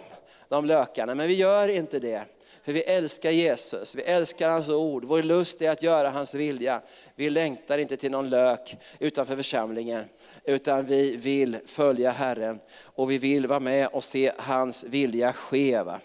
de 0.50 0.66
lökarna. 0.66 1.16
Men 1.16 1.28
vi 1.28 1.34
gör 1.34 1.68
inte 1.68 2.00
det. 2.00 2.24
För 2.64 2.74
vi 2.74 2.82
älskar 2.82 3.32
Jesus, 3.32 3.96
vi 3.96 4.02
älskar 4.02 4.50
hans 4.50 4.70
ord, 4.70 5.06
vår 5.06 5.24
lust 5.24 5.62
är 5.62 5.72
att 5.72 5.84
göra 5.84 6.10
hans 6.10 6.34
vilja. 6.34 6.82
Vi 7.16 7.30
längtar 7.30 7.78
inte 7.78 7.98
till 7.98 8.12
någon 8.12 8.30
lök 8.30 8.78
utanför 9.00 9.36
församlingen, 9.36 10.06
utan 10.44 10.86
vi 10.86 11.16
vill 11.16 11.58
följa 11.66 12.12
Herren 12.12 12.60
och 12.82 13.12
vi 13.12 13.18
vill 13.18 13.48
vara 13.48 13.60
med 13.60 13.88
och 13.88 14.04
se 14.04 14.32
hans 14.38 14.84
vilja 14.84 15.34
ske. 15.34 15.82
Va? 15.82 16.00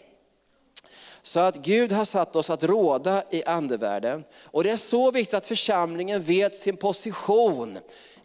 Så 1.22 1.40
att 1.40 1.56
Gud 1.56 1.92
har 1.92 2.04
satt 2.04 2.36
oss 2.36 2.50
att 2.50 2.64
råda 2.64 3.22
i 3.30 3.44
andevärlden. 3.44 4.24
Och 4.44 4.64
det 4.64 4.70
är 4.70 4.76
så 4.76 5.10
viktigt 5.10 5.34
att 5.34 5.46
församlingen 5.46 6.20
vet 6.20 6.56
sin 6.56 6.76
position 6.76 7.78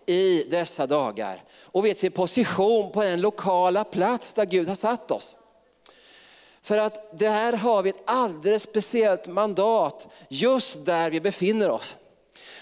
i 0.08 0.44
dessa 0.50 0.88
dagar. 0.88 1.44
Och 1.64 1.86
vet 1.86 1.98
sin 1.98 2.12
position 2.12 2.92
på 2.92 3.04
den 3.04 3.22
lokala 3.22 3.84
plats 3.84 4.34
där 4.34 4.46
Gud 4.46 4.68
har 4.68 4.76
satt 4.76 5.12
oss. 5.12 5.36
För 6.62 6.78
att 6.78 7.20
där 7.20 7.54
har 7.54 7.84
vi 7.84 7.90
ett 7.90 8.04
alldeles 8.06 8.64
speciellt 8.64 9.28
mandat 9.28 10.08
just 10.30 10.86
där 10.86 11.10
vi 11.12 11.22
befinner 11.22 11.70
oss. 11.70 11.98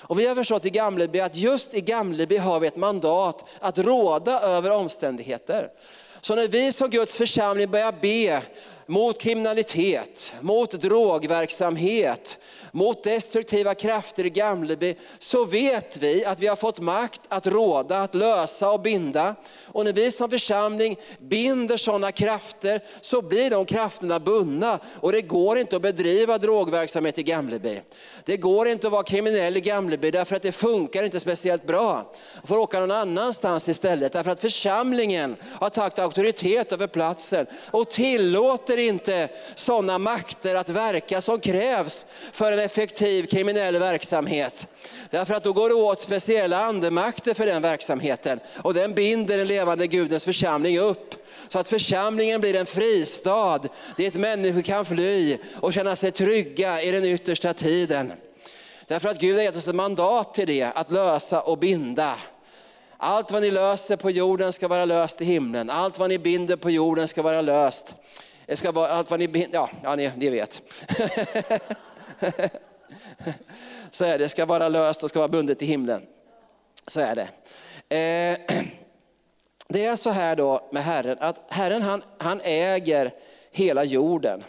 Och 0.07 0.19
vi 0.19 0.27
har 0.27 0.35
förstått 0.35 0.65
i 0.65 0.69
Gamleby 0.69 1.19
att 1.19 1.35
just 1.35 1.73
i 1.73 1.81
Gamleby 1.81 2.37
har 2.37 2.59
vi 2.59 2.67
ett 2.67 2.75
mandat 2.75 3.45
att 3.59 3.77
råda 3.77 4.39
över 4.41 4.71
omständigheter. 4.71 5.69
Så 6.21 6.35
när 6.35 6.47
vi 6.47 6.71
som 6.71 6.89
Guds 6.89 7.17
församling 7.17 7.71
börjar 7.71 7.91
be 8.01 8.41
mot 8.87 9.21
kriminalitet, 9.21 10.33
mot 10.41 10.71
drogverksamhet, 10.71 12.39
mot 12.71 13.03
destruktiva 13.03 13.73
krafter 13.73 14.25
i 14.25 14.29
Gamleby, 14.29 14.95
så 15.19 15.45
vet 15.45 15.97
vi 15.97 16.25
att 16.25 16.39
vi 16.39 16.47
har 16.47 16.55
fått 16.55 16.79
makt 16.79 17.21
att 17.29 17.47
råda, 17.47 17.97
att 17.97 18.15
lösa 18.15 18.71
och 18.71 18.81
binda. 18.81 19.35
Och 19.67 19.85
när 19.85 19.93
vi 19.93 20.11
som 20.11 20.29
församling 20.29 20.95
binder 21.19 21.77
sådana 21.77 22.11
krafter 22.11 22.79
så 23.01 23.21
blir 23.21 23.49
de 23.49 23.65
krafterna 23.65 24.19
bundna. 24.19 24.79
Och 24.99 25.11
det 25.11 25.21
går 25.21 25.57
inte 25.57 25.75
att 25.75 25.81
bedriva 25.81 26.37
drogverksamhet 26.37 27.17
i 27.17 27.23
Gamleby. 27.23 27.81
Det 28.25 28.37
går 28.37 28.67
inte 28.67 28.87
att 28.87 28.93
vara 28.93 29.03
kriminell 29.03 29.57
i 29.57 29.61
Gamleby 29.61 30.11
därför 30.11 30.35
att 30.35 30.41
det 30.41 30.51
funkar 30.51 31.03
inte 31.03 31.19
speciellt 31.19 31.67
bra. 31.67 31.93
Man 32.35 32.47
får 32.47 32.57
åka 32.57 32.79
någon 32.79 32.91
annanstans 32.91 33.69
istället 33.69 34.13
därför 34.13 34.31
att 34.31 34.41
församlingen 34.41 35.35
har 35.59 35.69
tagit 35.69 35.99
auktoritet 35.99 36.71
över 36.71 36.87
platsen 36.87 37.45
och 37.71 37.89
tillåter 37.89 38.74
inte 38.77 39.29
sådana 39.55 39.97
makter 39.97 40.55
att 40.55 40.69
verka 40.69 41.21
som 41.21 41.39
krävs 41.39 42.05
för 42.31 42.51
en 42.51 42.59
effektiv 42.59 43.25
kriminell 43.25 43.79
verksamhet. 43.79 44.67
Därför 45.09 45.33
att 45.33 45.43
då 45.43 45.53
går 45.53 45.69
det 45.69 45.75
åt 45.75 46.01
speciella 46.01 46.63
andemakter 46.63 47.33
för 47.33 47.45
den 47.45 47.61
verksamheten 47.61 48.39
och 48.63 48.73
den 48.73 48.93
binder 48.93 49.37
den 49.37 49.47
levande 49.47 49.87
Gudens 49.87 50.25
församling 50.25 50.79
upp. 50.79 51.15
Så 51.47 51.59
att 51.59 51.69
församlingen 51.69 52.41
blir 52.41 52.55
en 52.55 52.65
fristad 52.65 53.59
dit 53.97 54.13
människor 54.13 54.61
kan 54.61 54.85
fly 54.85 55.37
och 55.61 55.73
känna 55.73 55.95
sig 55.95 56.11
trygga 56.11 56.81
i 56.81 56.91
den 56.91 57.05
yttersta 57.05 57.53
tiden. 57.53 58.13
Därför 58.87 59.09
att 59.09 59.19
Gud 59.19 59.35
har 59.35 59.43
gett 59.43 59.55
oss 59.55 59.67
ett 59.67 59.75
mandat 59.75 60.33
till 60.33 60.47
det, 60.47 60.63
att 60.63 60.91
lösa 60.91 61.41
och 61.41 61.57
binda. 61.57 62.15
Allt 62.97 63.31
vad 63.31 63.41
ni 63.41 63.51
löser 63.51 63.95
på 63.95 64.11
jorden 64.11 64.53
ska 64.53 64.67
vara 64.67 64.85
löst 64.85 65.21
i 65.21 65.25
himlen. 65.25 65.69
Allt 65.69 65.99
vad 65.99 66.09
ni 66.09 66.19
binder 66.19 66.55
på 66.55 66.69
jorden 66.69 67.07
ska 67.07 67.21
vara 67.21 67.41
löst. 67.41 67.95
Det 68.45 68.55
ska 68.55 68.71
vara 68.71 68.87
allt 68.87 69.11
vad 69.11 69.19
ni 69.19 69.47
ja, 69.51 69.69
ja 69.83 69.95
ni, 69.95 70.11
ni 70.15 70.29
vet. 70.29 70.61
Så 73.91 74.05
är 74.05 74.11
det, 74.11 74.17
det 74.17 74.29
ska 74.29 74.45
vara 74.45 74.69
löst 74.69 75.03
och 75.03 75.09
ska 75.09 75.19
vara 75.19 75.27
bundet 75.27 75.61
i 75.61 75.65
himlen. 75.65 76.01
Så 76.87 76.99
är 76.99 77.15
det. 77.15 77.27
Eh, 77.95 78.57
det 79.67 79.85
är 79.85 79.95
så 79.95 80.09
här 80.09 80.35
då 80.35 80.69
med 80.71 80.83
Herren, 80.83 81.17
att 81.19 81.41
Herren 81.49 81.81
han, 81.81 82.03
han 82.17 82.41
äger 82.43 83.11
hela 83.51 83.83
jorden. 83.83 84.43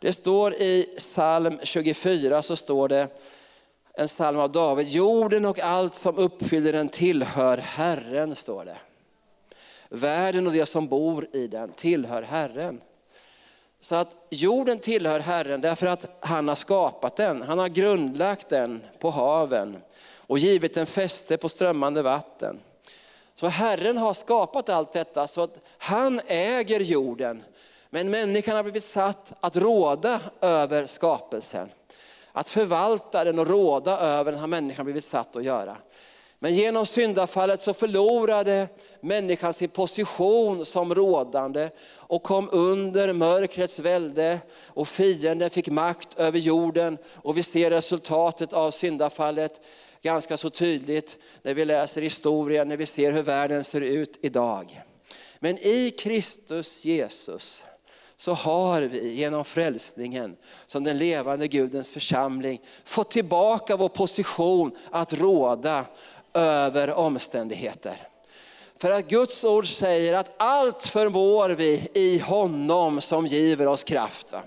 Det 0.00 0.12
står 0.12 0.54
i 0.54 0.94
psalm 0.98 1.58
24, 1.62 2.42
så 2.42 2.56
står 2.56 2.88
det, 2.88 3.08
en 3.94 4.06
psalm 4.06 4.38
av 4.38 4.52
David, 4.52 4.88
jorden 4.88 5.44
och 5.44 5.60
allt 5.60 5.94
som 5.94 6.18
uppfyller 6.18 6.72
den 6.72 6.88
tillhör 6.88 7.56
Herren, 7.56 8.34
står 8.34 8.64
det. 8.64 8.76
Världen 9.88 10.46
och 10.46 10.52
det 10.52 10.66
som 10.66 10.88
bor 10.88 11.26
i 11.32 11.46
den 11.46 11.72
tillhör 11.72 12.22
Herren. 12.22 12.80
Så 13.86 13.94
att 13.94 14.16
jorden 14.30 14.78
tillhör 14.78 15.20
Herren 15.20 15.60
därför 15.60 15.86
att 15.86 16.06
han 16.20 16.48
har 16.48 16.54
skapat 16.54 17.16
den. 17.16 17.42
Han 17.42 17.58
har 17.58 17.68
grundlagt 17.68 18.48
den 18.48 18.82
på 18.98 19.10
haven 19.10 19.76
och 20.16 20.38
givit 20.38 20.74
den 20.74 20.86
fäste 20.86 21.36
på 21.36 21.48
strömmande 21.48 22.02
vatten. 22.02 22.60
Så 23.34 23.46
Herren 23.46 23.98
har 23.98 24.14
skapat 24.14 24.68
allt 24.68 24.92
detta 24.92 25.26
så 25.26 25.42
att 25.42 25.58
han 25.78 26.20
äger 26.26 26.80
jorden. 26.80 27.42
Men 27.90 28.10
människan 28.10 28.56
har 28.56 28.62
blivit 28.62 28.84
satt 28.84 29.32
att 29.40 29.56
råda 29.56 30.20
över 30.40 30.86
skapelsen. 30.86 31.68
Att 32.32 32.48
förvalta 32.48 33.24
den 33.24 33.38
och 33.38 33.46
råda 33.46 33.98
över 33.98 34.32
den 34.32 34.40
har 34.40 34.48
människan 34.48 34.84
blivit 34.84 35.04
satt 35.04 35.36
att 35.36 35.44
göra. 35.44 35.76
Men 36.46 36.54
genom 36.54 36.86
syndafallet 36.86 37.62
så 37.62 37.74
förlorade 37.74 38.68
människan 39.00 39.54
sin 39.54 39.68
position 39.68 40.66
som 40.66 40.94
rådande 40.94 41.70
och 41.96 42.22
kom 42.22 42.48
under 42.52 43.12
mörkrets 43.12 43.78
välde 43.78 44.38
och 44.66 44.88
fienden 44.88 45.50
fick 45.50 45.68
makt 45.68 46.18
över 46.18 46.38
jorden. 46.38 46.98
Och 47.14 47.38
vi 47.38 47.42
ser 47.42 47.70
resultatet 47.70 48.52
av 48.52 48.70
syndafallet 48.70 49.60
ganska 50.02 50.36
så 50.36 50.50
tydligt 50.50 51.18
när 51.42 51.54
vi 51.54 51.64
läser 51.64 52.02
historien, 52.02 52.68
när 52.68 52.76
vi 52.76 52.86
ser 52.86 53.12
hur 53.12 53.22
världen 53.22 53.64
ser 53.64 53.80
ut 53.80 54.18
idag. 54.22 54.82
Men 55.38 55.58
i 55.58 55.90
Kristus 55.90 56.84
Jesus 56.84 57.62
så 58.16 58.32
har 58.32 58.82
vi 58.82 59.12
genom 59.12 59.44
frälsningen 59.44 60.36
som 60.66 60.84
den 60.84 60.98
levande 60.98 61.48
Gudens 61.48 61.90
församling 61.90 62.60
fått 62.84 63.10
tillbaka 63.10 63.76
vår 63.76 63.88
position 63.88 64.76
att 64.90 65.12
råda 65.12 65.84
över 66.36 66.94
omständigheter. 66.94 67.96
För 68.78 68.90
att 68.90 69.08
Guds 69.08 69.44
ord 69.44 69.66
säger 69.66 70.14
att 70.14 70.34
allt 70.36 70.86
förmår 70.86 71.48
vi 71.48 71.88
i 71.94 72.18
honom 72.18 73.00
som 73.00 73.26
giver 73.26 73.66
oss 73.66 73.84
kraft. 73.84 74.32
Va? 74.32 74.42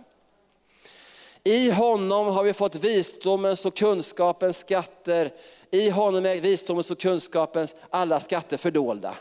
I 1.44 1.72
honom 1.72 2.28
har 2.28 2.44
vi 2.44 2.54
fått 2.54 2.76
visdomens 2.76 3.66
och 3.66 3.78
kunskapens 3.78 4.58
skatter. 4.58 5.32
I 5.72 5.90
honom 5.90 6.26
är 6.26 6.42
visdomens 6.42 6.92
och 6.92 7.00
kunskapens 7.00 7.76
alla 7.90 8.20
skatter 8.20 8.58
fördolda. 8.58 9.16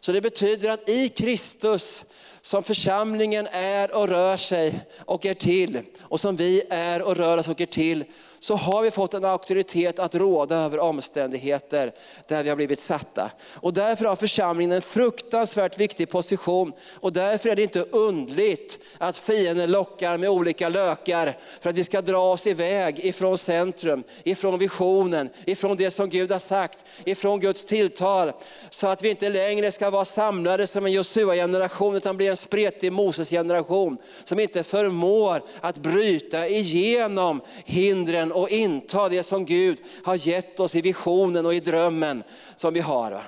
Så 0.00 0.12
det 0.12 0.20
betyder 0.20 0.70
att 0.70 0.88
i 0.88 1.08
Kristus 1.08 2.04
som 2.40 2.62
församlingen 2.62 3.48
är 3.52 3.94
och 3.94 4.08
rör 4.08 4.36
sig 4.36 4.80
och 4.98 5.26
är 5.26 5.34
till, 5.34 5.80
och 6.00 6.20
som 6.20 6.36
vi 6.36 6.62
är 6.70 7.02
och 7.02 7.16
rör 7.16 7.38
oss 7.38 7.48
och 7.48 7.60
är 7.60 7.66
till, 7.66 8.04
så 8.40 8.56
har 8.56 8.82
vi 8.82 8.90
fått 8.90 9.14
en 9.14 9.24
auktoritet 9.24 9.98
att 9.98 10.14
råda 10.14 10.56
över 10.56 10.78
omständigheter 10.78 11.92
där 12.26 12.42
vi 12.42 12.48
har 12.48 12.56
blivit 12.56 12.80
satta. 12.80 13.30
Och 13.54 13.72
därför 13.72 14.04
har 14.04 14.16
församlingen 14.16 14.72
en 14.72 14.82
fruktansvärt 14.82 15.80
viktig 15.80 16.10
position. 16.10 16.72
Och 17.00 17.12
därför 17.12 17.48
är 17.48 17.56
det 17.56 17.62
inte 17.62 17.82
undligt 17.82 18.78
att 18.98 19.18
fienden 19.18 19.70
lockar 19.70 20.18
med 20.18 20.30
olika 20.30 20.68
lökar 20.68 21.38
för 21.60 21.70
att 21.70 21.76
vi 21.76 21.84
ska 21.84 22.00
dra 22.00 22.32
oss 22.32 22.46
iväg 22.46 22.98
ifrån 22.98 23.38
centrum, 23.38 24.02
ifrån 24.24 24.58
visionen, 24.58 25.30
ifrån 25.44 25.76
det 25.76 25.90
som 25.90 26.10
Gud 26.10 26.32
har 26.32 26.38
sagt, 26.38 26.84
ifrån 27.04 27.40
Guds 27.40 27.64
tilltal. 27.64 28.32
Så 28.70 28.86
att 28.86 29.02
vi 29.02 29.10
inte 29.10 29.28
längre 29.28 29.72
ska 29.72 29.90
vara 29.90 30.04
samlade 30.04 30.66
som 30.66 30.86
en 30.86 30.92
Josua-generation 30.92 31.96
utan 31.96 32.16
bli 32.16 32.26
en 32.26 32.36
spretig 32.36 32.92
Moses-generation 32.92 33.98
som 34.24 34.40
inte 34.40 34.62
förmår 34.62 35.42
att 35.60 35.78
bryta 35.78 36.48
igenom 36.48 37.40
hindren 37.64 38.27
och 38.32 38.48
inta 38.48 39.08
det 39.08 39.22
som 39.22 39.44
Gud 39.44 39.82
har 40.04 40.28
gett 40.28 40.60
oss 40.60 40.74
i 40.74 40.80
visionen 40.80 41.46
och 41.46 41.54
i 41.54 41.60
drömmen 41.60 42.22
som 42.56 42.74
vi 42.74 42.80
har. 42.80 43.22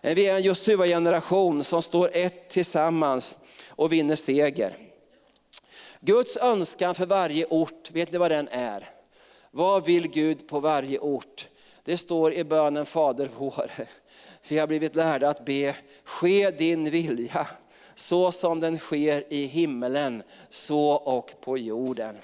Men 0.00 0.14
vi 0.14 0.26
är 0.26 0.36
en 0.36 0.42
Josua-generation 0.42 1.64
som 1.64 1.82
står 1.82 2.10
ett 2.12 2.48
tillsammans 2.48 3.38
och 3.68 3.92
vinner 3.92 4.16
seger. 4.16 4.76
Guds 6.00 6.36
önskan 6.36 6.94
för 6.94 7.06
varje 7.06 7.46
ort, 7.46 7.90
vet 7.90 8.12
ni 8.12 8.18
vad 8.18 8.30
den 8.30 8.48
är? 8.48 8.88
Vad 9.50 9.84
vill 9.84 10.08
Gud 10.08 10.48
på 10.48 10.60
varje 10.60 10.98
ort? 10.98 11.48
Det 11.84 11.96
står 11.96 12.32
i 12.32 12.44
bönen 12.44 12.86
Fader 12.86 13.30
vår. 13.38 13.70
Vi 14.48 14.58
har 14.58 14.66
blivit 14.66 14.96
lärda 14.96 15.28
att 15.28 15.44
be, 15.44 15.76
ske 16.04 16.50
din 16.50 16.90
vilja 16.90 17.46
så 17.94 18.32
som 18.32 18.60
den 18.60 18.78
sker 18.78 19.24
i 19.32 19.46
himmelen, 19.46 20.22
så 20.48 20.90
och 20.90 21.32
på 21.40 21.58
jorden. 21.58 22.16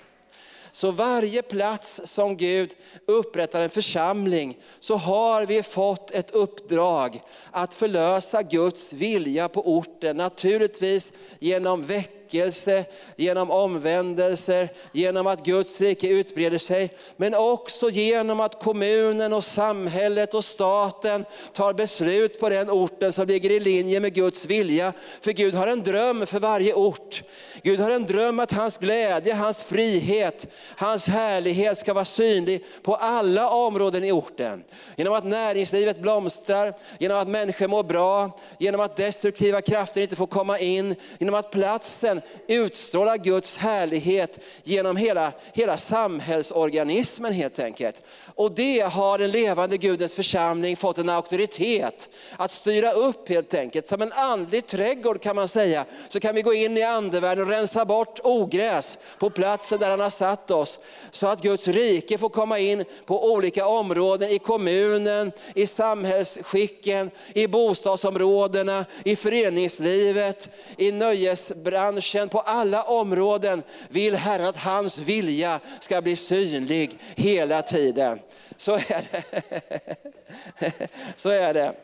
Så 0.72 0.90
varje 0.90 1.42
plats 1.42 2.00
som 2.04 2.36
Gud 2.36 2.74
upprättar 3.06 3.60
en 3.60 3.70
församling, 3.70 4.58
så 4.78 4.96
har 4.96 5.46
vi 5.46 5.62
fått 5.62 6.10
ett 6.10 6.30
uppdrag 6.30 7.22
att 7.50 7.74
förlösa 7.74 8.42
Guds 8.42 8.92
vilja 8.92 9.48
på 9.48 9.76
orten. 9.76 10.16
Naturligtvis 10.16 11.12
genom 11.38 11.82
veckan 11.82 12.19
väckelse, 12.30 12.84
genom 13.16 13.50
omvändelser, 13.50 14.68
genom 14.92 15.26
att 15.26 15.44
Guds 15.44 15.80
rike 15.80 16.08
utbreder 16.08 16.58
sig. 16.58 16.90
Men 17.16 17.34
också 17.34 17.90
genom 17.90 18.40
att 18.40 18.62
kommunen 18.62 19.32
och 19.32 19.44
samhället 19.44 20.34
och 20.34 20.44
staten 20.44 21.24
tar 21.52 21.72
beslut 21.72 22.40
på 22.40 22.48
den 22.48 22.70
orten 22.70 23.12
som 23.12 23.26
ligger 23.26 23.50
i 23.50 23.60
linje 23.60 24.00
med 24.00 24.14
Guds 24.14 24.46
vilja. 24.46 24.92
För 25.20 25.32
Gud 25.32 25.54
har 25.54 25.66
en 25.66 25.82
dröm 25.82 26.26
för 26.26 26.40
varje 26.40 26.74
ort. 26.74 27.22
Gud 27.62 27.80
har 27.80 27.90
en 27.90 28.06
dröm 28.06 28.40
att 28.40 28.52
hans 28.52 28.78
glädje, 28.78 29.34
hans 29.34 29.62
frihet, 29.62 30.46
hans 30.76 31.06
härlighet 31.06 31.78
ska 31.78 31.94
vara 31.94 32.04
synlig 32.04 32.64
på 32.82 32.94
alla 32.94 33.50
områden 33.50 34.04
i 34.04 34.12
orten. 34.12 34.64
Genom 34.96 35.14
att 35.14 35.24
näringslivet 35.24 36.00
blomstrar, 36.00 36.74
genom 36.98 37.18
att 37.18 37.28
människor 37.28 37.68
mår 37.68 37.82
bra, 37.82 38.38
genom 38.58 38.80
att 38.80 38.96
destruktiva 38.96 39.60
krafter 39.60 40.00
inte 40.00 40.16
får 40.16 40.26
komma 40.26 40.58
in, 40.58 40.94
genom 41.18 41.34
att 41.34 41.50
platsen 41.50 42.19
utstrålar 42.46 43.16
Guds 43.16 43.56
härlighet 43.56 44.38
genom 44.64 44.96
hela, 44.96 45.32
hela 45.54 45.76
samhällsorganismen 45.76 47.32
helt 47.32 47.58
enkelt. 47.58 48.02
Och 48.34 48.52
det 48.52 48.80
har 48.80 49.18
den 49.18 49.30
levande 49.30 49.76
Gudens 49.76 50.14
församling 50.14 50.76
fått 50.76 50.98
en 50.98 51.08
auktoritet 51.08 52.08
att 52.36 52.50
styra 52.50 52.92
upp 52.92 53.28
helt 53.28 53.54
enkelt. 53.54 53.88
Som 53.88 54.02
en 54.02 54.12
andlig 54.12 54.66
trädgård 54.66 55.22
kan 55.22 55.36
man 55.36 55.48
säga, 55.48 55.84
så 56.08 56.20
kan 56.20 56.34
vi 56.34 56.42
gå 56.42 56.54
in 56.54 56.76
i 56.76 56.82
andevärlden 56.82 57.44
och 57.44 57.50
rensa 57.50 57.84
bort 57.84 58.20
ogräs 58.24 58.98
på 59.18 59.30
platsen 59.30 59.78
där 59.78 59.90
han 59.90 60.00
har 60.00 60.10
satt 60.10 60.50
oss. 60.50 60.78
Så 61.10 61.26
att 61.26 61.42
Guds 61.42 61.68
rike 61.68 62.18
får 62.18 62.28
komma 62.28 62.58
in 62.58 62.84
på 63.04 63.32
olika 63.32 63.66
områden 63.66 64.30
i 64.30 64.38
kommunen, 64.38 65.32
i 65.54 65.66
samhällsskicken, 65.66 67.10
i 67.34 67.46
bostadsområdena, 67.46 68.84
i 69.04 69.16
föreningslivet, 69.16 70.48
i 70.76 70.92
nöjesbranschen 70.92 72.09
erkänd 72.10 72.30
på 72.30 72.40
alla 72.40 72.82
områden 72.82 73.62
vill 73.88 74.14
Herren 74.14 74.46
att 74.46 74.56
hans 74.56 74.98
vilja 74.98 75.60
ska 75.80 76.02
bli 76.02 76.16
synlig 76.16 76.98
hela 77.16 77.62
tiden. 77.62 78.20
Så 78.56 78.74
är 78.74 79.04
det. 79.10 80.88
Så 81.16 81.28
är 81.28 81.54
det. 81.54 81.74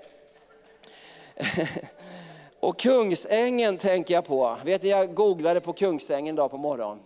Och 2.60 2.78
Kungsängen 2.78 3.78
tänker 3.78 4.14
jag 4.14 4.24
på. 4.24 4.58
Vet 4.64 4.82
ni, 4.82 4.88
jag 4.88 5.14
googlade 5.14 5.60
på 5.60 5.72
Kungsängen 5.72 6.34
idag 6.34 6.50
på 6.50 6.56
morgonen. 6.56 7.04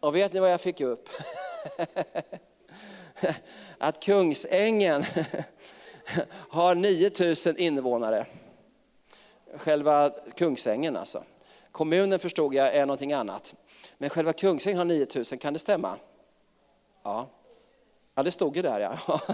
Och 0.00 0.16
vet 0.16 0.32
ni 0.32 0.40
vad 0.40 0.52
jag 0.52 0.60
fick 0.60 0.80
upp? 0.80 1.08
Att 3.78 4.02
Kungsängen 4.02 5.04
har 6.30 6.74
9000 6.74 7.56
invånare. 7.56 8.26
Själva 9.56 10.10
Kungsängen 10.34 10.96
alltså. 10.96 11.24
Kommunen 11.72 12.18
förstod 12.18 12.54
jag 12.54 12.74
är 12.74 12.86
någonting 12.86 13.12
annat. 13.12 13.54
Men 13.98 14.10
själva 14.10 14.32
Kungsängen 14.32 14.78
har 14.78 14.84
9000, 14.84 15.38
kan 15.38 15.52
det 15.52 15.58
stämma? 15.58 15.96
Ja, 17.02 17.28
ja 18.14 18.22
det 18.22 18.30
stod 18.30 18.56
ju 18.56 18.62
där 18.62 18.80
ja. 18.80 19.20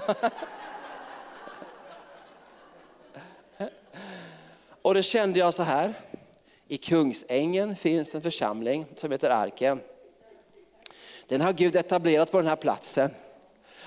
Och 4.82 4.95
då 4.95 5.03
kände 5.03 5.39
jag 5.39 5.55
så 5.55 5.62
här, 5.62 5.95
i 6.68 6.76
Kungsängen 6.76 7.76
finns 7.76 8.14
en 8.14 8.22
församling 8.22 8.86
som 8.95 9.12
heter 9.12 9.30
Arken. 9.30 9.80
Den 11.26 11.41
har 11.41 11.53
Gud 11.53 11.76
etablerat 11.76 12.30
på 12.30 12.36
den 12.36 12.47
här 12.47 12.57
platsen 12.57 13.11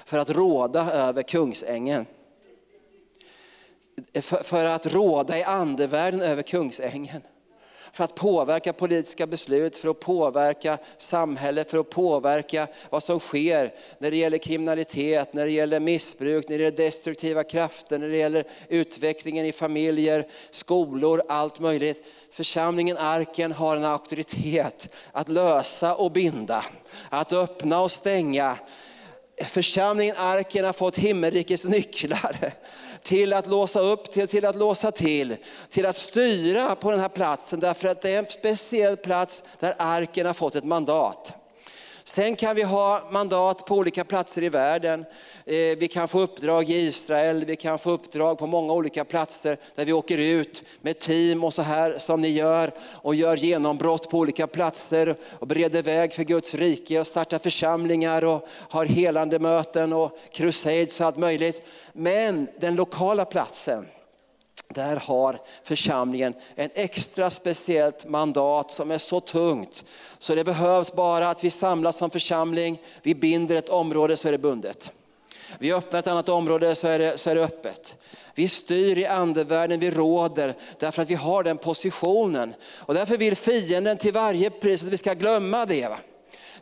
för 0.05 0.17
att 0.17 0.29
råda 0.29 0.91
över 0.91 1.21
Kungsängen. 1.21 2.05
För, 4.13 4.43
för 4.43 4.65
att 4.65 4.85
råda 4.85 5.37
i 5.37 5.43
andevärlden 5.43 6.21
över 6.21 6.41
Kungsängen 6.41 7.21
för 7.93 8.03
att 8.03 8.15
påverka 8.15 8.73
politiska 8.73 9.27
beslut, 9.27 9.77
för 9.77 9.89
att 9.89 9.99
påverka 9.99 10.77
samhället, 10.97 11.71
för 11.71 11.77
att 11.77 11.89
påverka 11.89 12.67
vad 12.89 13.03
som 13.03 13.19
sker 13.19 13.73
när 13.97 14.11
det 14.11 14.17
gäller 14.17 14.37
kriminalitet, 14.37 15.33
när 15.33 15.45
det 15.45 15.51
gäller 15.51 15.79
missbruk, 15.79 16.49
när 16.49 16.57
det 16.57 16.63
gäller 16.63 16.77
destruktiva 16.77 17.43
krafter, 17.43 17.99
när 17.99 18.09
det 18.09 18.17
gäller 18.17 18.47
utvecklingen 18.69 19.45
i 19.45 19.51
familjer, 19.51 20.27
skolor, 20.51 21.21
allt 21.27 21.59
möjligt. 21.59 22.05
Församlingen 22.31 22.97
Arken 22.97 23.51
har 23.51 23.77
en 23.77 23.85
auktoritet 23.85 24.89
att 25.11 25.29
lösa 25.29 25.95
och 25.95 26.11
binda, 26.11 26.65
att 27.09 27.33
öppna 27.33 27.81
och 27.81 27.91
stänga. 27.91 28.57
Församlingen 29.43 30.15
Arken 30.17 30.65
har 30.65 30.73
fått 30.73 30.97
himmelrikets 30.97 31.65
nycklar 31.65 32.51
till 33.03 33.33
att 33.33 33.47
låsa 33.47 33.79
upp, 33.79 34.11
till, 34.11 34.27
till 34.27 34.45
att 34.45 34.55
låsa 34.55 34.91
till, 34.91 35.35
till 35.69 35.85
att 35.85 35.95
styra 35.95 36.75
på 36.75 36.91
den 36.91 36.99
här 36.99 37.09
platsen. 37.09 37.59
Därför 37.59 37.87
att 37.87 38.01
det 38.01 38.09
är 38.09 38.19
en 38.19 38.25
speciell 38.25 38.97
plats 38.97 39.43
där 39.59 39.75
arken 39.77 40.25
har 40.25 40.33
fått 40.33 40.55
ett 40.55 40.63
mandat. 40.63 41.40
Sen 42.03 42.35
kan 42.35 42.55
vi 42.55 42.63
ha 42.63 43.01
mandat 43.11 43.65
på 43.65 43.75
olika 43.75 44.03
platser 44.03 44.43
i 44.43 44.49
världen. 44.49 45.05
Eh, 45.45 45.55
vi 45.55 45.89
kan 45.91 46.07
få 46.07 46.19
uppdrag 46.19 46.69
i 46.69 46.75
Israel, 46.75 47.45
vi 47.45 47.55
kan 47.55 47.79
få 47.79 47.91
uppdrag 47.91 48.37
på 48.37 48.47
många 48.47 48.73
olika 48.73 49.05
platser 49.05 49.57
där 49.75 49.85
vi 49.85 49.93
åker 49.93 50.17
ut 50.17 50.63
med 50.81 50.99
team 50.99 51.43
och 51.43 51.53
så 51.53 51.61
här 51.61 51.95
som 51.97 52.21
ni 52.21 52.27
gör 52.27 52.71
och 52.79 53.15
gör 53.15 53.37
genombrott 53.37 54.09
på 54.09 54.17
olika 54.17 54.47
platser 54.47 55.15
och 55.39 55.47
bereder 55.47 55.81
väg 55.81 56.13
för 56.13 56.23
Guds 56.23 56.53
rike 56.53 56.99
och 56.99 57.07
startar 57.07 57.39
församlingar 57.39 58.25
och 58.25 58.47
har 58.69 58.85
helande 58.85 59.39
möten 59.39 59.93
och 59.93 60.17
crusades 60.31 60.99
och 60.99 61.05
allt 61.05 61.17
möjligt. 61.17 61.67
Men 61.93 62.47
den 62.59 62.75
lokala 62.75 63.25
platsen, 63.25 63.85
där 64.73 64.95
har 64.95 65.39
församlingen 65.63 66.33
en 66.55 66.69
extra 66.73 67.29
speciellt 67.29 68.09
mandat 68.09 68.71
som 68.71 68.91
är 68.91 68.97
så 68.97 69.19
tungt. 69.19 69.85
Så 70.19 70.35
det 70.35 70.43
behövs 70.43 70.93
bara 70.93 71.29
att 71.29 71.43
vi 71.43 71.49
samlas 71.49 71.97
som 71.97 72.09
församling, 72.09 72.81
vi 73.01 73.15
binder 73.15 73.55
ett 73.55 73.69
område 73.69 74.17
så 74.17 74.27
är 74.27 74.31
det 74.31 74.37
bundet. 74.37 74.91
Vi 75.59 75.73
öppnar 75.73 75.99
ett 75.99 76.07
annat 76.07 76.29
område 76.29 76.75
så 76.75 76.87
är, 76.87 76.99
det, 76.99 77.17
så 77.17 77.29
är 77.29 77.35
det 77.35 77.43
öppet. 77.43 77.95
Vi 78.35 78.47
styr 78.47 78.97
i 78.97 79.05
andevärlden, 79.05 79.79
vi 79.79 79.91
råder 79.91 80.53
därför 80.79 81.01
att 81.01 81.09
vi 81.09 81.15
har 81.15 81.43
den 81.43 81.57
positionen. 81.57 82.53
Och 82.77 82.93
därför 82.93 83.17
vill 83.17 83.35
fienden 83.35 83.97
till 83.97 84.13
varje 84.13 84.49
pris 84.49 84.83
att 84.83 84.89
vi 84.89 84.97
ska 84.97 85.13
glömma 85.13 85.65
det. 85.65 85.87
Va? 85.87 85.97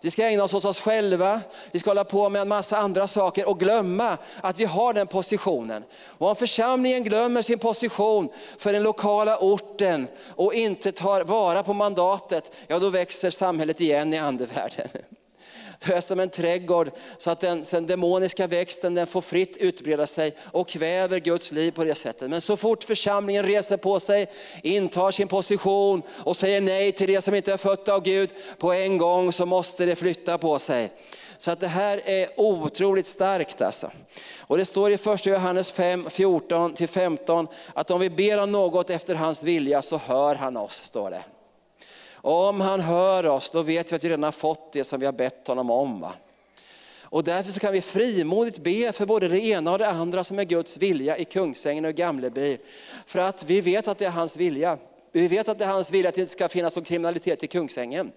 Vi 0.01 0.11
ska 0.11 0.23
ägna 0.23 0.43
oss 0.43 0.53
åt 0.53 0.65
oss 0.65 0.79
själva, 0.79 1.41
vi 1.71 1.79
ska 1.79 1.89
hålla 1.89 2.03
på 2.03 2.29
med 2.29 2.41
en 2.41 2.47
massa 2.47 2.77
andra 2.77 3.07
saker 3.07 3.49
och 3.49 3.59
glömma 3.59 4.17
att 4.41 4.59
vi 4.59 4.65
har 4.65 4.93
den 4.93 5.07
positionen. 5.07 5.83
Och 6.17 6.29
om 6.29 6.35
församlingen 6.35 7.03
glömmer 7.03 7.41
sin 7.41 7.59
position 7.59 8.29
för 8.57 8.73
den 8.73 8.83
lokala 8.83 9.37
orten 9.37 10.07
och 10.35 10.53
inte 10.53 10.91
tar 10.91 11.23
vara 11.23 11.63
på 11.63 11.73
mandatet, 11.73 12.51
ja 12.67 12.79
då 12.79 12.89
växer 12.89 13.29
samhället 13.29 13.81
igen 13.81 14.13
i 14.13 14.17
andevärlden. 14.17 14.87
Det 15.85 15.93
är 15.93 16.01
som 16.01 16.19
en 16.19 16.29
trädgård 16.29 16.91
så 17.17 17.31
att 17.31 17.39
den, 17.39 17.63
den 17.71 17.87
demoniska 17.87 18.47
växten 18.47 18.95
den 18.95 19.07
får 19.07 19.21
fritt 19.21 19.57
utbreda 19.57 20.07
sig 20.07 20.35
och 20.51 20.67
kväver 20.67 21.19
Guds 21.19 21.51
liv 21.51 21.71
på 21.71 21.83
det 21.83 21.95
sättet. 21.95 22.29
Men 22.29 22.41
så 22.41 22.57
fort 22.57 22.83
församlingen 22.83 23.45
reser 23.45 23.77
på 23.77 23.99
sig, 23.99 24.27
intar 24.63 25.11
sin 25.11 25.27
position 25.27 26.01
och 26.23 26.35
säger 26.35 26.61
nej 26.61 26.91
till 26.91 27.07
det 27.07 27.21
som 27.21 27.35
inte 27.35 27.53
är 27.53 27.57
fött 27.57 27.89
av 27.89 28.03
Gud 28.03 28.29
på 28.57 28.73
en 28.73 28.97
gång 28.97 29.31
så 29.31 29.45
måste 29.45 29.85
det 29.85 29.95
flytta 29.95 30.37
på 30.37 30.59
sig. 30.59 30.91
Så 31.37 31.51
att 31.51 31.59
det 31.59 31.67
här 31.67 32.01
är 32.05 32.29
otroligt 32.37 33.07
starkt. 33.07 33.61
Alltså. 33.61 33.91
Och 34.39 34.57
det 34.57 34.65
står 34.65 34.91
i 34.91 34.93
1 34.93 35.25
Johannes 35.25 35.71
5, 35.71 36.07
14-15 36.07 37.47
att 37.73 37.91
om 37.91 37.99
vi 37.99 38.09
ber 38.09 38.43
om 38.43 38.51
något 38.51 38.89
efter 38.89 39.15
hans 39.15 39.43
vilja 39.43 39.81
så 39.81 39.97
hör 39.97 40.35
han 40.35 40.57
oss. 40.57 40.83
står 40.83 41.11
det. 41.11 41.23
Om 42.21 42.61
han 42.61 42.79
hör 42.79 43.25
oss, 43.25 43.49
då 43.49 43.61
vet 43.61 43.91
vi 43.91 43.95
att 43.95 44.03
vi 44.03 44.09
redan 44.09 44.23
har 44.23 44.31
fått 44.31 44.73
det 44.73 44.83
som 44.83 44.99
vi 44.99 45.05
har 45.05 45.13
bett 45.13 45.47
honom 45.47 45.71
om. 45.71 46.01
Va? 46.01 46.13
Och 47.11 47.23
därför 47.23 47.51
så 47.51 47.59
kan 47.59 47.73
vi 47.73 47.81
frimodigt 47.81 48.63
be 48.63 48.91
för 48.91 49.05
både 49.05 49.27
det 49.27 49.39
ena 49.39 49.71
och 49.71 49.79
det 49.79 49.87
andra 49.87 50.23
som 50.23 50.39
är 50.39 50.43
Guds 50.43 50.77
vilja 50.77 51.17
i 51.17 51.25
Kungsängen 51.25 51.85
och 51.85 51.93
Gamleby. 51.93 52.57
För 53.05 53.19
att 53.19 53.43
vi 53.43 53.61
vet 53.61 53.87
att 53.87 53.97
det 53.97 54.05
är 54.05 54.09
hans 54.09 54.37
vilja. 54.37 54.77
Vi 55.11 55.27
vet 55.27 55.49
att 55.49 55.59
det 55.59 55.65
är 55.65 55.69
hans 55.69 55.91
vilja 55.91 56.09
att 56.09 56.15
det 56.15 56.21
inte 56.21 56.33
ska 56.33 56.47
finnas 56.47 56.75
någon 56.75 56.85
kriminalitet 56.85 57.43
i 57.43 57.47
Kungsängen. 57.47 58.11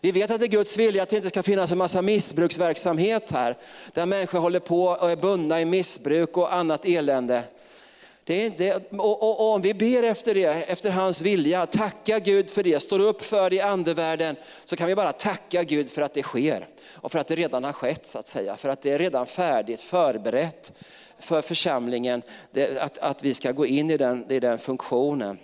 Vi 0.00 0.12
vet 0.12 0.30
att 0.30 0.40
det 0.40 0.46
är 0.46 0.48
Guds 0.48 0.76
vilja 0.76 1.02
att 1.02 1.08
det 1.08 1.16
inte 1.16 1.28
ska 1.28 1.42
finnas 1.42 1.72
en 1.72 1.78
massa 1.78 2.02
missbruksverksamhet 2.02 3.30
här, 3.30 3.56
där 3.92 4.06
människor 4.06 4.38
håller 4.38 4.60
på 4.60 4.84
och 4.84 5.10
är 5.10 5.16
bundna 5.16 5.60
i 5.60 5.64
missbruk 5.64 6.36
och 6.36 6.54
annat 6.54 6.84
elände. 6.84 7.42
Det 8.26 8.46
är, 8.46 8.50
det, 8.50 8.74
och, 8.92 9.22
och, 9.22 9.40
och, 9.40 9.54
om 9.54 9.62
vi 9.62 9.74
ber 9.74 10.02
efter 10.02 10.34
det, 10.34 10.44
efter 10.46 10.90
hans 10.90 11.20
vilja, 11.20 11.66
tacka 11.66 12.18
Gud 12.18 12.50
för 12.50 12.62
det, 12.62 12.80
står 12.80 13.00
upp 13.00 13.22
för 13.22 13.50
det 13.50 13.56
i 13.56 13.60
andevärlden, 13.60 14.36
så 14.64 14.76
kan 14.76 14.88
vi 14.88 14.94
bara 14.94 15.12
tacka 15.12 15.62
Gud 15.62 15.90
för 15.90 16.02
att 16.02 16.14
det 16.14 16.22
sker. 16.22 16.68
Och 16.94 17.12
för 17.12 17.18
att 17.18 17.28
det 17.28 17.34
redan 17.34 17.64
har 17.64 17.72
skett 17.72 18.06
så 18.06 18.18
att 18.18 18.28
säga, 18.28 18.56
för 18.56 18.68
att 18.68 18.82
det 18.82 18.90
är 18.90 18.98
redan 18.98 19.26
färdigt, 19.26 19.80
förberett 19.80 20.72
för 21.18 21.42
församlingen, 21.42 22.22
det, 22.52 22.82
att, 22.82 22.98
att 22.98 23.24
vi 23.24 23.34
ska 23.34 23.52
gå 23.52 23.66
in 23.66 23.90
i 23.90 23.96
den, 23.96 24.30
i 24.30 24.40
den 24.40 24.58
funktionen. 24.58 25.38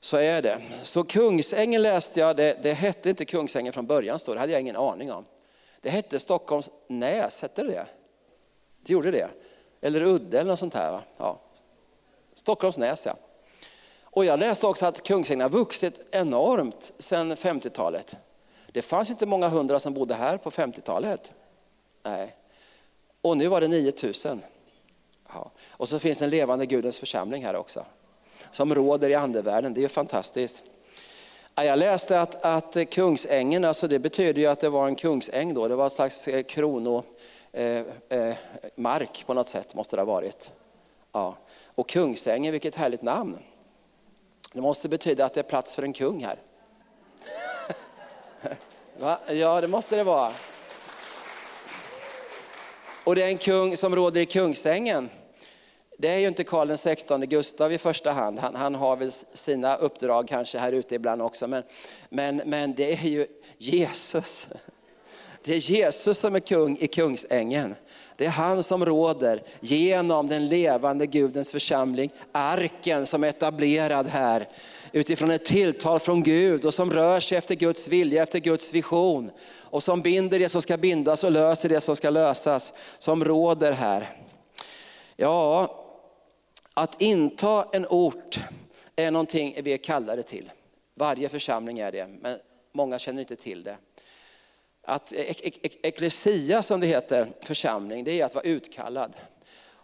Så 0.00 0.16
är 0.16 0.42
det. 0.42 0.58
Så 0.82 1.04
Kungsängen 1.04 1.82
läste 1.82 2.20
jag, 2.20 2.36
det, 2.36 2.58
det 2.62 2.72
hette 2.72 3.10
inte 3.10 3.24
Kungsängen 3.24 3.72
från 3.72 3.86
början, 3.86 4.18
så 4.18 4.34
det 4.34 4.40
hade 4.40 4.52
jag 4.52 4.60
ingen 4.60 4.76
aning 4.76 5.12
om. 5.12 5.24
Det 5.80 5.90
hette 5.90 6.18
Stockholms 6.18 6.70
Näs, 6.88 7.42
hette 7.42 7.62
det 7.62 7.86
det? 8.84 8.92
gjorde 8.92 9.10
det. 9.10 9.28
Eller 9.82 10.02
Udde 10.02 10.40
eller 10.40 10.50
något 10.50 10.58
sånt 10.58 10.74
här. 10.74 11.00
Ja. 11.16 11.40
Stockholmsnäs 12.34 13.06
ja. 13.06 13.16
Och 14.02 14.24
jag 14.24 14.38
läste 14.38 14.66
också 14.66 14.86
att 14.86 15.02
Kungsängen 15.02 15.40
har 15.40 15.48
vuxit 15.48 16.00
enormt 16.10 16.92
sedan 16.98 17.32
50-talet. 17.32 18.16
Det 18.72 18.82
fanns 18.82 19.10
inte 19.10 19.26
många 19.26 19.48
hundra 19.48 19.80
som 19.80 19.94
bodde 19.94 20.14
här 20.14 20.36
på 20.36 20.50
50-talet. 20.50 21.32
Nej. 22.02 22.36
Och 23.22 23.36
nu 23.36 23.48
var 23.48 23.60
det 23.60 23.68
9000. 23.68 24.42
Ja. 25.28 25.50
Och 25.70 25.88
så 25.88 25.98
finns 25.98 26.22
en 26.22 26.30
levande 26.30 26.66
Gudens 26.66 26.98
församling 26.98 27.44
här 27.44 27.56
också. 27.56 27.84
Som 28.50 28.74
råder 28.74 29.10
i 29.10 29.14
andevärlden, 29.14 29.74
det 29.74 29.80
är 29.80 29.82
ju 29.82 29.88
fantastiskt. 29.88 30.62
Jag 31.54 31.78
läste 31.78 32.20
att, 32.20 32.44
att 32.44 32.90
Kungsängen, 32.90 33.64
alltså 33.64 33.88
det 33.88 33.98
betyder 33.98 34.40
ju 34.40 34.46
att 34.46 34.60
det 34.60 34.68
var 34.68 34.86
en 34.86 34.94
kungsäng 34.94 35.54
då, 35.54 35.68
det 35.68 35.74
var 35.74 35.84
en 35.84 35.90
slags 35.90 36.28
eh, 36.28 36.42
krono, 36.42 37.02
eh, 37.52 37.82
eh, 38.08 38.36
mark 38.74 39.24
på 39.26 39.34
något 39.34 39.48
sätt, 39.48 39.74
måste 39.74 39.96
det 39.96 40.02
ha 40.02 40.06
varit. 40.06 40.52
Ja. 41.12 41.36
Och 41.74 41.88
Kungsängen, 41.88 42.52
vilket 42.52 42.74
härligt 42.74 43.02
namn. 43.02 43.38
Det 44.52 44.60
måste 44.60 44.88
betyda 44.88 45.24
att 45.24 45.34
det 45.34 45.40
är 45.40 45.44
plats 45.44 45.74
för 45.74 45.82
en 45.82 45.92
kung 45.92 46.24
här. 46.24 46.36
Va? 48.98 49.18
Ja, 49.28 49.60
det 49.60 49.68
måste 49.68 49.96
det 49.96 50.04
vara. 50.04 50.32
Och 53.04 53.14
det 53.14 53.22
är 53.22 53.28
en 53.28 53.38
kung 53.38 53.76
som 53.76 53.96
råder 53.96 54.20
i 54.20 54.26
Kungsängen. 54.26 55.10
Det 55.98 56.08
är 56.08 56.18
ju 56.18 56.28
inte 56.28 56.44
Karl 56.44 56.76
XVI 56.76 57.26
Gustav 57.26 57.72
i 57.72 57.78
första 57.78 58.12
hand. 58.12 58.38
Han, 58.38 58.54
han, 58.54 58.74
har 58.74 58.96
väl 58.96 59.12
sina 59.32 59.76
uppdrag 59.76 60.28
kanske 60.28 60.58
här 60.58 60.72
ute 60.72 60.94
ibland 60.94 61.22
också. 61.22 61.46
Men, 61.46 61.62
men, 62.08 62.42
men 62.46 62.74
det 62.74 62.92
är 62.92 63.08
ju 63.08 63.26
Jesus. 63.58 64.48
Det 65.44 65.54
är 65.54 65.70
Jesus 65.70 66.18
som 66.18 66.34
är 66.34 66.40
kung 66.40 66.76
i 66.80 66.86
Kungsängen. 66.86 67.74
Det 68.16 68.24
är 68.26 68.30
han 68.30 68.62
som 68.62 68.84
råder 68.84 69.42
genom 69.60 70.28
den 70.28 70.48
levande 70.48 71.06
Gudens 71.06 71.52
församling, 71.52 72.10
arken 72.32 73.06
som 73.06 73.24
är 73.24 73.28
etablerad 73.28 74.06
här 74.06 74.48
utifrån 74.92 75.30
ett 75.30 75.44
tilltal 75.44 76.00
från 76.00 76.22
Gud 76.22 76.64
och 76.64 76.74
som 76.74 76.90
rör 76.90 77.20
sig 77.20 77.38
efter 77.38 77.54
Guds 77.54 77.88
vilja, 77.88 78.22
efter 78.22 78.38
Guds 78.38 78.72
vision. 78.72 79.30
Och 79.60 79.82
som 79.82 80.02
binder 80.02 80.38
det 80.38 80.48
som 80.48 80.62
ska 80.62 80.76
bindas 80.76 81.24
och 81.24 81.32
löser 81.32 81.68
det 81.68 81.80
som 81.80 81.96
ska 81.96 82.10
lösas, 82.10 82.72
som 82.98 83.24
råder 83.24 83.72
här. 83.72 84.08
Ja, 85.16 85.78
att 86.74 87.02
inta 87.02 87.66
en 87.72 87.86
ort 87.86 88.40
är 88.96 89.10
någonting 89.10 89.56
vi 89.62 89.72
är 89.72 89.76
kallade 89.76 90.22
till. 90.22 90.50
Varje 90.94 91.28
församling 91.28 91.78
är 91.78 91.92
det, 91.92 92.06
men 92.20 92.38
många 92.72 92.98
känner 92.98 93.20
inte 93.20 93.36
till 93.36 93.62
det. 93.62 93.76
Att 94.84 95.12
eklesia 95.82 96.62
som 96.62 96.80
det 96.80 96.86
heter, 96.86 97.32
församling, 97.42 98.04
det 98.04 98.20
är 98.20 98.24
att 98.24 98.34
vara 98.34 98.44
utkallad. 98.44 99.16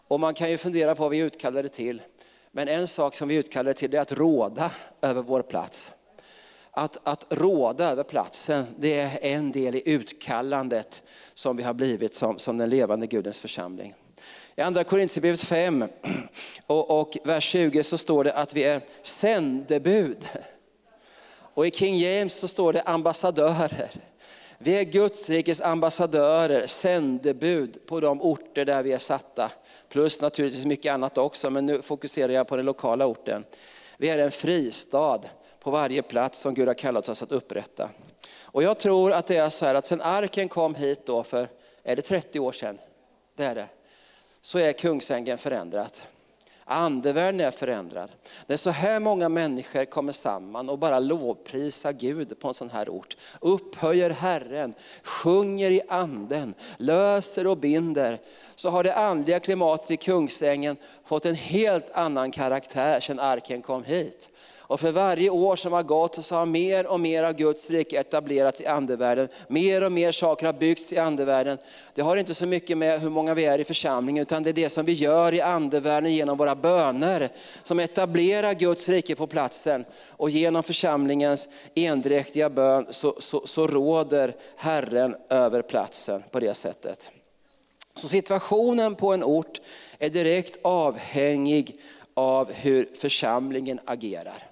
Och 0.09 0.21
man 0.21 0.35
kan 0.35 0.51
ju 0.51 0.59
fundera 0.59 0.95
på 0.95 1.03
vad 1.03 1.11
vi 1.11 1.21
är 1.21 1.25
utkallade 1.25 1.69
till. 1.69 2.03
Men 2.53 2.69
en 2.69 2.89
sak 2.89 3.15
som 3.15 3.29
vi 3.29 3.35
är 3.35 3.39
utkallade 3.39 3.75
till 3.75 3.95
är 3.95 4.01
att 4.01 4.13
råda 4.13 4.71
över 5.03 5.23
vår 5.23 5.43
plats. 5.43 5.91
Att, 6.71 6.99
att 7.03 7.27
råda 7.29 7.91
över 7.91 8.03
platsen, 8.03 8.65
det 8.79 9.01
är 9.01 9.19
en 9.23 9.53
del 9.53 9.75
i 9.75 9.83
utkallandet 9.91 11.03
som 11.35 11.57
vi 11.57 11.63
har 11.63 11.75
blivit 11.75 12.15
som, 12.15 12.39
som 12.39 12.59
den 12.59 12.71
levande 12.71 13.07
Gudens 13.07 13.41
församling. 13.41 13.95
I 14.57 14.61
andra 14.61 14.85
Korintierbrevet 14.85 15.41
5 15.41 15.85
och, 16.67 17.01
och 17.01 17.19
vers 17.25 17.45
20 17.45 17.83
så 17.83 17.99
står 17.99 18.25
det 18.25 18.33
att 18.33 18.55
vi 18.55 18.65
är 18.65 18.85
sändebud. 19.03 20.29
Och 21.55 21.67
i 21.67 21.71
King 21.71 21.97
James 21.97 22.35
så 22.35 22.49
står 22.49 22.73
det 22.73 22.83
ambassadörer. 22.83 23.91
Vi 24.59 24.79
är 24.79 24.85
Guds 24.85 25.29
rikes 25.29 25.61
ambassadörer, 25.61 26.67
sändebud 26.67 27.87
på 27.87 28.01
de 28.01 28.23
orter 28.23 28.65
där 28.65 28.83
vi 28.83 28.93
är 28.93 28.99
satta. 28.99 29.51
Plus 29.89 30.21
naturligtvis 30.21 30.65
mycket 30.65 30.93
annat 30.93 31.19
också, 31.19 31.51
men 31.51 31.67
nu 31.67 31.83
fokuserar 31.83 32.33
jag 32.33 32.49
på 32.49 32.57
den 32.57 32.67
lokala 32.67 33.07
orten. 33.07 33.45
Vi 33.97 34.09
är 34.09 34.19
en 34.19 34.31
fristad 34.31 35.21
på 35.61 35.71
varje 35.71 36.03
plats 36.03 36.39
som 36.39 36.55
Gud 36.55 36.69
har 36.69 36.75
kallat 36.75 37.09
oss 37.09 37.23
att 37.23 37.33
upprätta. 37.33 37.89
Och 38.43 38.63
jag 38.63 38.79
tror 38.79 39.13
att 39.13 39.27
det 39.27 39.37
är 39.37 39.51
så 39.51 39.67
här 39.67 39.75
att 39.75 39.87
sen 39.87 40.01
arken 40.01 40.49
kom 40.49 40.75
hit 40.75 41.07
då 41.07 41.23
för, 41.23 41.49
är 41.83 41.97
det 41.97 42.03
30 42.03 42.41
år 42.41 42.53
sedan? 42.53 42.79
Det 43.37 43.45
är 43.45 43.55
det 43.55 43.69
så 44.41 44.59
är 44.59 44.73
Kungsängen 44.73 45.39
förändrat. 45.39 46.07
Andevärlden 46.71 47.41
är 47.41 47.51
förändrad. 47.51 48.11
När 48.47 48.57
så 48.57 48.71
här 48.71 49.01
många 49.01 49.29
människor 49.29 49.85
kommer 49.85 50.13
samman 50.13 50.69
och 50.69 50.79
bara 50.79 50.99
lovprisar 50.99 51.93
Gud 51.93 52.39
på 52.39 52.49
en 52.49 52.55
sån 52.55 52.71
här 52.71 52.89
ort. 52.89 53.17
Upphöjer 53.41 54.11
Herren, 54.11 54.75
sjunger 55.03 55.71
i 55.71 55.81
anden, 55.89 56.55
löser 56.77 57.47
och 57.47 57.59
binder. 57.59 58.19
Så 58.55 58.71
har 58.71 58.85
det 58.85 58.95
andliga 58.95 59.41
klimatet 59.41 59.91
i 59.91 59.97
Kungsängen 59.97 60.77
fått 61.05 61.27
en 61.27 61.35
helt 61.35 61.91
annan 61.91 62.31
karaktär 62.31 63.01
sedan 63.01 63.21
arken 63.21 63.63
kom 63.63 63.85
hit. 63.85 64.31
Och 64.69 64.81
för 64.81 64.93
varje 64.93 65.31
år 65.31 65.57
som 65.57 65.73
har 65.73 65.83
gått 65.83 66.25
så 66.25 66.35
har 66.35 66.47
mer 66.47 66.87
och 66.87 67.01
mer 67.01 67.25
av 67.25 67.33
Guds 67.33 67.71
rike 67.71 68.01
etablerats 68.01 68.61
i 68.61 68.67
andevärlden. 68.67 69.29
Mer 69.49 69.85
och 69.85 69.93
mer 69.93 70.13
saker 70.13 70.47
har 70.47 70.53
byggts 70.53 70.93
i 70.93 70.99
andevärlden. 70.99 71.59
Det 71.95 72.03
har 72.03 72.17
inte 72.17 72.35
så 72.35 72.47
mycket 72.47 72.79
med 72.79 73.01
hur 73.01 73.11
många 73.11 73.35
vi 73.35 73.45
är 73.45 73.59
i 73.59 73.65
församlingen, 73.65 74.23
utan 74.23 74.43
det 74.43 74.51
är 74.51 74.55
det 74.55 74.69
som 74.69 74.85
vi 74.85 74.93
gör 74.93 75.35
i 75.35 75.41
andevärlden 75.41 76.13
genom 76.13 76.39
våra 76.39 76.55
böner, 76.55 77.29
som 77.63 77.81
etablerar 77.81 78.55
Guds 78.55 78.89
rike 78.89 79.15
på 79.15 79.27
platsen. 79.27 79.85
Och 80.11 80.31
genom 80.31 80.63
församlingens 80.63 81.49
endräktiga 81.75 82.51
bön 82.51 82.87
så, 82.91 83.17
så, 83.19 83.47
så 83.47 83.67
råder 83.67 84.37
Herren 84.57 85.17
över 85.29 85.63
platsen 85.63 86.23
på 86.31 86.41
det 86.41 86.55
sättet. 86.55 87.11
Så 87.95 88.09
situationen 88.09 88.95
på 88.95 89.13
en 89.13 89.25
ort 89.25 89.61
är 89.99 90.09
direkt 90.09 90.59
avhängig 90.63 91.81
av 92.15 92.53
hur 92.53 92.89
församlingen 92.95 93.81
agerar. 93.85 94.48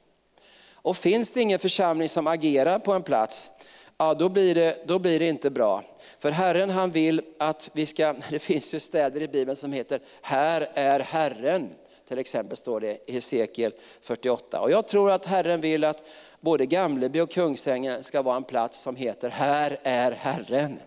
Och 0.86 0.96
finns 0.96 1.30
det 1.30 1.40
ingen 1.40 1.58
församling 1.58 2.08
som 2.08 2.26
agerar 2.26 2.78
på 2.78 2.92
en 2.92 3.02
plats, 3.02 3.50
ja 3.98 4.14
då 4.14 4.28
blir 4.28 4.54
det, 4.54 4.82
då 4.86 4.98
blir 4.98 5.18
det 5.18 5.28
inte 5.28 5.50
bra. 5.50 5.84
För 6.18 6.30
Herren 6.30 6.70
han 6.70 6.90
vill 6.90 7.22
att 7.38 7.70
vi 7.72 7.86
ska, 7.86 8.14
det 8.30 8.38
finns 8.38 8.74
ju 8.74 8.80
städer 8.80 9.22
i 9.22 9.28
Bibeln 9.28 9.56
som 9.56 9.72
heter 9.72 10.00
Här 10.22 10.68
är 10.74 11.00
Herren. 11.00 11.70
Till 12.08 12.18
exempel 12.18 12.56
står 12.56 12.80
det 12.80 12.98
i 13.06 13.12
Hesekiel 13.12 13.72
48. 14.00 14.60
Och 14.60 14.70
jag 14.70 14.88
tror 14.88 15.10
att 15.10 15.26
Herren 15.26 15.60
vill 15.60 15.84
att 15.84 16.02
både 16.40 16.66
Gamleby 16.66 17.20
och 17.20 17.30
Kungsängen 17.30 18.04
ska 18.04 18.22
vara 18.22 18.36
en 18.36 18.44
plats 18.44 18.80
som 18.80 18.96
heter 18.96 19.28
Här 19.28 19.78
är 19.82 20.12
Herren. 20.12 20.78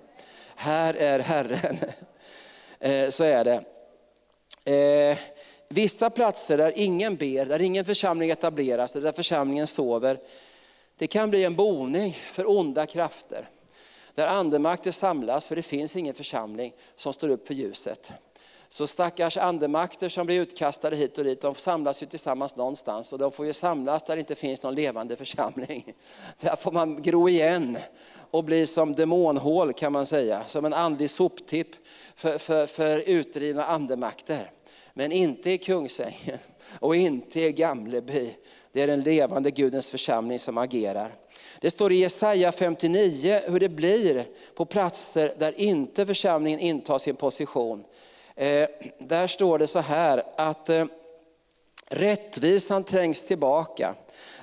Här 0.56 0.94
är 0.94 1.20
Herren. 1.20 1.78
Eh, 2.82 3.10
så 3.10 3.24
är 3.24 3.44
det. 3.44 3.64
Eh, 5.12 5.18
Vissa 5.74 6.10
platser 6.10 6.58
där 6.58 6.74
ingen 6.76 7.16
ber, 7.16 7.46
där 7.46 7.62
ingen 7.62 7.86
församling 7.86 8.30
etableras, 8.30 8.94
där 8.94 9.12
församlingen 9.12 9.68
sover, 9.68 10.20
det 10.98 11.08
kan 11.08 11.30
bli 11.30 11.44
en 11.44 11.56
boning 11.56 12.18
för 12.32 12.50
onda 12.50 12.86
krafter. 12.86 13.50
Där 14.16 14.28
andemakter 14.28 14.92
samlas, 14.92 15.48
för 15.48 15.56
det 15.56 15.62
finns 15.62 15.96
ingen 15.96 16.14
församling 16.14 16.74
som 16.96 17.14
står 17.14 17.30
upp 17.30 17.48
för 17.48 17.54
ljuset. 17.54 18.12
Så 18.70 18.88
stackars 18.88 19.38
andemakter 19.38 20.10
som 20.10 20.26
blir 20.26 20.42
utkastade 20.42 20.96
hit 20.96 21.18
och 21.18 21.24
dit, 21.24 21.42
de 21.42 21.56
samlas 21.56 22.04
ju 22.04 22.08
tillsammans 22.08 22.56
någonstans 22.56 23.14
och 23.14 23.20
de 23.20 23.32
får 23.32 23.46
ju 23.46 23.54
samlas 23.54 24.04
där 24.04 24.16
det 24.16 24.20
inte 24.20 24.36
finns 24.36 24.64
någon 24.64 24.76
levande 24.76 25.16
församling. 25.16 25.94
Där 26.40 26.56
får 26.56 26.72
man 26.72 27.02
gro 27.02 27.30
igen 27.30 27.78
och 28.32 28.44
bli 28.44 28.68
som 28.68 28.96
demonhål 28.96 29.74
kan 29.74 29.94
man 29.94 30.06
säga, 30.06 30.44
som 30.48 30.66
en 30.66 30.74
andlig 30.74 31.10
soptipp 31.10 31.68
för, 32.16 32.38
för, 32.38 32.66
för 32.66 33.10
utdrivna 33.10 33.66
andemakter. 33.66 34.52
Men 35.00 35.12
inte 35.12 35.52
i 35.52 35.58
Kungsängen 35.58 36.38
och 36.80 36.96
inte 36.96 37.42
i 37.42 37.52
Gamleby. 37.52 38.36
Det 38.72 38.82
är 38.82 38.88
den 38.88 39.02
levande 39.02 39.52
Gudens 39.52 39.90
församling 39.90 40.40
som 40.40 40.58
agerar. 40.58 41.12
Det 41.62 41.72
står 41.72 41.92
i 41.92 41.96
Jesaja 41.96 42.52
59 42.52 43.42
hur 43.48 43.60
det 43.60 43.70
blir 43.70 44.26
på 44.56 44.66
platser 44.66 45.34
där 45.38 45.60
inte 45.60 46.06
församlingen 46.06 46.60
intar 46.60 47.00
sin 47.00 47.16
position. 47.16 47.84
Eh, 48.36 48.70
där 49.00 49.28
står 49.28 49.60
det 49.60 49.68
så 49.68 49.80
här 49.80 50.24
att 50.36 50.70
eh, 50.70 50.86
rättvisan 51.88 52.84
trängs 52.84 53.28
tillbaka. 53.28 53.96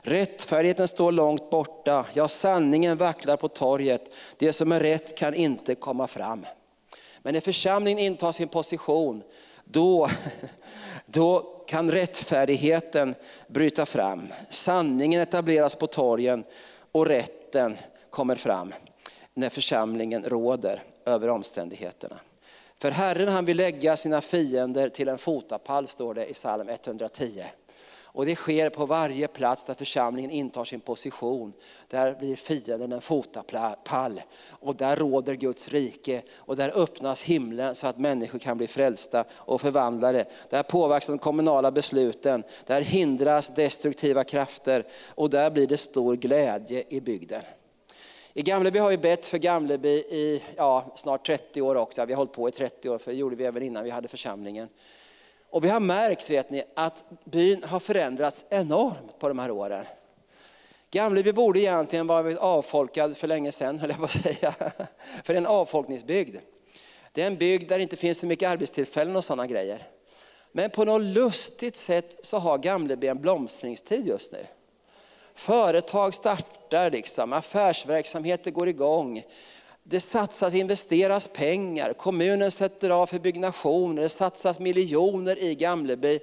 Rättfärdigheten 0.02 0.88
står 0.88 1.12
långt 1.12 1.50
borta, 1.50 2.06
ja 2.14 2.28
sanningen 2.28 2.96
vacklar 2.96 3.36
på 3.36 3.48
torget. 3.48 4.14
Det 4.36 4.52
som 4.52 4.72
är 4.72 4.80
rätt 4.80 5.18
kan 5.18 5.34
inte 5.34 5.74
komma 5.74 6.06
fram. 6.06 6.46
Men 7.22 7.34
när 7.34 7.40
församlingen 7.40 7.98
intar 7.98 8.32
sin 8.32 8.48
position, 8.48 9.22
då, 9.70 10.08
då 11.06 11.40
kan 11.66 11.90
rättfärdigheten 11.90 13.14
bryta 13.46 13.86
fram. 13.86 14.28
Sanningen 14.50 15.20
etableras 15.20 15.74
på 15.74 15.86
torgen 15.86 16.44
och 16.92 17.06
rätten 17.06 17.76
kommer 18.10 18.36
fram 18.36 18.74
när 19.34 19.48
församlingen 19.48 20.24
råder 20.24 20.82
över 21.04 21.28
omständigheterna. 21.28 22.16
För 22.78 22.90
Herren 22.90 23.28
han 23.28 23.44
vill 23.44 23.56
lägga 23.56 23.96
sina 23.96 24.20
fiender 24.20 24.88
till 24.88 25.08
en 25.08 25.18
fotapall, 25.18 25.86
står 25.86 26.14
det 26.14 26.26
i 26.26 26.32
psalm 26.32 26.68
110. 26.68 27.44
Och 28.16 28.26
det 28.26 28.34
sker 28.34 28.70
på 28.70 28.86
varje 28.86 29.28
plats 29.28 29.64
där 29.64 29.74
församlingen 29.74 30.30
intar 30.30 30.64
sin 30.64 30.80
position. 30.80 31.52
Där 31.88 32.14
blir 32.14 32.36
fienden 32.36 32.92
en 32.92 33.00
fotapall. 33.00 34.20
Och 34.50 34.76
där 34.76 34.96
råder 34.96 35.34
Guds 35.34 35.68
rike. 35.68 36.22
Och 36.36 36.56
där 36.56 36.72
öppnas 36.76 37.22
himlen 37.22 37.74
så 37.74 37.86
att 37.86 37.98
människor 37.98 38.38
kan 38.38 38.56
bli 38.56 38.66
frälsta 38.66 39.24
och 39.32 39.60
förvandlade. 39.60 40.24
Där 40.50 40.62
påverkas 40.62 41.06
de 41.06 41.18
kommunala 41.18 41.70
besluten. 41.70 42.44
Där 42.66 42.80
hindras 42.80 43.54
destruktiva 43.54 44.24
krafter. 44.24 44.86
Och 45.08 45.30
där 45.30 45.50
blir 45.50 45.66
det 45.66 45.78
stor 45.78 46.16
glädje 46.16 46.84
i 46.88 47.00
bygden. 47.00 47.42
I 48.34 48.42
Gamleby 48.42 48.78
har 48.78 48.90
vi 48.90 48.98
bett 48.98 49.26
för 49.26 49.38
Gamleby 49.38 49.88
i 49.98 50.42
ja, 50.56 50.92
snart 50.96 51.26
30 51.26 51.62
år 51.62 51.74
också. 51.74 52.04
Vi 52.04 52.12
har 52.12 52.18
hållit 52.18 52.32
på 52.32 52.48
i 52.48 52.52
30 52.52 52.88
år, 52.88 52.98
för 52.98 53.10
det 53.10 53.16
gjorde 53.16 53.36
vi 53.36 53.44
även 53.44 53.62
innan 53.62 53.84
vi 53.84 53.90
hade 53.90 54.08
församlingen. 54.08 54.68
Och 55.50 55.64
vi 55.64 55.68
har 55.68 55.80
märkt 55.80 56.30
vet 56.30 56.50
ni, 56.50 56.62
att 56.74 57.04
byn 57.24 57.64
har 57.64 57.80
förändrats 57.80 58.44
enormt 58.50 59.18
på 59.18 59.28
de 59.28 59.38
här 59.38 59.50
åren. 59.50 59.84
Gamleby 60.90 61.32
borde 61.32 61.60
egentligen 61.60 62.06
varit 62.06 62.38
avfolkad 62.38 63.16
för 63.16 63.26
länge 63.26 63.52
sedan, 63.52 63.78
höll 63.78 63.90
jag 63.90 63.98
på 63.98 64.04
att 64.04 64.22
säga. 64.22 64.52
För 65.24 65.32
det 65.32 65.32
är 65.32 65.36
en 65.36 65.46
avfolkningsbygd. 65.46 66.36
Det 67.12 67.22
är 67.22 67.26
en 67.26 67.36
bygd 67.36 67.68
där 67.68 67.76
det 67.76 67.82
inte 67.82 67.96
finns 67.96 68.18
så 68.18 68.26
mycket 68.26 68.50
arbetstillfällen 68.50 69.16
och 69.16 69.24
sådana 69.24 69.46
grejer. 69.46 69.82
Men 70.52 70.70
på 70.70 70.84
något 70.84 71.02
lustigt 71.02 71.76
sätt 71.76 72.18
så 72.22 72.38
har 72.38 72.58
Gamleby 72.58 73.06
en 73.06 73.20
blomstringstid 73.20 74.06
just 74.06 74.32
nu. 74.32 74.46
Företag 75.34 76.14
startar, 76.14 76.90
liksom, 76.90 77.32
affärsverksamheter 77.32 78.50
går 78.50 78.68
igång 78.68 79.22
det 79.88 80.00
satsas, 80.00 80.54
investeras 80.54 81.28
pengar, 81.28 81.92
kommunen 81.92 82.50
sätter 82.50 82.90
av 82.90 83.06
för 83.06 83.18
byggnationer, 83.18 84.02
det 84.02 84.08
satsas 84.08 84.60
miljoner 84.60 85.42
i 85.42 85.54
Gamleby. 85.54 86.18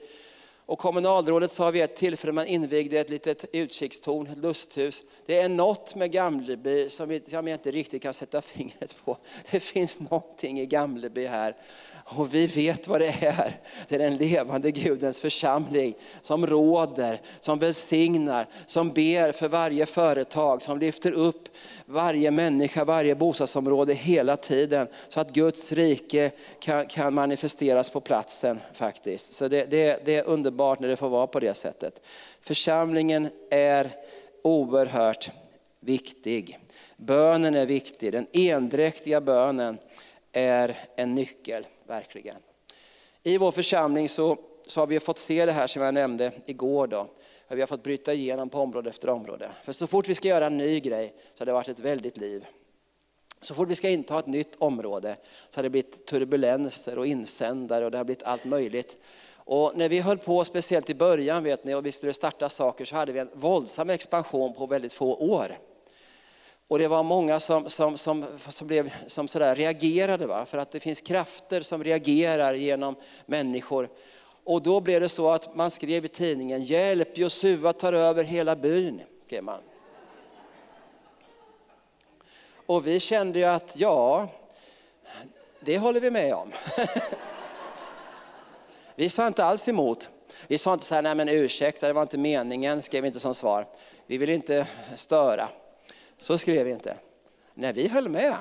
Och 0.66 0.80
kommunalrådet 0.80 1.52
sa 1.52 1.72
vid 1.72 1.84
ett 1.84 1.96
tillfälle 1.96 2.34
man 2.34 2.48
invigde 2.48 3.00
ett 3.00 3.10
litet 3.10 3.46
utkikstorn, 3.52 4.28
ett 4.28 4.38
lusthus. 4.38 5.04
Det 5.26 5.40
är 5.40 5.50
något 5.50 5.96
med 5.96 6.12
Gamleby 6.12 6.90
som 6.90 7.12
jag 7.30 7.50
inte 7.50 7.72
riktigt 7.72 8.02
kan 8.02 8.14
sätta 8.14 8.42
fingret 8.42 8.96
på. 9.06 9.18
Det 9.52 9.60
finns 9.60 10.00
någonting 10.00 10.60
i 10.60 10.66
Gamleby 10.66 11.26
här 11.26 11.56
och 12.06 12.34
vi 12.34 12.48
vet 12.48 12.88
vad 12.88 13.02
det 13.02 13.24
är. 13.26 13.60
Det 13.88 13.96
är 13.96 14.00
den 14.00 14.18
levande 14.18 14.72
Gudens 14.72 15.22
församling 15.22 15.94
som 16.22 16.48
råder, 16.48 17.22
som 17.40 17.60
välsignar, 17.60 18.48
som 18.66 18.90
ber 18.90 19.32
för 19.32 19.48
varje 19.48 19.86
företag, 19.86 20.62
som 20.62 20.80
lyfter 20.80 21.12
upp 21.12 21.50
varje 21.86 22.32
människa, 22.32 22.86
varje 22.86 23.16
bostadsområde 23.16 23.94
hela 23.94 24.38
tiden. 24.38 24.88
Så 25.08 25.20
att 25.20 25.34
Guds 25.34 25.72
rike 25.72 26.32
kan, 26.60 26.86
kan 26.86 27.14
manifesteras 27.14 27.90
på 27.90 28.00
platsen 28.00 28.60
faktiskt. 28.74 29.34
Så 29.34 29.48
det, 29.48 29.66
det, 29.72 30.06
det 30.06 30.16
är 30.16 30.24
underbart 30.24 30.53
när 30.54 30.88
det 30.88 30.96
får 30.96 31.10
vara 31.10 31.28
på 31.28 31.40
det 31.40 31.54
sättet. 31.54 32.02
Församlingen 32.42 33.30
är 33.50 33.92
oerhört 34.42 35.32
viktig. 35.80 36.60
Bönen 36.98 37.56
är 37.56 37.66
viktig, 37.66 38.12
den 38.12 38.28
endräktiga 38.34 39.22
bönen 39.22 39.78
är 40.32 40.78
en 40.96 41.16
nyckel 41.16 41.68
verkligen. 41.88 42.38
I 43.24 43.38
vår 43.38 43.52
församling 43.52 44.10
så, 44.10 44.38
så 44.68 44.80
har 44.80 44.88
vi 44.88 45.00
fått 45.00 45.18
se 45.18 45.46
det 45.46 45.52
här 45.52 45.68
som 45.68 45.82
jag 45.82 45.94
nämnde 45.94 46.32
igår. 46.46 46.88
Då. 46.88 47.08
Vi 47.48 47.60
har 47.60 47.68
fått 47.68 47.84
bryta 47.84 48.14
igenom 48.14 48.50
på 48.50 48.60
område 48.60 48.90
efter 48.90 49.10
område. 49.10 49.50
För 49.64 49.72
så 49.72 49.88
fort 49.88 50.08
vi 50.08 50.16
ska 50.16 50.28
göra 50.28 50.46
en 50.46 50.58
ny 50.58 50.80
grej 50.80 51.14
så 51.36 51.42
har 51.42 51.46
det 51.46 51.54
varit 51.54 51.68
ett 51.68 51.80
väldigt 51.80 52.18
liv. 52.18 52.46
Så 53.42 53.56
fort 53.56 53.70
vi 53.70 53.76
ska 53.76 53.90
inta 53.90 54.20
ett 54.20 54.28
nytt 54.28 54.56
område 54.58 55.16
så 55.50 55.58
har 55.58 55.64
det 55.64 55.70
blivit 55.70 56.06
turbulenser 56.06 56.98
och 56.98 57.08
insändare 57.08 57.86
och 57.86 57.92
det 57.92 57.98
har 57.98 58.06
blivit 58.06 58.24
allt 58.24 58.46
möjligt. 58.46 58.98
Och 59.46 59.72
när 59.76 59.90
vi 59.90 60.00
höll 60.00 60.18
på, 60.18 60.46
speciellt 60.46 60.90
i 60.90 60.96
början 60.96 61.44
vet 61.44 61.64
ni, 61.64 61.74
och 61.74 61.86
vi 61.86 61.92
skulle 61.92 62.14
starta 62.14 62.50
saker 62.50 62.86
så 62.86 62.96
hade 62.96 63.12
vi 63.12 63.20
en 63.20 63.30
våldsam 63.34 63.90
expansion 63.90 64.54
på 64.54 64.66
väldigt 64.66 64.94
få 64.94 65.16
år. 65.16 65.58
Och 66.68 66.80
det 66.80 66.88
var 66.88 67.04
många 67.04 67.40
som, 67.40 67.70
som, 67.70 67.98
som, 67.98 68.26
som, 68.50 68.68
blev, 68.68 68.94
som 69.08 69.28
sådär 69.28 69.56
reagerade, 69.56 70.28
va? 70.28 70.46
för 70.46 70.58
att 70.58 70.72
det 70.72 70.80
finns 70.80 71.02
krafter 71.02 71.62
som 71.62 71.84
reagerar 71.84 72.54
genom 72.54 72.96
människor. 73.26 73.90
Och 74.44 74.62
då 74.62 74.82
blev 74.82 75.02
det 75.02 75.10
så 75.10 75.32
att 75.32 75.56
man 75.56 75.72
skrev 75.72 76.06
i 76.06 76.08
tidningen, 76.08 76.64
hjälp 76.64 77.18
Josua 77.18 77.74
tar 77.74 77.94
över 77.94 78.24
hela 78.24 78.56
byn. 78.56 79.02
Skrev 79.26 79.44
man. 79.44 79.62
Och 82.66 82.88
vi 82.88 83.00
kände 83.00 83.40
ju 83.40 83.46
att 83.46 83.80
ja, 83.80 84.28
det 85.60 85.78
håller 85.78 86.00
vi 86.00 86.12
med 86.12 86.34
om. 86.34 86.52
vi 88.96 89.10
sa 89.10 89.28
inte 89.28 89.44
alls 89.44 89.68
emot. 89.68 90.10
Vi 90.48 90.58
sa 90.58 90.74
inte 90.74 90.86
så 90.86 90.96
här, 90.96 91.02
nej 91.02 91.16
men 91.16 91.30
ursäkta, 91.30 91.88
det 91.88 91.94
var 91.94 92.02
inte 92.02 92.18
meningen, 92.18 92.82
skrev 92.82 93.02
vi 93.02 93.08
inte 93.08 93.20
som 93.20 93.36
svar. 93.36 93.68
Vi 94.08 94.18
vill 94.18 94.30
inte 94.30 94.68
störa. 94.96 95.50
Så 96.18 96.38
skrev 96.38 96.66
vi 96.66 96.72
inte. 96.72 96.96
Nej, 97.54 97.74
vi 97.74 97.88
höll 97.88 98.10
med. 98.10 98.36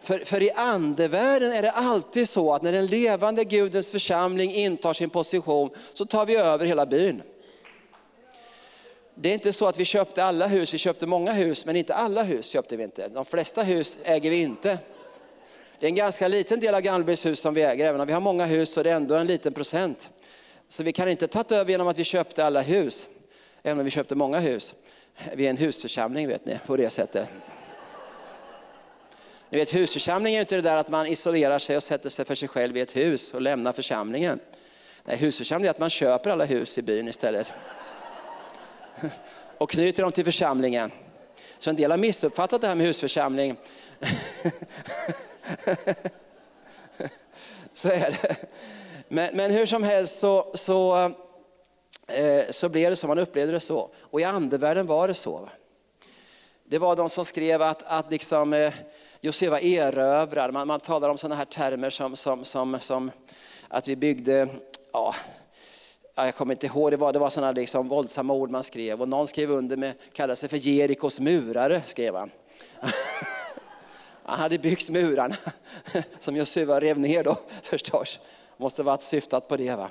För, 0.00 0.18
för 0.18 0.42
i 0.42 0.50
andevärlden 0.50 1.52
är 1.52 1.62
det 1.62 1.70
alltid 1.70 2.28
så 2.28 2.52
att 2.52 2.62
när 2.62 2.72
den 2.72 2.86
levande 2.86 3.44
Gudens 3.44 3.90
församling 3.90 4.54
intar 4.54 4.92
sin 4.92 5.10
position 5.10 5.70
så 5.92 6.04
tar 6.04 6.26
vi 6.26 6.36
över 6.36 6.66
hela 6.66 6.86
byn. 6.86 7.22
Det 9.14 9.28
är 9.28 9.34
inte 9.34 9.52
så 9.52 9.66
att 9.66 9.78
vi 9.78 9.84
köpte 9.84 10.24
alla 10.24 10.46
hus, 10.46 10.74
vi 10.74 10.78
köpte 10.78 11.06
många 11.06 11.32
hus, 11.32 11.66
men 11.66 11.76
inte 11.76 11.94
alla 11.94 12.22
hus 12.22 12.46
köpte 12.46 12.76
vi 12.76 12.84
inte. 12.84 13.08
De 13.08 13.24
flesta 13.24 13.62
hus 13.62 13.98
äger 14.04 14.30
vi 14.30 14.40
inte. 14.40 14.78
Det 15.80 15.86
är 15.86 15.88
en 15.88 15.94
ganska 15.94 16.28
liten 16.28 16.60
del 16.60 16.74
av 16.74 16.80
Gamlebys 16.80 17.26
hus 17.26 17.40
som 17.40 17.54
vi 17.54 17.62
äger, 17.62 17.86
även 17.86 18.00
om 18.00 18.06
vi 18.06 18.12
har 18.12 18.20
många 18.20 18.46
hus 18.46 18.72
så 18.72 18.80
är 18.80 18.84
det 18.84 18.90
ändå 18.90 19.14
en 19.14 19.26
liten 19.26 19.52
procent. 19.52 20.10
Så 20.68 20.82
vi 20.82 20.92
kan 20.92 21.08
inte 21.08 21.26
ta 21.26 21.54
över 21.54 21.70
genom 21.70 21.88
att 21.88 21.98
vi 21.98 22.04
köpte 22.04 22.44
alla 22.44 22.62
hus, 22.62 23.08
även 23.62 23.78
om 23.78 23.84
vi 23.84 23.90
köpte 23.90 24.14
många 24.14 24.38
hus. 24.38 24.74
Vi 25.34 25.46
är 25.46 25.50
en 25.50 25.56
husförsamling 25.56 26.28
vet 26.28 26.46
ni, 26.46 26.58
på 26.66 26.76
det 26.76 26.90
sättet. 26.90 27.28
Ni 29.50 29.58
vet 29.58 29.74
husförsamling 29.74 30.34
är 30.34 30.40
inte 30.40 30.56
det 30.56 30.62
där 30.62 30.76
att 30.76 30.88
man 30.88 31.06
isolerar 31.06 31.58
sig 31.58 31.76
och 31.76 31.82
sätter 31.82 32.08
sig 32.08 32.24
för 32.24 32.34
sig 32.34 32.48
själv 32.48 32.76
i 32.76 32.80
ett 32.80 32.96
hus 32.96 33.32
och 33.32 33.40
lämnar 33.40 33.72
församlingen. 33.72 34.40
Nej, 35.04 35.16
husförsamling 35.16 35.66
är 35.66 35.70
att 35.70 35.78
man 35.78 35.90
köper 35.90 36.30
alla 36.30 36.44
hus 36.44 36.78
i 36.78 36.82
byn 36.82 37.08
istället. 37.08 37.52
Och 39.58 39.70
knyter 39.70 40.02
dem 40.02 40.12
till 40.12 40.24
församlingen. 40.24 40.92
Så 41.58 41.70
en 41.70 41.76
del 41.76 41.90
har 41.90 41.98
missuppfattat 41.98 42.60
det 42.60 42.68
här 42.68 42.74
med 42.74 42.86
husförsamling. 42.86 43.56
Så 47.74 47.88
är 47.88 48.10
det. 48.10 48.36
Men, 49.08 49.36
men 49.36 49.50
hur 49.50 49.66
som 49.66 49.82
helst 49.82 50.18
så, 50.18 50.50
så, 50.54 50.96
eh, 52.06 52.44
så 52.50 52.68
blev 52.68 52.90
det 52.90 52.96
så, 52.96 53.06
man 53.06 53.18
upplevde 53.18 53.52
det 53.52 53.60
så. 53.60 53.90
Och 54.00 54.20
i 54.20 54.24
andevärlden 54.24 54.86
var 54.86 55.08
det 55.08 55.14
så. 55.14 55.48
Det 56.64 56.78
var 56.78 56.96
de 56.96 57.10
som 57.10 57.24
skrev 57.24 57.62
att, 57.62 57.82
att 57.82 58.10
liksom, 58.10 58.52
eh, 58.52 58.72
Josef 59.20 59.62
erövrar, 59.62 60.50
man, 60.50 60.66
man 60.66 60.80
talar 60.80 61.08
om 61.08 61.18
sådana 61.18 61.34
här 61.34 61.44
termer 61.44 61.90
som, 61.90 62.16
som, 62.16 62.44
som, 62.44 62.80
som 62.80 63.10
att 63.68 63.88
vi 63.88 63.96
byggde, 63.96 64.48
ja, 64.92 65.14
jag 66.14 66.34
kommer 66.34 66.54
inte 66.54 66.66
ihåg, 66.66 66.90
det 66.90 66.96
var, 66.96 67.12
det 67.12 67.18
var 67.18 67.30
sådana 67.30 67.52
liksom 67.52 67.88
våldsamma 67.88 68.32
ord 68.34 68.50
man 68.50 68.64
skrev. 68.64 69.00
Och 69.00 69.08
någon 69.08 69.26
skrev 69.26 69.50
under 69.50 69.76
med, 69.76 69.92
kallade 70.12 70.36
sig 70.36 70.48
för 70.48 70.56
Jerikos 70.56 71.20
murare, 71.20 71.82
skrev 71.86 72.16
han. 72.16 72.30
Han 74.28 74.38
hade 74.38 74.58
byggt 74.58 74.90
murarna 74.90 75.36
som 76.20 76.36
Josua 76.36 76.80
rev 76.80 76.98
ner 76.98 77.24
då 77.24 77.38
förstås. 77.62 78.18
Måste 78.56 78.82
varit 78.82 79.02
syftat 79.02 79.48
på 79.48 79.56
det. 79.56 79.76
Va? 79.76 79.90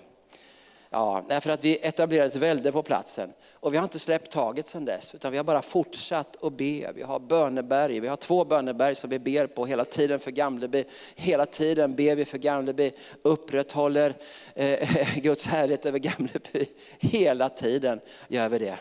Ja, 0.89 1.25
därför 1.29 1.49
att 1.49 1.63
vi 1.63 1.77
etablerade 1.81 2.27
ett 2.27 2.35
välde 2.35 2.71
på 2.71 2.83
platsen. 2.83 3.33
Och 3.53 3.73
vi 3.73 3.77
har 3.77 3.83
inte 3.83 3.99
släppt 3.99 4.31
taget 4.31 4.67
sedan 4.67 4.85
dess, 4.85 5.15
utan 5.15 5.31
vi 5.31 5.37
har 5.37 5.43
bara 5.43 5.61
fortsatt 5.61 6.43
att 6.43 6.57
be. 6.57 6.91
Vi 6.95 7.01
har 7.01 7.19
böneberg, 7.19 7.99
vi 7.99 8.07
har 8.07 8.15
två 8.15 8.45
böneberg 8.45 8.95
som 8.95 9.09
vi 9.09 9.19
ber 9.19 9.47
på 9.47 9.65
hela 9.65 9.85
tiden 9.85 10.19
för 10.19 10.31
Gamleby. 10.31 10.83
Hela 11.15 11.45
tiden 11.45 11.95
ber 11.95 12.15
vi 12.15 12.25
för 12.25 12.37
Gamleby, 12.37 12.91
upprätthåller 13.21 14.13
eh, 14.53 15.15
Guds 15.15 15.45
härlighet 15.45 15.85
över 15.85 15.99
Gamleby. 15.99 16.65
Hela 16.99 17.49
tiden 17.49 17.99
gör 18.27 18.49
vi 18.49 18.59
det. 18.59 18.77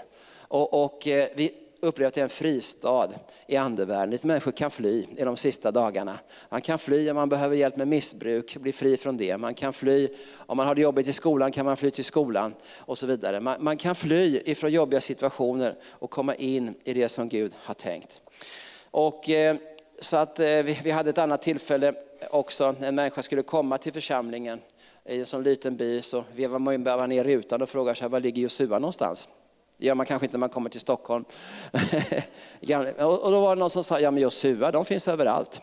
Och, 0.48 0.84
och 0.84 1.08
eh, 1.08 1.28
vi 1.34 1.63
upplever 1.84 2.08
att 2.08 2.14
det 2.14 2.20
är 2.20 2.24
en 2.24 2.28
fristad 2.28 3.10
i 3.46 3.56
andevärlden 3.56 4.10
dit 4.10 4.24
människor 4.24 4.52
kan 4.52 4.70
fly 4.70 5.06
i 5.16 5.24
de 5.24 5.36
sista 5.36 5.70
dagarna. 5.70 6.18
Man 6.48 6.60
kan 6.60 6.78
fly 6.78 7.10
om 7.10 7.16
man 7.16 7.28
behöver 7.28 7.56
hjälp 7.56 7.76
med 7.76 7.88
missbruk, 7.88 8.56
bli 8.56 8.72
fri 8.72 8.96
från 8.96 9.16
det. 9.16 9.38
Man 9.38 9.54
kan 9.54 9.72
fly 9.72 10.08
om 10.36 10.56
man 10.56 10.66
har 10.66 10.74
det 10.74 10.80
jobbigt 10.80 11.08
i 11.08 11.12
skolan 11.12 11.52
kan 11.52 11.66
man 11.66 11.76
fly 11.76 11.90
till 11.90 12.04
skolan 12.04 12.54
och 12.78 12.98
så 12.98 13.06
vidare. 13.06 13.40
Man, 13.40 13.56
man 13.64 13.76
kan 13.76 13.94
fly 13.94 14.40
ifrån 14.44 14.70
jobbiga 14.70 15.00
situationer 15.00 15.74
och 15.90 16.10
komma 16.10 16.34
in 16.34 16.74
i 16.84 16.94
det 16.94 17.08
som 17.08 17.28
Gud 17.28 17.52
har 17.62 17.74
tänkt. 17.74 18.22
Och, 18.90 19.30
eh, 19.30 19.56
så 19.98 20.16
att 20.16 20.38
eh, 20.38 20.46
vi, 20.46 20.78
vi 20.84 20.90
hade 20.90 21.10
ett 21.10 21.18
annat 21.18 21.42
tillfälle 21.42 21.94
också, 22.30 22.76
en 22.80 22.94
människa 22.94 23.22
skulle 23.22 23.42
komma 23.42 23.78
till 23.78 23.92
församlingen 23.92 24.60
i 25.08 25.18
en 25.18 25.26
sån 25.26 25.42
liten 25.42 25.76
by 25.76 26.02
så 26.02 26.24
vevar 26.34 26.58
man 26.58 27.08
ner 27.08 27.24
rutan 27.24 27.62
och 27.62 27.68
frågar 27.68 27.94
sig 27.94 28.08
var 28.08 28.20
ligger 28.20 28.42
Josua 28.42 28.78
någonstans? 28.78 29.28
Det 29.84 29.88
gör 29.88 29.94
man 29.94 30.06
kanske 30.06 30.26
inte 30.26 30.36
när 30.36 30.40
man 30.40 30.48
kommer 30.48 30.70
till 30.70 30.80
Stockholm. 30.80 31.24
och 32.98 33.30
då 33.30 33.40
var 33.40 33.56
det 33.56 33.60
någon 33.60 33.70
som 33.70 33.84
sa, 33.84 34.00
ja 34.00 34.10
men 34.10 34.22
Josua, 34.22 34.70
de 34.70 34.84
finns 34.84 35.08
överallt. 35.08 35.60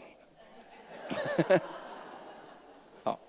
ja. 3.03 3.19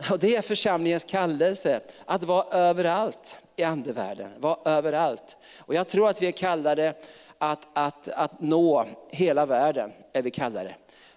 Och 0.10 0.18
det 0.18 0.36
är 0.36 0.42
församlingens 0.42 1.04
kallelse, 1.04 1.80
att 2.04 2.22
vara 2.22 2.58
överallt 2.58 3.36
i 3.56 3.62
andevärlden. 3.62 4.30
Vara 4.38 4.58
överallt. 4.64 5.36
Och 5.60 5.74
jag 5.74 5.88
tror 5.88 6.08
att 6.08 6.22
vi 6.22 6.26
är 6.26 6.32
kallade 6.32 6.94
att, 7.38 7.68
att, 7.72 8.08
att 8.08 8.40
nå 8.40 8.86
hela 9.10 9.46
världen, 9.46 9.92
är 10.12 10.22
vi 10.22 10.30
kallade. 10.30 10.74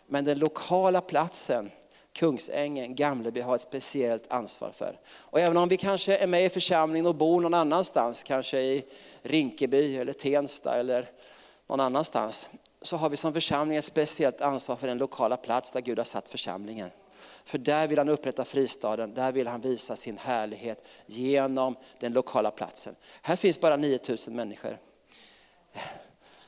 Men 0.07 0.25
den 0.25 0.39
lokala 0.39 1.01
platsen 1.01 1.71
Kungsängen, 2.13 2.95
Gamleby 2.95 3.39
har 3.41 3.55
ett 3.55 3.61
speciellt 3.61 4.31
ansvar 4.31 4.71
för. 4.71 4.99
Och 5.09 5.39
även 5.39 5.57
om 5.57 5.69
vi 5.69 5.77
kanske 5.77 6.17
är 6.17 6.27
med 6.27 6.45
i 6.45 6.49
församlingen 6.49 7.05
och 7.05 7.15
bor 7.15 7.41
någon 7.41 7.53
annanstans, 7.53 8.23
kanske 8.23 8.59
i 8.59 8.85
Rinkeby 9.21 9.97
eller 9.97 10.13
Tensta 10.13 10.75
eller 10.75 11.09
någon 11.67 11.79
annanstans, 11.79 12.49
så 12.81 12.97
har 12.97 13.09
vi 13.09 13.17
som 13.17 13.33
församling 13.33 13.77
ett 13.77 13.85
speciellt 13.85 14.41
ansvar 14.41 14.75
för 14.75 14.87
den 14.87 14.97
lokala 14.97 15.37
plats 15.37 15.71
där 15.71 15.81
Gud 15.81 15.97
har 15.97 16.05
satt 16.05 16.29
församlingen. 16.29 16.89
För 17.45 17.57
där 17.57 17.87
vill 17.87 17.97
han 17.97 18.09
upprätta 18.09 18.45
fristaden, 18.45 19.13
där 19.13 19.31
vill 19.31 19.47
han 19.47 19.61
visa 19.61 19.95
sin 19.95 20.17
härlighet 20.17 20.83
genom 21.05 21.75
den 21.99 22.13
lokala 22.13 22.51
platsen. 22.51 22.95
Här 23.21 23.35
finns 23.35 23.59
bara 23.59 23.77
9000 23.77 24.35
människor. 24.35 24.77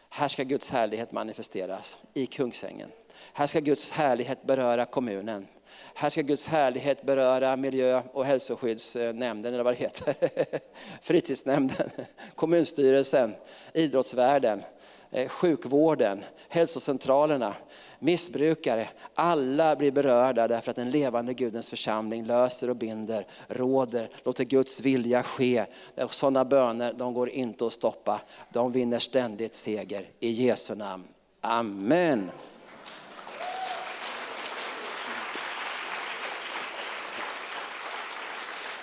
Här 0.09 0.27
ska 0.27 0.43
Guds 0.43 0.69
härlighet 0.69 1.11
manifesteras 1.11 1.97
i 2.13 2.25
Kungsängen. 2.25 2.91
Här 3.33 3.47
ska 3.47 3.59
Guds 3.59 3.89
härlighet 3.89 4.43
beröra 4.43 4.85
kommunen. 4.85 5.47
Här 5.95 6.09
ska 6.09 6.21
Guds 6.21 6.47
härlighet 6.47 7.03
beröra 7.03 7.55
miljö 7.55 8.01
och 8.13 8.25
hälsoskyddsnämnden, 8.25 9.53
eller 9.53 9.63
vad 9.63 9.73
det 9.73 9.77
heter. 9.77 10.15
Fritidsnämnden, 11.01 11.89
kommunstyrelsen, 12.35 13.35
idrottsvärlden, 13.73 14.61
eh, 15.11 15.27
sjukvården, 15.27 16.23
hälsocentralerna, 16.49 17.55
missbrukare. 17.99 18.87
Alla 19.13 19.75
blir 19.75 19.91
berörda 19.91 20.47
därför 20.47 20.69
att 20.69 20.75
den 20.75 20.91
levande 20.91 21.33
Gudens 21.33 21.69
församling 21.69 22.25
löser 22.25 22.69
och 22.69 22.75
binder, 22.75 23.27
råder, 23.47 24.09
låter 24.23 24.43
Guds 24.43 24.79
vilja 24.79 25.23
ske. 25.23 25.65
Sådana 26.09 26.45
böner 26.45 26.93
de 26.93 27.13
går 27.13 27.29
inte 27.29 27.65
att 27.65 27.73
stoppa. 27.73 28.21
De 28.49 28.71
vinner 28.71 28.99
ständigt 28.99 29.55
seger. 29.55 30.05
I 30.19 30.29
Jesu 30.29 30.75
namn. 30.75 31.07
Amen. 31.41 32.31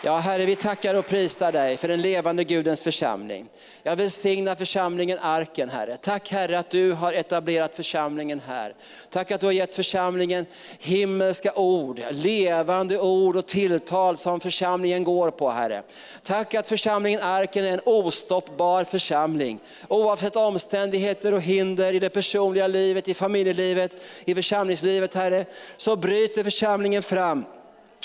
Ja, 0.02 0.16
Herre, 0.16 0.46
vi 0.46 0.56
tackar 0.56 0.94
och 0.94 1.06
prisar 1.06 1.52
dig 1.52 1.76
för 1.76 1.88
den 1.88 2.02
levande 2.02 2.44
Gudens 2.44 2.82
församling. 2.82 3.48
Jag 3.82 3.96
välsignar 3.96 4.54
församlingen 4.54 5.18
Arken, 5.22 5.68
Herre. 5.68 5.96
Tack 5.96 6.32
Herre 6.32 6.58
att 6.58 6.70
du 6.70 6.92
har 6.92 7.12
etablerat 7.12 7.74
församlingen 7.74 8.40
här. 8.46 8.74
Tack 9.10 9.30
att 9.30 9.40
du 9.40 9.46
har 9.46 9.52
gett 9.52 9.74
församlingen 9.74 10.46
himmelska 10.78 11.52
ord, 11.54 12.00
levande 12.10 12.98
ord 12.98 13.36
och 13.36 13.46
tilltal 13.46 14.16
som 14.16 14.40
församlingen 14.40 15.04
går 15.04 15.30
på, 15.30 15.50
Herre. 15.50 15.82
Tack 16.22 16.54
att 16.54 16.66
församlingen 16.66 17.20
Arken 17.22 17.64
är 17.64 17.72
en 17.72 17.80
ostoppbar 17.84 18.84
församling. 18.84 19.60
Oavsett 19.88 20.36
omständigheter 20.36 21.34
och 21.34 21.42
hinder 21.42 21.92
i 21.92 21.98
det 21.98 22.10
personliga 22.10 22.66
livet, 22.66 23.08
i 23.08 23.14
familjelivet, 23.14 23.96
i 24.24 24.34
församlingslivet, 24.34 25.14
Herre, 25.14 25.44
så 25.76 25.96
bryter 25.96 26.44
församlingen 26.44 27.02
fram 27.02 27.44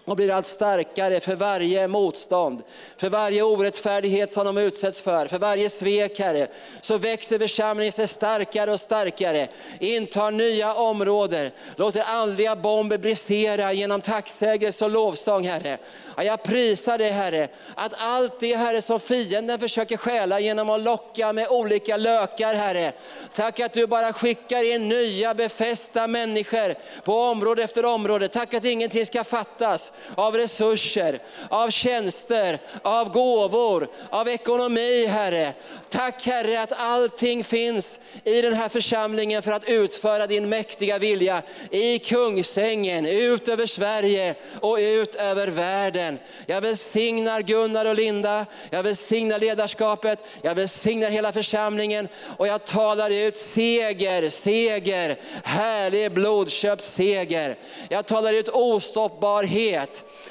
och 0.05 0.15
blir 0.15 0.31
allt 0.31 0.45
starkare 0.45 1.19
för 1.19 1.35
varje 1.35 1.87
motstånd, 1.87 2.63
för 2.97 3.09
varje 3.09 3.43
orättfärdighet 3.43 4.31
som 4.31 4.45
de 4.45 4.57
utsätts 4.57 5.01
för, 5.01 5.27
för 5.27 5.39
varje 5.39 5.69
svek 5.69 6.19
Herre. 6.19 6.47
Så 6.81 6.97
växer 6.97 7.39
församlingen 7.39 7.91
sig 7.91 8.07
starkare 8.07 8.71
och 8.71 8.79
starkare, 8.79 9.47
intar 9.79 10.31
nya 10.31 10.73
områden, 10.73 11.51
låter 11.75 12.03
andliga 12.07 12.55
bomber 12.55 12.97
brisera 12.97 13.73
genom 13.73 14.01
tacksägelse 14.01 14.85
och 14.85 14.91
lovsång 14.91 15.47
Herre. 15.47 15.77
Jag 16.17 16.43
prisar 16.43 16.97
dig 16.97 17.11
Herre, 17.11 17.47
att 17.75 17.93
allt 17.97 18.39
det 18.39 18.55
Herre 18.55 18.81
som 18.81 18.99
fienden 18.99 19.59
försöker 19.59 19.97
stjäla 19.97 20.39
genom 20.39 20.69
att 20.69 20.81
locka 20.81 21.33
med 21.33 21.47
olika 21.49 21.97
lökar 21.97 22.53
Herre. 22.53 22.91
Tack 23.33 23.59
att 23.59 23.73
du 23.73 23.87
bara 23.87 24.13
skickar 24.13 24.73
in 24.73 24.87
nya 24.87 25.33
befästa 25.33 26.07
människor 26.07 26.75
på 27.03 27.13
område 27.21 27.63
efter 27.63 27.85
område. 27.85 28.27
Tack 28.27 28.53
att 28.53 28.65
ingenting 28.65 29.05
ska 29.05 29.23
fattas 29.23 29.91
av 30.15 30.37
resurser, 30.37 31.19
av 31.49 31.69
tjänster, 31.69 32.59
av 32.81 33.11
gåvor, 33.11 33.87
av 34.09 34.29
ekonomi 34.29 35.05
Herre. 35.05 35.53
Tack 35.89 36.25
Herre 36.25 36.61
att 36.61 36.79
allting 36.79 37.43
finns 37.43 37.99
i 38.23 38.41
den 38.41 38.53
här 38.53 38.69
församlingen 38.69 39.41
för 39.41 39.51
att 39.51 39.69
utföra 39.69 40.27
din 40.27 40.49
mäktiga 40.49 40.97
vilja 40.97 41.41
i 41.69 41.99
Kungsängen, 41.99 43.05
ut 43.05 43.47
över 43.47 43.65
Sverige 43.65 44.35
och 44.59 44.77
ut 44.77 45.15
över 45.15 45.47
världen. 45.47 46.19
Jag 46.45 46.61
välsignar 46.61 47.41
Gunnar 47.41 47.85
och 47.85 47.95
Linda, 47.95 48.45
jag 48.69 48.83
välsignar 48.83 49.39
ledarskapet, 49.39 50.19
jag 50.41 50.55
välsignar 50.55 51.09
hela 51.09 51.31
församlingen 51.31 52.07
och 52.37 52.47
jag 52.47 52.65
talar 52.65 53.09
ut 53.09 53.35
seger, 53.35 54.29
seger, 54.29 55.17
härlig 55.43 56.11
blodköpt 56.11 56.83
seger. 56.83 57.55
Jag 57.89 58.05
talar 58.05 58.33
ut 58.33 58.49
ostoppbarhet 58.49 59.84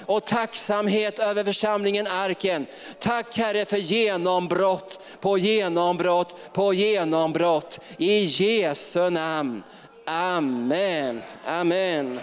och 0.06 0.24
tacksamhet 0.24 1.18
över 1.18 1.44
församlingen 1.44 2.06
Arken. 2.06 2.66
Tack 2.98 3.36
Herre 3.36 3.64
för 3.64 3.76
genombrott 3.76 5.00
på 5.20 5.38
genombrott 5.38 6.52
på 6.52 6.74
genombrott. 6.74 7.80
I 7.98 8.24
Jesu 8.24 9.10
namn. 9.10 9.62
Amen. 10.06 11.22
Amen. 11.46 12.20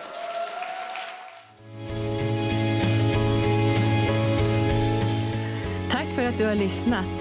Tack 5.92 6.08
för 6.16 6.26
att 6.26 6.38
du 6.38 6.46
har 6.46 6.56
lyssnat. 6.56 7.21